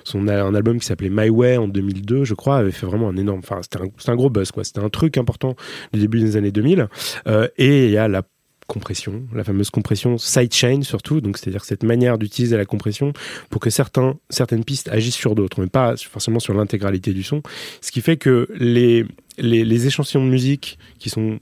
son 0.03 0.27
un 0.27 0.55
album 0.55 0.81
qui 0.81 0.87
s'appelait 0.87 1.11
My 1.13 1.29
Way 1.29 1.59
en 1.59 1.69
2002, 1.69 2.25
je 2.25 2.35
crois, 2.35 2.57
avait 2.57 2.73
fait 2.73 2.87
vraiment 2.87 3.09
un 3.09 3.17
énorme. 3.17 3.39
Enfin, 3.39 3.61
c'était 3.63 3.79
un, 3.79 4.13
un, 4.13 4.17
gros 4.17 4.31
buzz 4.31 4.51
quoi. 4.51 4.65
C'était 4.65 4.81
un 4.81 4.89
truc 4.89 5.17
important 5.17 5.55
du 5.93 6.01
début 6.01 6.19
des 6.19 6.37
années 6.37 6.51
2000. 6.51 6.89
Euh, 7.29 7.47
et 7.57 7.85
il 7.85 7.93
y 7.93 7.99
a 7.99 8.09
la 8.09 8.23
compression, 8.67 9.23
la 9.33 9.45
fameuse 9.45 9.71
compression 9.71 10.19
sidechain 10.19 10.83
surtout, 10.83 11.21
donc 11.21 11.39
c'est-à-dire 11.39 11.65
cette 11.65 11.85
manière 11.85 12.19
d'utiliser 12.19 12.57
la 12.57 12.65
compression 12.67 13.13
pour 13.49 13.61
que 13.61 13.71
certains, 13.71 14.17
certaines 14.29 14.65
pistes 14.65 14.89
agissent 14.89 15.15
sur 15.15 15.37
d'autres, 15.37 15.61
mais 15.61 15.69
pas 15.69 15.95
forcément 15.97 16.41
sur 16.41 16.53
l'intégralité 16.53 17.13
du 17.13 17.23
son. 17.23 17.43
Ce 17.81 17.93
qui 17.93 18.01
fait 18.01 18.17
que 18.17 18.49
les, 18.57 19.07
les, 19.39 19.65
les 19.65 19.87
échantillons 19.87 20.25
de 20.25 20.31
musique 20.31 20.79
qui 20.99 21.11
sont 21.11 21.39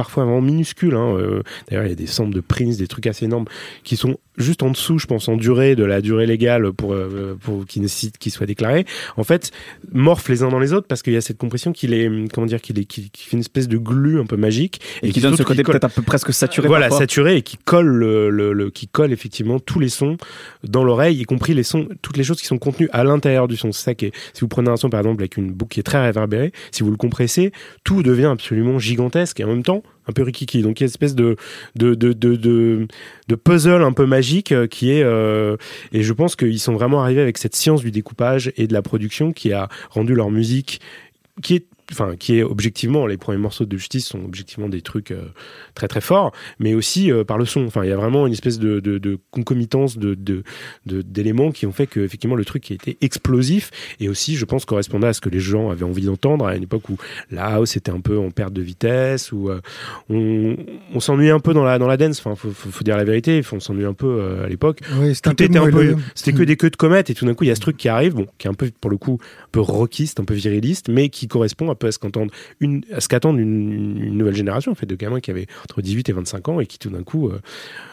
parfois 0.00 0.24
vraiment 0.24 0.40
minuscules. 0.40 0.94
Hein. 0.94 1.14
Euh, 1.18 1.42
d'ailleurs, 1.68 1.84
il 1.84 1.90
y 1.90 1.92
a 1.92 1.94
des 1.94 2.06
samples 2.06 2.34
de 2.34 2.40
Prince, 2.40 2.78
des 2.78 2.88
trucs 2.88 3.06
assez 3.06 3.26
énormes, 3.26 3.44
qui 3.84 3.98
sont 3.98 4.16
juste 4.40 4.62
en 4.62 4.70
dessous, 4.70 4.98
je 4.98 5.06
pense, 5.06 5.28
en 5.28 5.36
durée 5.36 5.76
de 5.76 5.84
la 5.84 6.00
durée 6.00 6.26
légale 6.26 6.72
pour, 6.72 6.92
euh, 6.92 7.36
pour 7.40 7.66
qui 7.66 7.80
nécessite 7.80 8.18
qu'ils 8.18 8.32
soient 8.32 8.46
déclarés. 8.46 8.84
En 9.16 9.24
fait, 9.24 9.50
morphent 9.92 10.28
les 10.28 10.42
uns 10.42 10.48
dans 10.48 10.58
les 10.58 10.72
autres 10.72 10.86
parce 10.86 11.02
qu'il 11.02 11.12
y 11.12 11.16
a 11.16 11.20
cette 11.20 11.38
compression 11.38 11.72
qui 11.72 11.86
les, 11.86 12.26
comment 12.32 12.46
dire, 12.46 12.60
qui, 12.60 12.72
les, 12.72 12.84
qui, 12.84 13.10
fait 13.14 13.32
une 13.32 13.40
espèce 13.40 13.68
de 13.68 13.78
glue 13.78 14.20
un 14.20 14.26
peu 14.26 14.36
magique 14.36 14.80
et, 15.02 15.10
qui 15.10 15.20
donne 15.20 15.36
ce 15.36 15.42
côté 15.42 15.62
peut-être 15.62 15.84
un 15.84 15.90
peu 15.90 16.02
presque 16.02 16.32
saturé. 16.32 16.68
Voilà, 16.68 16.90
saturé 16.90 17.36
et 17.36 17.42
qui 17.42 17.56
colle 17.56 17.86
le, 17.86 18.30
le, 18.30 18.70
qui 18.70 18.88
colle 18.88 19.12
effectivement 19.12 19.58
tous 19.58 19.80
les 19.80 19.88
sons 19.88 20.16
dans 20.64 20.84
l'oreille, 20.84 21.20
y 21.20 21.24
compris 21.24 21.54
les 21.54 21.62
sons, 21.62 21.88
toutes 22.02 22.16
les 22.16 22.24
choses 22.24 22.40
qui 22.40 22.46
sont 22.46 22.58
contenues 22.58 22.88
à 22.92 23.04
l'intérieur 23.04 23.48
du 23.48 23.56
son. 23.56 23.72
C'est 23.72 23.84
ça 23.84 23.94
qui 23.94 24.06
est, 24.06 24.12
si 24.32 24.40
vous 24.40 24.48
prenez 24.48 24.70
un 24.70 24.76
son 24.76 24.90
par 24.90 25.00
exemple 25.00 25.22
avec 25.22 25.36
une 25.36 25.52
boucle 25.52 25.74
qui 25.74 25.80
est 25.80 25.84
très 25.84 26.02
réverbérée, 26.02 26.52
si 26.70 26.82
vous 26.82 26.90
le 26.90 26.96
compressez, 26.96 27.52
tout 27.84 28.02
devient 28.02 28.26
absolument 28.26 28.78
gigantesque 28.78 29.40
et 29.40 29.44
en 29.44 29.48
même 29.48 29.62
temps 29.62 29.82
un 30.10 30.12
peu 30.12 30.22
rikiki. 30.22 30.62
Donc 30.62 30.80
il 30.80 30.82
y 30.82 30.84
a 30.84 30.86
une 30.86 30.90
espèce 30.90 31.14
de 31.14 31.36
de, 31.76 31.94
de, 31.94 32.12
de, 32.12 32.36
de, 32.36 33.34
puzzle 33.34 33.82
un 33.82 33.92
peu 33.92 34.06
magique 34.06 34.52
euh, 34.52 34.66
qui 34.66 34.90
est 34.90 35.02
euh, 35.02 35.56
et 35.92 36.02
je 36.02 36.12
pense 36.12 36.36
qu'ils 36.36 36.60
sont 36.60 36.74
vraiment 36.74 37.02
arrivés 37.02 37.22
avec 37.22 37.38
cette 37.38 37.56
science 37.56 37.80
du 37.80 37.90
découpage 37.90 38.52
et 38.56 38.66
de 38.66 38.72
la 38.72 38.82
production 38.82 39.32
qui 39.32 39.52
a 39.52 39.68
rendu 39.90 40.14
leur 40.14 40.30
musique 40.30 40.80
qui 41.42 41.54
est 41.54 41.66
enfin 41.90 42.16
qui 42.16 42.38
est 42.38 42.42
objectivement 42.42 43.06
les 43.06 43.16
premiers 43.16 43.38
morceaux 43.38 43.64
de 43.64 43.76
Justice 43.76 44.06
sont 44.06 44.24
objectivement 44.24 44.68
des 44.68 44.82
trucs 44.82 45.10
euh, 45.10 45.28
très 45.74 45.88
très 45.88 46.00
forts 46.00 46.32
mais 46.58 46.74
aussi 46.74 47.10
euh, 47.10 47.24
par 47.24 47.38
le 47.38 47.44
son. 47.44 47.64
Enfin 47.66 47.84
il 47.84 47.90
y 47.90 47.92
a 47.92 47.96
vraiment 47.96 48.26
une 48.26 48.32
espèce 48.32 48.58
de, 48.58 48.80
de, 48.80 48.98
de 48.98 49.18
concomitance 49.30 49.98
de 49.98 50.16
d'éléments 50.86 51.50
qui 51.50 51.66
ont 51.66 51.72
fait 51.72 51.86
que 51.86 52.00
effectivement 52.00 52.36
le 52.36 52.44
truc 52.44 52.70
a 52.70 52.74
été 52.74 52.96
explosif 53.00 53.70
et 54.00 54.08
aussi 54.08 54.36
je 54.36 54.44
pense 54.44 54.64
correspondait 54.64 55.08
à 55.08 55.12
ce 55.12 55.20
que 55.20 55.28
les 55.28 55.40
gens 55.40 55.70
avaient 55.70 55.84
envie 55.84 56.06
d'entendre 56.06 56.46
à 56.46 56.56
une 56.56 56.64
époque 56.64 56.88
où 56.88 56.96
la 57.30 57.46
house 57.46 57.76
était 57.76 57.90
un 57.90 58.00
peu 58.00 58.18
en 58.18 58.30
perte 58.30 58.52
de 58.52 58.62
vitesse 58.62 59.32
où 59.32 59.48
euh, 59.48 59.60
on, 60.08 60.56
on 60.94 61.00
s'ennuyait 61.00 61.30
un 61.30 61.40
peu 61.40 61.54
dans 61.54 61.64
la 61.64 61.78
dans 61.78 61.88
la 61.88 61.96
dance. 61.96 62.20
Enfin 62.20 62.34
faut, 62.34 62.50
faut, 62.50 62.84
dire 62.84 62.96
la 62.96 63.04
vérité 63.04 63.42
on 63.52 63.60
s'ennuie 63.60 63.84
un 63.84 63.94
peu 63.94 64.42
à 64.44 64.48
l'époque. 64.48 64.80
Oui, 64.98 65.14
tout 65.20 65.30
était 65.30 65.56
un 65.58 65.70
peu 65.70 65.96
c'était 66.14 66.36
que 66.36 66.42
des 66.42 66.56
queues 66.56 66.70
de 66.70 66.76
comètes 66.76 67.10
et 67.10 67.14
tout 67.14 67.26
d'un 67.26 67.34
coup 67.34 67.44
il 67.44 67.48
y 67.48 67.50
a 67.50 67.54
ce 67.54 67.60
truc 67.60 67.76
qui 67.76 67.88
arrive 67.88 68.14
bon 68.14 68.26
qui 68.38 68.46
est 68.46 68.50
un 68.50 68.54
peu 68.54 68.70
pour 68.80 68.90
le 68.90 68.96
coup 68.96 69.18
un 69.44 69.48
peu 69.52 69.60
rockiste 69.60 70.20
un 70.20 70.24
peu 70.24 70.34
viriliste 70.34 70.88
mais 70.88 71.08
qui 71.08 71.28
correspond 71.28 71.70
à 71.70 71.74
à 71.86 71.92
ce 71.92 71.98
qu'attendent 71.98 72.30
une, 73.38 74.16
nouvelle 74.16 74.34
génération 74.34 74.74
fait 74.74 74.86
de 74.86 74.94
gamins 74.94 75.20
qui 75.20 75.30
avaient 75.30 75.46
entre 75.64 75.82
18 75.82 76.08
et 76.08 76.12
25 76.12 76.48
ans 76.48 76.60
et 76.60 76.66
qui 76.66 76.78
tout 76.78 76.90
d'un 76.90 77.02
coup 77.02 77.28
euh, 77.28 77.40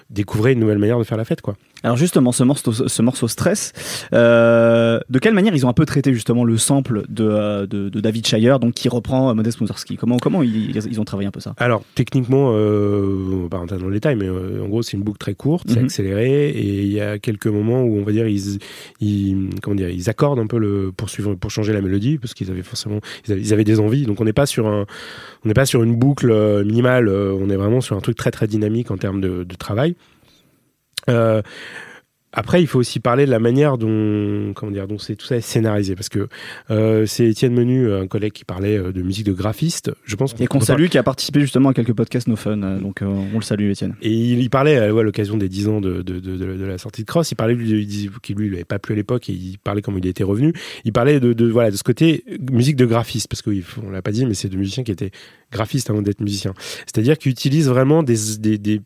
découvraient 0.10 0.54
une 0.54 0.60
nouvelle 0.60 0.78
manière 0.78 1.00
de 1.00 1.04
faire 1.04 1.18
la 1.18 1.26
fête 1.26 1.42
quoi. 1.42 1.56
Alors 1.84 1.98
justement, 1.98 2.32
ce 2.32 2.44
morceau, 2.44 2.72
ce 2.72 3.02
morceau 3.02 3.28
Stress, 3.28 3.74
euh, 4.14 5.00
de 5.10 5.20
quelle 5.20 5.34
manière 5.34 5.56
ils 5.56 5.66
ont 5.66 5.70
un 5.70 5.74
peu 5.74 5.86
traité 5.86 6.14
justement 6.14 6.44
le 6.44 6.58
sample 6.58 7.04
de, 7.10 7.24
euh, 7.24 7.68
de, 7.68 8.00
David 8.00 8.26
Shire, 8.26 8.60
donc 8.60 8.74
qui 8.74 8.90
reprend 8.90 9.34
Modest 9.36 9.62
Mussorgsky 9.62 9.96
Comment, 9.96 10.18
comment 10.18 10.44
ils, 10.44 10.76
ils, 10.76 11.00
ont 11.00 11.06
travaillé 11.06 11.28
un 11.28 11.32
peu 11.32 11.40
ça? 11.40 11.54
Alors 11.58 11.84
techniquement, 11.96 12.52
euh, 12.54 13.30
on 13.32 13.44
va 13.44 13.50
pas 13.50 13.58
rentrer 13.58 13.78
dans 13.78 13.88
le 13.88 13.94
détail, 13.94 14.16
mais 14.16 14.28
euh, 14.28 14.64
en 14.64 14.68
gros 14.68 14.82
c'est 14.82 14.98
une 14.98 15.04
boucle 15.04 15.20
très 15.20 15.36
courte, 15.36 15.68
c'est 15.70 15.80
mhm. 15.80 15.86
accéléré, 15.86 16.50
et 16.50 16.84
il 16.84 16.92
y 16.92 17.02
a 17.02 17.20
quelques 17.20 17.48
moments 17.48 17.84
où 17.84 17.98
on 17.98 18.04
va 18.04 18.12
dire 18.12 18.28
ils, 18.28 18.60
ils, 19.00 19.50
comment 19.62 19.76
dire, 19.76 19.90
ils 19.90 20.10
accordent 20.10 20.40
un 20.40 20.48
peu 20.48 20.58
le 20.58 20.92
pour 20.96 21.10
suivre, 21.10 21.36
pour 21.36 21.52
changer 21.52 21.74
la 21.74 21.82
mélodie, 21.82 22.18
parce 22.18 22.34
qu'ils 22.34 22.50
avaient 22.50 22.64
forcément, 22.64 23.00
ils 23.28 23.54
avaient, 23.54 23.64
des 23.64 23.80
envies. 23.80 24.06
Donc 24.06 24.22
on 24.22 24.26
n'est 24.26 24.34
pas 24.34 24.46
sur 24.46 24.68
un, 24.68 24.86
on 25.44 25.48
n'est 25.48 25.54
pas 25.54 25.66
sur 25.66 25.84
une 25.84 25.96
boucle 25.96 26.64
minimale, 26.64 27.10
on 27.10 27.50
est 27.50 27.56
vraiment 27.56 27.82
sur 27.82 27.98
un 27.98 28.02
truc 28.02 28.18
très 28.18 28.32
très 28.32 28.48
dynamique 28.48 28.92
en 28.92 28.98
termes 28.98 29.22
de, 29.22 29.44
de 29.44 29.56
travail. 29.56 29.96
Uh. 31.08 31.42
Après, 32.34 32.62
il 32.62 32.68
faut 32.68 32.80
aussi 32.80 33.00
parler 33.00 33.26
de 33.26 33.32
la 33.32 33.40
manière 33.40 33.78
dont, 33.78 34.54
comment 34.54 34.72
dire, 34.72 34.88
dont 34.88 34.98
c'est 34.98 35.16
tout 35.16 35.26
ça 35.26 35.38
est 35.38 35.42
scénarisé, 35.42 35.96
parce 35.96 36.10
que 36.10 36.28
euh, 36.70 37.06
c'est 37.06 37.26
Étienne 37.26 37.54
Menu, 37.54 37.92
un 37.92 38.08
collègue 38.08 38.34
qui 38.34 38.44
parlait 38.44 38.78
euh, 38.78 38.92
de 38.92 39.02
musique 39.02 39.26
de 39.26 39.32
graphiste. 39.32 39.92
Je 40.04 40.16
pense 40.18 40.36
et 40.40 40.46
qu'on 40.48 40.60
salue, 40.60 40.88
qui 40.88 40.98
a 40.98 41.04
participé 41.04 41.40
justement 41.40 41.70
à 41.70 41.74
quelques 41.74 41.94
podcasts 41.94 42.28
No 42.28 42.36
Fun, 42.36 42.62
euh, 42.62 42.80
donc 42.80 43.00
on 43.02 43.34
le 43.34 43.42
salue, 43.42 43.72
Étienne. 43.72 43.96
Et 44.02 44.12
il, 44.12 44.50
parlait 44.50 44.78
à 44.78 44.88
l'occasion 44.88 45.38
des 45.38 45.48
10 45.48 45.68
ans 45.70 45.82
de, 45.82 46.02
de, 46.02 46.20
de, 46.20 46.36
de, 46.36 46.66
la 46.66 46.78
sortie 46.78 47.02
de 47.02 47.08
Cross. 47.08 47.32
Il 47.32 47.36
parlait, 47.36 47.56
lui, 47.56 47.88
qu'il 48.22 48.36
lui, 48.36 48.50
lui 48.50 48.56
avait 48.56 48.66
pas 48.66 48.80
plu 48.80 48.94
à 48.94 48.98
l'époque, 48.98 49.30
et 49.30 49.34
il 49.34 49.58
parlait 49.58 49.82
comme 49.82 49.98
il 49.98 50.06
était 50.06 50.24
revenu. 50.24 50.54
Il 50.84 50.92
parlait 50.92 51.22
de, 51.22 51.46
voilà 51.46 51.72
de 51.72 51.78
ce 51.78 51.84
côté 51.84 52.26
musique 52.52 52.76
de 52.76 52.86
graphiste, 52.86 53.30
parce 53.30 53.42
qu'on 53.42 53.90
l'a 53.90 54.02
pas 54.02 54.12
dit, 54.12 54.26
mais 54.26 54.34
c'est 54.34 54.50
de 54.50 54.58
musiciens 54.58 54.84
qui 54.84 54.92
étaient 54.92 55.12
graphistes 55.52 55.90
avant 55.90 56.02
d'être 56.02 56.20
musiciens. 56.20 56.54
C'est-à-dire 56.86 57.18
qu'ils 57.18 57.32
utilisent 57.32 57.70
vraiment 57.70 58.04
des, 58.04 58.18
des, 58.38 58.58
des 58.58 58.82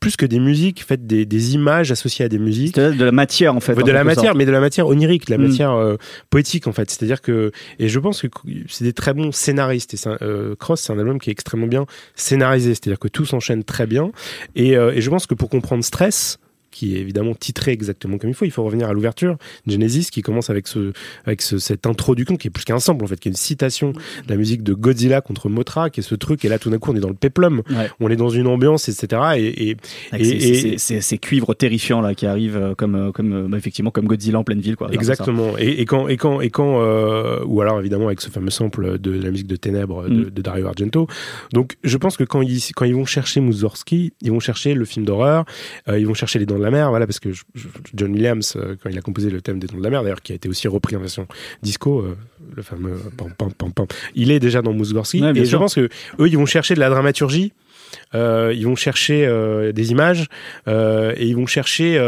plus 0.00 0.16
que 0.16 0.26
des 0.26 0.40
musiques, 0.40 0.82
faites 0.82 1.06
des, 1.06 1.26
des 1.26 1.54
images 1.54 1.92
associées 1.92 2.24
à 2.24 2.28
des 2.28 2.38
musiques. 2.38 2.79
De 2.88 3.04
la 3.04 3.12
matière 3.12 3.54
en 3.54 3.60
fait. 3.60 3.74
De 3.74 3.92
la 3.92 4.04
matière, 4.04 4.34
mais 4.34 4.46
de 4.46 4.50
la 4.50 4.60
matière 4.60 4.86
onirique, 4.86 5.26
de 5.26 5.32
la 5.32 5.38
mm. 5.38 5.46
matière 5.46 5.72
euh, 5.72 5.96
poétique 6.30 6.66
en 6.66 6.72
fait. 6.72 6.90
C'est-à-dire 6.90 7.20
que 7.20 7.52
et 7.78 7.88
je 7.88 7.98
pense 7.98 8.22
que 8.22 8.28
c'est 8.68 8.84
des 8.84 8.92
très 8.92 9.14
bons 9.14 9.32
scénaristes. 9.32 9.94
Et 9.94 9.98
euh, 10.22 10.54
Cross, 10.58 10.82
c'est 10.82 10.92
un 10.92 10.98
album 10.98 11.18
qui 11.18 11.30
est 11.30 11.32
extrêmement 11.32 11.66
bien 11.66 11.86
scénarisé. 12.14 12.74
C'est-à-dire 12.74 12.98
que 12.98 13.08
tout 13.08 13.24
s'enchaîne 13.24 13.64
très 13.64 13.86
bien. 13.86 14.10
Et, 14.56 14.76
euh, 14.76 14.92
et 14.94 15.00
je 15.00 15.10
pense 15.10 15.26
que 15.26 15.34
pour 15.34 15.48
comprendre 15.48 15.84
Stress, 15.84 16.38
qui 16.70 16.96
est 16.96 17.00
évidemment 17.00 17.34
titré 17.34 17.72
exactement 17.72 18.18
comme 18.18 18.30
il 18.30 18.34
faut. 18.34 18.44
Il 18.44 18.50
faut 18.50 18.64
revenir 18.64 18.88
à 18.88 18.92
l'ouverture, 18.92 19.36
Genesis, 19.66 20.10
qui 20.10 20.22
commence 20.22 20.50
avec 20.50 20.66
ce, 20.66 20.92
avec 21.24 21.42
ce, 21.42 21.58
cette 21.58 21.86
introduction 21.86 22.36
qui 22.36 22.48
est 22.48 22.50
plus 22.50 22.64
qu'un 22.64 22.78
sample 22.78 23.04
en 23.04 23.06
fait, 23.06 23.18
qui 23.18 23.28
est 23.28 23.32
une 23.32 23.36
citation 23.36 23.92
de 23.92 24.28
la 24.28 24.36
musique 24.36 24.62
de 24.62 24.74
Godzilla 24.74 25.20
contre 25.20 25.48
Motra, 25.48 25.90
qui 25.90 26.00
est 26.00 26.02
ce 26.02 26.14
truc. 26.14 26.44
Et 26.44 26.48
là, 26.48 26.58
tout 26.58 26.70
d'un 26.70 26.78
coup, 26.78 26.92
on 26.92 26.96
est 26.96 27.00
dans 27.00 27.08
le 27.08 27.14
peplum, 27.14 27.62
on 28.00 28.08
est 28.08 28.16
dans 28.16 28.30
une 28.30 28.46
ambiance, 28.46 28.88
etc. 28.88 29.22
Et, 29.36 29.76
et, 30.12 30.78
ces 30.78 31.18
cuivres 31.18 31.54
terrifiants 31.54 32.00
là 32.00 32.14
qui 32.14 32.26
arrivent 32.26 32.56
euh, 32.56 32.74
comme, 32.74 32.94
euh, 32.94 33.12
comme 33.12 33.32
euh, 33.32 33.48
bah, 33.48 33.58
effectivement 33.58 33.90
comme 33.90 34.06
Godzilla 34.06 34.38
en 34.38 34.44
pleine 34.44 34.60
ville, 34.60 34.76
quoi. 34.76 34.88
Exactement. 34.92 35.56
Et, 35.58 35.84
quand 35.84 36.08
et 36.08 36.16
quand 36.16 36.40
et 36.40 36.50
quand 36.50 36.80
ou 37.44 37.60
alors 37.60 37.80
évidemment 37.80 38.06
avec 38.06 38.20
ce 38.20 38.30
fameux 38.30 38.50
sample 38.50 38.98
de, 38.98 39.10
la 39.10 39.30
musique 39.30 39.46
de 39.46 39.56
Ténèbres 39.56 40.08
de, 40.08 40.26
mm. 40.26 40.30
de, 40.30 40.42
Dario 40.42 40.66
Argento. 40.66 41.06
Donc, 41.52 41.76
je 41.84 41.96
pense 41.96 42.16
que 42.16 42.24
quand 42.24 42.42
ils 42.42 42.60
quand 42.74 42.84
ils 42.84 42.94
vont 42.94 43.04
chercher 43.04 43.40
Mussorgsky, 43.40 44.12
ils 44.22 44.30
vont 44.30 44.40
chercher 44.40 44.74
le 44.74 44.84
film 44.84 45.04
d'horreur, 45.04 45.44
ils 45.88 46.06
vont 46.06 46.14
chercher 46.14 46.38
les 46.38 46.46
dents 46.46 46.58
de 46.60 46.64
la 46.64 46.70
mer, 46.70 46.90
voilà, 46.90 47.06
parce 47.06 47.18
que 47.18 47.30
John 47.94 48.12
Williams, 48.12 48.54
euh, 48.56 48.76
quand 48.80 48.90
il 48.90 48.98
a 48.98 49.00
composé 49.00 49.30
le 49.30 49.40
thème 49.40 49.58
des 49.58 49.66
Dents 49.66 49.78
de 49.78 49.82
la 49.82 49.90
mer, 49.90 50.02
d'ailleurs, 50.02 50.22
qui 50.22 50.32
a 50.32 50.34
été 50.34 50.48
aussi 50.48 50.68
repris 50.68 50.96
en 50.96 51.00
version 51.00 51.26
disco, 51.62 52.00
euh, 52.00 52.16
le 52.54 52.62
fameux 52.62 52.96
pam, 53.16 53.32
pam, 53.36 53.52
pam, 53.52 53.72
pam, 53.72 53.86
il 54.14 54.30
est 54.30 54.40
déjà 54.40 54.62
dans 54.62 54.72
Mousgorski. 54.72 55.22
et 55.24 55.44
je 55.44 55.56
pense 55.56 55.74
que 55.74 55.88
eux, 56.18 56.28
ils 56.28 56.36
vont 56.36 56.46
chercher 56.46 56.74
de 56.74 56.80
la 56.80 56.90
dramaturgie, 56.90 57.52
euh, 58.14 58.52
ils 58.54 58.66
vont 58.66 58.76
chercher 58.76 59.26
des 59.74 59.90
images, 59.90 60.28
et 60.66 61.26
ils 61.26 61.34
vont 61.34 61.46
chercher. 61.46 61.98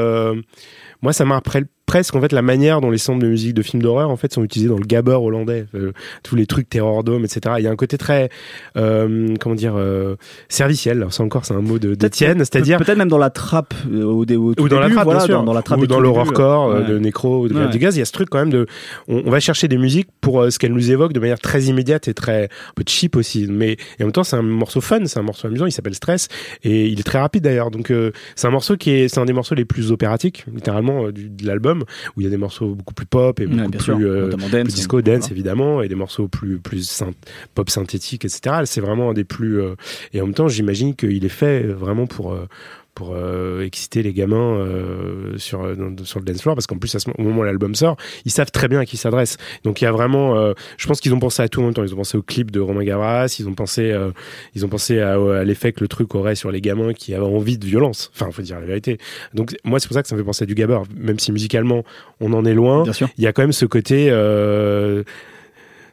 moi, 1.02 1.12
ça 1.12 1.24
m'a 1.24 1.34
rappelé 1.34 1.64
presque 1.86 2.14
en 2.14 2.20
fait 2.20 2.32
la 2.32 2.42
manière 2.42 2.80
dont 2.80 2.90
les 2.90 2.98
samples 2.98 3.22
de 3.22 3.28
musique 3.28 3.54
de 3.54 3.62
films 3.62 3.82
d'horreur 3.82 4.10
en 4.10 4.16
fait 4.16 4.32
sont 4.32 4.42
utilisés 4.42 4.68
dans 4.68 4.78
le 4.78 4.86
gabber 4.86 5.12
hollandais. 5.20 5.66
Euh, 5.74 5.92
tous 6.22 6.36
les 6.36 6.46
trucs 6.46 6.68
Terror 6.68 7.04
Dome 7.04 7.24
etc 7.24 7.56
il 7.58 7.64
y 7.64 7.66
a 7.66 7.70
un 7.70 7.76
côté 7.76 7.98
très 7.98 8.30
euh, 8.76 9.34
comment 9.40 9.54
dire 9.54 9.74
euh, 9.76 10.16
serviciel. 10.48 10.98
Alors 10.98 11.12
ça 11.12 11.22
encore 11.22 11.44
c'est 11.44 11.54
un 11.54 11.60
mot 11.60 11.78
de 11.78 11.94
d'Étienne 11.94 12.38
c'est-à-dire 12.38 12.78
peut-être 12.78 12.98
même 12.98 13.08
dans 13.08 13.18
la 13.18 13.30
trappe 13.30 13.74
au, 13.92 14.24
au, 14.24 14.24
ou 14.24 14.68
dans 14.68 14.80
la 14.80 14.88
trappe 14.90 15.04
voilà, 15.04 15.26
dans, 15.26 15.42
dans, 15.42 15.52
la 15.52 15.62
trappe 15.62 15.80
ou 15.80 15.86
dans 15.86 16.00
l'horrorcore 16.00 16.68
ouais. 16.68 16.84
de 16.84 16.98
Necro 16.98 17.40
ou 17.40 17.48
de 17.48 17.52
Ouais. 17.52 17.68
du 17.68 17.78
gaz 17.78 17.94
il 17.96 17.98
y 17.98 18.02
a 18.02 18.06
ce 18.06 18.12
truc 18.12 18.30
quand 18.30 18.38
même 18.38 18.50
de 18.50 18.66
on, 19.08 19.22
on 19.26 19.30
va 19.30 19.40
chercher 19.40 19.68
des 19.68 19.76
musiques 19.76 20.08
pour 20.20 20.50
ce 20.50 20.58
qu'elles 20.58 20.72
nous 20.72 20.90
évoquent 20.90 21.12
de 21.12 21.20
manière 21.20 21.38
très 21.38 21.64
immédiate 21.64 22.08
et 22.08 22.14
très 22.14 22.44
un 22.44 22.72
peu 22.74 22.84
cheap 22.86 23.16
aussi. 23.16 23.46
Mais 23.50 23.72
et 23.72 24.02
en 24.02 24.06
même 24.06 24.12
temps 24.12 24.24
c'est 24.24 24.36
un 24.36 24.42
morceau 24.42 24.80
fun 24.80 25.04
c'est 25.04 25.18
un 25.18 25.22
morceau 25.22 25.48
amusant 25.48 25.66
il 25.66 25.72
s'appelle 25.72 25.94
Stress 25.94 26.28
et 26.62 26.86
il 26.88 26.98
est 26.98 27.02
très 27.02 27.18
rapide 27.18 27.44
d'ailleurs. 27.44 27.70
Donc 27.70 27.92
c'est 28.34 28.46
un 28.46 28.50
morceau 28.50 28.76
qui 28.76 28.90
est 28.90 29.08
c'est 29.08 29.20
un 29.20 29.26
des 29.26 29.34
morceaux 29.34 29.54
les 29.54 29.66
plus 29.66 29.92
opératiques 29.92 30.46
littéralement 30.54 31.10
du, 31.10 31.28
de 31.28 31.46
l'album 31.46 31.81
où 32.16 32.20
il 32.20 32.24
y 32.24 32.26
a 32.26 32.30
des 32.30 32.36
morceaux 32.36 32.74
beaucoup 32.74 32.94
plus 32.94 33.06
pop 33.06 33.40
et 33.40 33.46
beaucoup 33.46 33.70
plus 33.70 33.80
sûr, 33.80 33.98
euh, 34.00 34.30
plus 34.30 34.50
dance, 34.50 34.68
disco 34.68 35.02
dance 35.02 35.18
voilà. 35.20 35.32
évidemment 35.32 35.82
et 35.82 35.88
des 35.88 35.94
morceaux 35.94 36.28
plus 36.28 36.58
plus 36.58 36.88
synth- 36.90 37.14
pop 37.54 37.70
synthétique 37.70 38.24
etc 38.24 38.62
c'est 38.64 38.80
vraiment 38.80 39.10
un 39.10 39.14
des 39.14 39.24
plus 39.24 39.60
euh, 39.60 39.74
et 40.12 40.20
en 40.20 40.26
même 40.26 40.34
temps 40.34 40.48
j'imagine 40.48 40.94
qu'il 40.94 41.24
est 41.24 41.28
fait 41.28 41.62
vraiment 41.62 42.06
pour 42.06 42.32
euh, 42.32 42.46
pour 42.94 43.14
euh, 43.14 43.64
exciter 43.64 44.02
les 44.02 44.12
gamins 44.12 44.56
euh, 44.58 45.38
sur 45.38 45.62
euh, 45.64 45.74
dans- 45.74 46.04
sur 46.04 46.18
le 46.18 46.24
dance 46.26 46.42
floor 46.42 46.54
parce 46.54 46.66
qu'en 46.66 46.76
plus 46.76 46.94
à 46.94 46.98
ce 46.98 47.08
moment- 47.08 47.18
au 47.20 47.22
moment 47.32 47.40
où 47.40 47.44
l'album 47.44 47.74
sort 47.74 47.96
ils 48.26 48.30
savent 48.30 48.50
très 48.50 48.68
bien 48.68 48.80
à 48.80 48.84
qui 48.84 48.96
ils 48.96 48.98
s'adressent. 48.98 49.38
Donc 49.64 49.80
il 49.80 49.84
y 49.84 49.86
a 49.86 49.92
vraiment 49.92 50.36
euh, 50.36 50.52
je 50.76 50.86
pense 50.86 51.00
qu'ils 51.00 51.14
ont 51.14 51.18
pensé 51.18 51.42
à 51.42 51.48
tout 51.48 51.60
en 51.62 51.64
même 51.64 51.74
temps. 51.74 51.82
Ils 51.84 51.94
ont 51.94 51.96
pensé 51.96 52.18
au 52.18 52.22
clip 52.22 52.50
de 52.50 52.60
Romain 52.60 52.84
Gavras 52.84 53.34
ils 53.38 53.48
ont 53.48 53.54
pensé 53.54 53.90
euh, 53.90 54.10
ils 54.54 54.64
ont 54.66 54.68
pensé 54.68 55.00
à, 55.00 55.14
à 55.14 55.44
l'effet 55.44 55.72
que 55.72 55.80
le 55.80 55.88
truc 55.88 56.14
aurait 56.14 56.34
sur 56.34 56.50
les 56.50 56.60
gamins 56.60 56.92
qui 56.92 57.14
avaient 57.14 57.24
envie 57.24 57.56
de 57.58 57.66
violence. 57.66 58.10
Enfin 58.14 58.30
faut 58.30 58.42
dire 58.42 58.60
la 58.60 58.66
vérité. 58.66 58.98
Donc 59.32 59.54
moi 59.64 59.80
c'est 59.80 59.88
pour 59.88 59.94
ça 59.94 60.02
que 60.02 60.08
ça 60.08 60.14
me 60.14 60.20
fait 60.20 60.24
penser 60.26 60.42
à 60.44 60.46
du 60.46 60.54
gabber 60.54 60.78
même 60.96 61.18
si 61.18 61.32
musicalement 61.32 61.84
on 62.20 62.32
en 62.34 62.44
est 62.44 62.54
loin 62.54 62.82
il 63.16 63.24
y 63.24 63.26
a 63.26 63.32
quand 63.32 63.42
même 63.42 63.52
ce 63.52 63.64
côté 63.66 64.08
euh, 64.10 65.02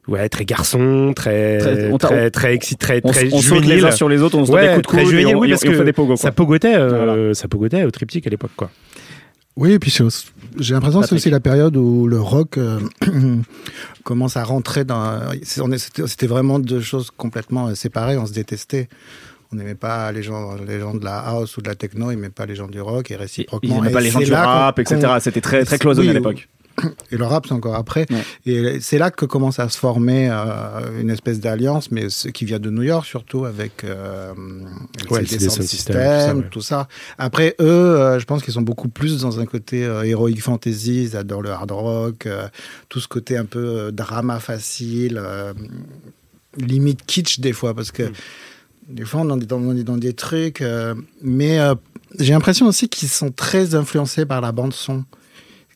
ouais 0.10 0.28
très 0.30 0.44
garçon 0.46 1.14
très 1.16 1.58
Très- 1.60 1.76
très 1.76 1.92
on 1.92 1.98
très 1.98 2.32
très, 2.32 2.56
exci- 2.56 2.76
très, 2.78 3.00
on, 3.04 3.12
très 3.12 3.34
on 3.34 3.42
saute 3.42 3.66
les 3.66 3.84
uns 3.84 3.92
sur 3.92 4.10
les 4.10 4.22
autres 4.22 4.38
on 4.38 4.46
se 4.46 4.52
donne 4.52 4.60
Ouais, 4.62 4.68
des 4.70 4.74
coups 4.82 4.88
de 4.96 5.02
coude 5.02 5.10
juvénile, 5.10 5.36
oui, 5.36 5.48
et 5.48 5.52
parce 5.52 5.64
on 5.64 5.72
fait 5.72 5.78
que 5.78 5.84
des 5.84 5.94
pogos 5.94 6.08
quoi. 6.08 6.18
ça 6.18 6.32
pogotait 6.32 6.76
euh, 6.76 7.34
ça 7.34 7.48
pogotait 7.48 7.84
au 7.84 7.92
triptyque 7.92 8.26
à 8.28 8.30
l'époque 8.30 8.52
quoi 8.58 8.70
Oui, 9.56 9.74
et 9.74 9.80
puis 9.80 9.96
j'ai 10.58 10.74
l'impression 10.74 11.02
que 11.02 11.08
c'est 11.08 11.16
aussi 11.16 11.30
la 11.30 11.40
période 11.40 11.76
où 11.78 12.08
le 12.08 12.20
rock 12.20 12.58
euh, 12.58 12.80
commence 14.04 14.38
à 14.38 14.44
rentrer 14.44 14.84
dans. 14.84 15.20
C'était 15.44 16.28
vraiment 16.28 16.60
deux 16.60 16.82
choses 16.82 17.12
complètement 17.16 17.68
euh, 17.68 17.76
séparées. 17.76 18.18
On 18.18 18.26
se 18.26 18.34
détestait. 18.34 18.88
On 19.52 19.56
n'aimait 19.56 19.76
pas 19.76 20.12
les 20.12 20.22
gens, 20.24 20.56
les 20.68 20.80
gens 20.80 20.94
de 20.94 21.04
la 21.04 21.18
house 21.20 21.58
ou 21.58 21.62
de 21.62 21.68
la 21.68 21.76
techno, 21.76 22.12
ils 22.12 22.16
n'aimaient 22.16 22.30
pas 22.30 22.46
les 22.46 22.56
gens 22.56 22.68
du 22.68 22.80
rock 22.82 23.10
et 23.10 23.16
ils 23.16 23.18
réciproquement. 23.18 23.76
n'aimaient 23.76 23.90
Et 23.90 23.94
pas 23.94 24.02
les 24.02 24.12
gens 24.12 24.20
du 24.20 24.32
rap 24.32 24.78
etc 24.80 25.02
c'était 25.20 25.42
très 25.42 25.66
cloisonné 25.80 26.08
oui, 26.10 26.12
à 26.12 26.20
l'époque 26.20 26.48
Et 27.12 27.18
le 27.18 27.26
rap, 27.26 27.46
c'est 27.48 27.54
encore 27.54 27.76
après. 27.76 28.06
Ouais. 28.10 28.24
Et 28.46 28.80
c'est 28.80 28.98
là 28.98 29.12
que 29.12 29.26
commence 29.26 29.60
à 29.60 29.70
se 29.70 29.78
former 29.78 30.30
euh, 30.32 31.02
une 31.02 31.10
espèce 31.10 31.40
d'alliance, 31.40 31.92
mais 31.92 32.10
ce 32.10 32.28
qui 32.30 32.46
vient 32.46 32.60
de 32.60 32.70
New 32.70 32.84
York 32.84 33.06
surtout, 33.06 33.46
avec 33.46 33.84
euh, 33.84 34.34
Ouais, 35.10 35.26
Sound 35.26 35.40
System, 35.40 35.64
System, 35.66 36.44
tout 36.44 36.60
tout 36.60 36.62
ça. 36.62 36.88
Après, 37.18 37.56
eux, 37.60 37.66
euh, 37.66 38.20
je 38.20 38.26
pense 38.26 38.44
qu'ils 38.44 38.54
sont 38.54 38.62
beaucoup 38.62 38.90
plus 38.90 39.22
dans 39.22 39.40
un 39.40 39.46
côté 39.46 39.86
euh, 39.86 40.04
heroic 40.04 40.40
fantasy, 40.42 41.04
ils 41.04 41.18
adorent 41.18 41.42
le 41.42 41.52
hard 41.52 41.72
rock, 41.72 42.28
tout 42.90 43.00
ce 43.00 43.08
côté 43.08 43.38
un 43.38 43.46
peu 43.46 43.92
drama 43.92 44.40
facile, 44.40 45.22
limite 46.58 47.06
kitsch 47.06 47.40
des 47.40 47.54
fois, 47.54 47.74
parce 47.74 47.92
que 47.92 48.04
Mm. 48.04 48.14
des 48.90 49.06
fois 49.06 49.22
on 49.22 49.40
est 49.40 49.46
dans, 49.46 49.60
on 49.60 49.76
est 49.76 49.84
dans 49.84 49.98
des 49.98 50.14
trucs, 50.14 50.64
mais 51.22 51.60
j'ai 52.20 52.34
l'impression 52.34 52.66
aussi 52.66 52.90
qu'ils 52.90 53.10
sont 53.10 53.32
très 53.32 53.76
influencés 53.76 54.26
par 54.26 54.42
la 54.42 54.52
bande 54.52 54.74
son. 54.74 55.06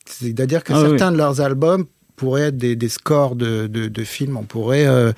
C'est-à-dire 0.05 0.63
que 0.63 0.73
Ah 0.73 0.81
oui. 0.83 0.89
certains 0.89 1.11
de 1.11 1.17
leurs 1.17 1.41
albums 1.41 1.85
pourraient 2.15 2.43
être 2.49 2.57
des, 2.57 2.75
des 2.75 2.89
scores 2.89 3.35
de, 3.35 3.65
de, 3.65 3.87
de 3.87 4.03
films. 4.03 4.37
On 4.37 4.43
pourrait, 4.43 4.85
euh, 4.85 5.11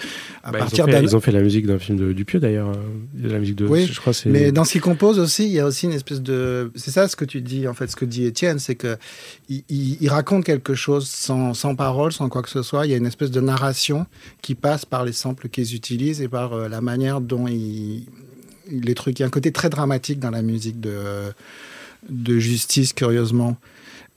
à 0.43 0.51
Bah, 0.53 0.59
partir 0.59 0.79
ils, 0.79 0.81
ont 0.83 0.85
fait, 0.85 0.91
d'un. 0.93 1.01
ils 1.03 1.15
ont 1.15 1.19
fait 1.19 1.31
la 1.33 1.41
musique 1.41 1.67
d'un 1.67 1.77
film 1.77 1.97
de 1.97 2.13
Dupieux 2.13 2.39
d'ailleurs 2.39 2.71
de 3.13 3.29
la 3.29 3.37
musique 3.39 3.57
de 3.57 3.65
Oui, 3.67 3.85
je 3.85 3.99
crois 3.99 4.13
c'est 4.13 4.29
Mais 4.29 4.53
dans 4.53 4.63
ce 4.63 4.71
qu'ils 4.71 4.81
composent 4.81 5.19
aussi, 5.19 5.43
il 5.45 5.51
y 5.51 5.59
a 5.59 5.65
aussi 5.65 5.87
une 5.87 5.91
espèce 5.91 6.21
de. 6.21 6.71
C'est 6.75 6.91
ça 6.91 7.07
ce 7.09 7.17
que 7.17 7.25
tu 7.25 7.41
dis, 7.41 7.67
en 7.67 7.73
fait, 7.73 7.91
ce 7.91 7.97
que 7.97 8.05
dit 8.05 8.23
Étienne, 8.25 8.59
c'est 8.59 8.75
que 8.75 8.95
il, 9.49 9.63
il- 9.67 9.97
il 9.99 10.09
raconte 10.09 10.45
quelque 10.45 10.73
chose 10.73 11.05
sans, 11.07 11.53
sans 11.53 11.75
parole, 11.75 12.13
sans 12.13 12.29
quoi 12.29 12.41
que 12.41 12.49
ce 12.49 12.61
soit. 12.63 12.85
Il 12.85 12.91
y 12.91 12.93
a 12.93 12.97
une 12.97 13.05
espèce 13.07 13.29
de 13.31 13.41
narration 13.41 14.05
qui 14.41 14.55
passe 14.55 14.85
par 14.85 15.03
les 15.03 15.13
samples 15.13 15.49
qu'ils 15.49 15.75
utilisent 15.75 16.21
et 16.21 16.29
par 16.29 16.53
euh, 16.53 16.69
la 16.69 16.79
manière 16.79 17.19
dont 17.19 17.45
ils. 17.47 18.05
Les 18.71 18.95
trucs. 18.95 19.19
Il 19.19 19.21
y 19.21 19.23
a 19.23 19.27
un 19.27 19.31
côté 19.31 19.51
très 19.51 19.69
dramatique 19.69 20.19
dans 20.19 20.31
la 20.31 20.41
musique 20.41 20.79
de, 20.79 20.95
de 22.09 22.39
Justice, 22.39 22.93
curieusement. 22.93 23.57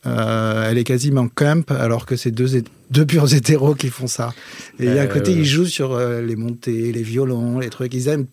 Euh, 0.07 0.71
elle 0.71 0.79
est 0.79 0.85
quasiment 0.85 1.29
camp, 1.29 1.71
alors 1.73 2.07
que 2.07 2.17
c'est 2.17 2.31
deux, 2.31 2.63
deux 2.91 3.05
purs 3.07 3.33
hétéros 3.35 3.75
qui 3.75 3.89
font 3.89 4.07
ça. 4.07 4.33
Et 4.79 4.85
il 4.87 4.95
y 4.95 4.99
a 4.99 5.03
un 5.03 5.07
Euh, 5.07 5.09
côté, 5.09 5.33
ils 5.33 5.45
jouent 5.45 5.67
sur 5.67 5.93
euh, 5.93 6.23
les 6.23 6.37
montées, 6.37 6.93
les 6.93 7.03
violons, 7.03 7.59
les 7.59 7.69
trucs. 7.69 7.93
Ils 7.95 8.09
aiment 8.09 8.27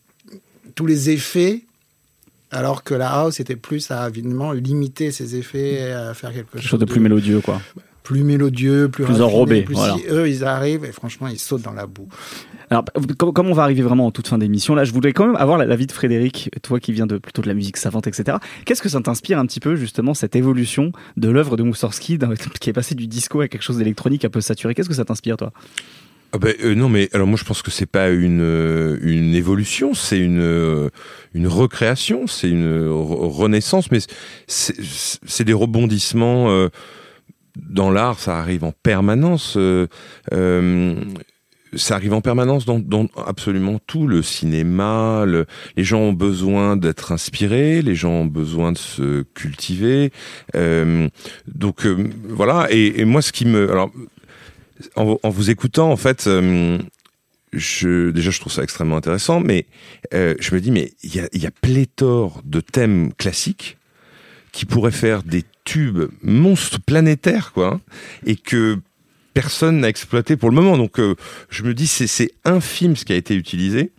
tous 0.76 0.86
les 0.86 1.10
effets, 1.10 1.64
alors 2.52 2.84
que 2.84 2.94
la 2.94 3.10
house 3.10 3.40
était 3.40 3.56
plus 3.56 3.90
à 3.92 4.08
évidemment 4.08 4.52
limiter 4.52 5.12
ses 5.12 5.36
effets 5.36 5.74
et 5.74 5.92
à 5.92 6.14
faire 6.14 6.32
quelque 6.32 6.52
quelque 6.52 6.62
chose 6.62 6.72
chose 6.72 6.80
de 6.80 6.86
plus 6.86 7.00
mélodieux 7.02 7.42
quoi 7.42 7.62
plus 8.04 8.24
mélodieux, 8.24 8.88
plus, 8.88 9.04
Plus 9.04 9.14
raffiné, 9.14 9.26
enrobé, 9.26 9.62
plus 9.64 9.74
voilà. 9.74 9.96
si 9.96 10.04
eux, 10.10 10.30
ils 10.30 10.44
arrivent 10.44 10.86
et 10.86 10.92
franchement, 10.92 11.28
ils 11.28 11.40
sautent 11.40 11.64
dans 11.64 11.74
la 11.74 11.88
boue. 11.88 12.08
Alors, 12.70 12.84
comme, 13.18 13.48
on 13.48 13.54
va 13.54 13.64
arriver 13.64 13.82
vraiment 13.84 14.08
en 14.08 14.12
toute 14.12 14.28
fin 14.28 14.38
d'émission, 14.38 14.74
là, 14.76 14.84
je 14.86 14.92
voudrais 14.92 15.14
quand 15.14 15.28
même 15.28 15.36
avoir 15.36 15.58
la- 15.58 15.66
l'avis 15.66 15.86
de 15.88 15.92
Frédéric, 15.92 16.50
toi 16.64 16.80
qui 16.80 16.92
viens 16.94 17.06
de 17.06 17.18
plutôt 17.18 17.42
de 17.42 17.48
la 17.48 17.54
musique 17.54 17.78
savante, 17.78 18.08
etc. 18.08 18.38
Qu'est-ce 18.66 18.82
que 18.82 18.90
ça 18.90 19.00
t'inspire 19.02 19.38
un 19.40 19.46
petit 19.46 19.60
peu, 19.60 19.76
justement, 19.76 20.14
cette 20.14 20.36
évolution 20.36 20.92
de 21.18 21.30
l'œuvre 21.30 21.58
de 21.58 21.64
Moussorski, 21.64 22.18
qui 22.60 22.70
est 22.70 22.74
passé 22.74 22.96
du 22.96 23.08
disco 23.08 23.42
à 23.42 23.48
quelque 23.48 23.62
chose 23.62 23.78
d'électronique 23.78 24.26
un 24.26 24.30
peu 24.30 24.42
saturé? 24.42 24.74
Qu'est-ce 24.74 24.90
que 24.90 24.96
ça 24.96 25.06
t'inspire, 25.06 25.38
toi? 25.38 25.52
Ah 26.34 26.38
ben, 26.38 26.54
euh, 26.64 26.76
non, 26.76 26.90
mais 26.90 27.08
alors 27.14 27.28
moi 27.28 27.38
je 27.38 27.46
pense 27.46 27.62
que 27.62 27.72
c'est 27.72 27.86
pas 27.86 28.10
une 28.10 28.42
euh, 28.42 28.98
évolution, 29.34 29.94
c'est 29.94 30.20
une 30.20 30.42
euh, 30.42 30.90
une 31.34 31.48
recréation, 31.48 32.28
c'est 32.28 32.50
une 32.50 32.90
re- 32.90 33.30
renaissance, 33.30 33.90
mais 33.90 34.00
c'est 34.48 35.44
des 35.46 35.54
rebondissements 35.54 36.68
dans 37.56 37.90
l'art, 37.90 38.20
ça 38.20 38.38
arrive 38.38 38.66
en 38.66 38.74
permanence. 38.74 39.58
Ça 41.76 41.96
arrive 41.96 42.14
en 42.14 42.22
permanence 42.22 42.66
dans, 42.66 43.08
absolument 43.26 43.80
tout, 43.86 44.08
le 44.08 44.22
cinéma, 44.22 45.26
le, 45.26 45.46
les 45.76 45.84
gens 45.84 46.00
ont 46.00 46.14
besoin 46.14 46.78
d'être 46.78 47.12
inspirés, 47.12 47.82
les 47.82 47.96
gens 47.96 48.12
ont 48.12 48.26
besoin 48.26 48.72
de 48.72 48.78
se 48.78 49.24
cultiver. 49.34 50.12
euh, 50.56 51.08
donc 51.48 51.86
euh, 51.86 52.10
voilà, 52.28 52.68
et, 52.70 53.06
moi 53.06 53.22
ce 53.22 53.32
qui 53.32 53.46
me... 53.46 53.70
Alors, 53.72 53.92
en, 54.96 55.18
vous 55.30 55.50
écoutant, 55.50 55.90
en 55.90 55.96
fait, 55.96 56.28
euh, 56.28 56.78
déjà, 57.54 58.32
je 58.32 58.40
trouve 58.40 58.52
ça 58.52 58.62
extrêmement 58.62 58.98
intéressant, 58.98 59.40
mais 59.40 59.66
je 60.12 60.54
me 60.54 60.60
dis, 60.60 60.72
mais 60.72 60.92
il 61.04 61.16
y 61.16 61.20
a, 61.20 61.30
y 61.34 61.46
a 61.46 61.52
pléthore 61.52 62.42
de 62.44 62.60
thèmes 62.60 63.14
classiques 63.14 63.78
qui 64.52 64.66
pourraient 64.66 64.92
faire 64.92 65.24
des 65.24 65.44
tubes 65.66 66.10
monstres 66.22 66.80
planétaires, 66.80 67.52
quoi, 67.54 67.82
et 68.26 68.36
que 68.36 68.80
personne 69.36 69.82
n'a 69.82 69.90
exploité 69.90 70.38
pour 70.38 70.50
le 70.50 70.56
moment. 70.56 70.78
Donc, 70.78 70.98
euh, 71.00 71.14
je 71.50 71.62
me 71.64 71.76
dis, 71.76 71.86
c'est, 71.86 72.32
infime 72.46 72.96
ce 72.96 73.06
qui 73.06 73.14
a 73.14 73.16
été 73.18 73.36
utilisé. 73.36 73.92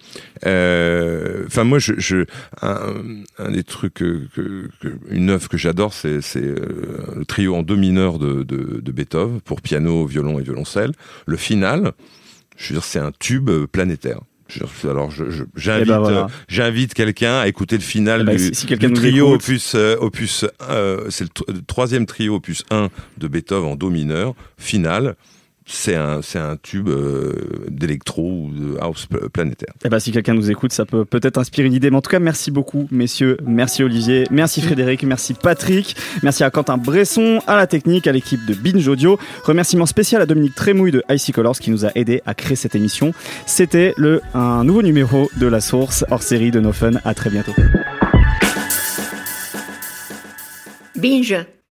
Euh, 0.46 1.44
Enfin, 1.46 1.62
moi, 1.62 1.78
je, 1.78 1.92
je 1.98 2.24
un, 2.62 3.50
des 3.52 3.62
trucs, 3.62 3.94
que, 3.94 4.26
que- 4.34 4.68
que- 4.80 4.98
une 5.10 5.30
œuvre 5.30 5.48
que 5.48 5.58
j'adore, 5.58 5.92
c'est, 5.92 6.20
euh, 6.36 7.14
le 7.14 7.24
trio 7.24 7.54
en 7.54 7.62
do 7.62 7.76
mineur 7.76 8.18
de, 8.18 8.42
de, 8.42 8.80
Beethoven 8.92 9.40
pour 9.42 9.60
piano, 9.60 10.06
violon 10.06 10.40
et 10.40 10.42
violoncelle. 10.42 10.92
Le 11.26 11.36
final, 11.36 11.92
je 12.56 12.68
veux 12.70 12.80
dire, 12.80 12.84
c'est 12.84 12.98
un 12.98 13.12
tube 13.12 13.50
planétaire. 13.70 14.20
Alors, 14.84 15.10
je, 15.10 15.30
je- 15.30 15.44
j'invite, 15.56 15.86
Eh 15.86 15.90
ben 15.90 15.98
voilà. 15.98 16.18
euh, 16.24 16.28
j'invite 16.48 16.94
quelqu'un 16.94 17.38
à 17.40 17.48
écouter 17.48 17.76
le 17.76 17.82
final 17.82 18.20
Eh 18.22 18.24
ben, 18.24 18.36
du, 18.36 18.54
si- 18.54 18.66
du 18.66 18.92
trio 18.92 19.32
opus, 19.34 19.74
euh, 19.74 19.96
opus 20.00 20.44
euh, 20.70 21.06
c'est 21.10 21.24
le, 21.24 21.52
le 21.54 21.62
troisième 21.62 22.06
trio 22.06 22.36
opus 22.36 22.64
1 22.70 22.88
de 23.18 23.28
Beethoven 23.28 23.70
en 23.72 23.76
do 23.76 23.90
mineur, 23.90 24.34
final. 24.58 25.16
C'est 25.68 25.96
un, 25.96 26.22
c'est 26.22 26.38
un 26.38 26.56
tube 26.56 26.88
euh, 26.88 27.32
d'électro 27.68 28.22
ou 28.22 28.50
de 28.52 28.78
house 28.80 29.06
pl- 29.06 29.28
planétaire. 29.30 29.74
Eh 29.84 29.88
ben, 29.88 29.98
si 29.98 30.12
quelqu'un 30.12 30.34
nous 30.34 30.48
écoute, 30.48 30.72
ça 30.72 30.84
peut 30.86 31.04
peut-être 31.04 31.38
inspirer 31.38 31.66
une 31.66 31.72
idée. 31.74 31.90
Mais 31.90 31.96
en 31.96 32.00
tout 32.02 32.10
cas, 32.10 32.20
merci 32.20 32.52
beaucoup, 32.52 32.86
messieurs. 32.92 33.36
Merci 33.44 33.82
Olivier. 33.82 34.26
Merci 34.30 34.62
Frédéric. 34.62 35.02
Merci 35.02 35.34
Patrick. 35.34 35.96
Merci 36.22 36.44
à 36.44 36.50
Quentin 36.50 36.76
Bresson, 36.76 37.40
à 37.48 37.56
la 37.56 37.66
technique, 37.66 38.06
à 38.06 38.12
l'équipe 38.12 38.46
de 38.46 38.54
Binge 38.54 38.86
Audio. 38.86 39.18
Remerciement 39.42 39.86
spécial 39.86 40.22
à 40.22 40.26
Dominique 40.26 40.54
Trémouille 40.54 40.92
de 40.92 41.02
Icy 41.10 41.32
Colors 41.32 41.58
qui 41.58 41.72
nous 41.72 41.84
a 41.84 41.90
aidé 41.96 42.22
à 42.26 42.34
créer 42.34 42.54
cette 42.56 42.76
émission. 42.76 43.12
C'était 43.44 43.92
le, 43.96 44.20
un 44.34 44.62
nouveau 44.62 44.82
numéro 44.82 45.28
de 45.36 45.48
La 45.48 45.60
Source 45.60 46.04
hors 46.12 46.22
série 46.22 46.52
de 46.52 46.60
No 46.60 46.72
Fun. 46.72 46.92
À 47.04 47.12
très 47.12 47.28
bientôt. 47.30 47.52
Binge. 50.94 51.34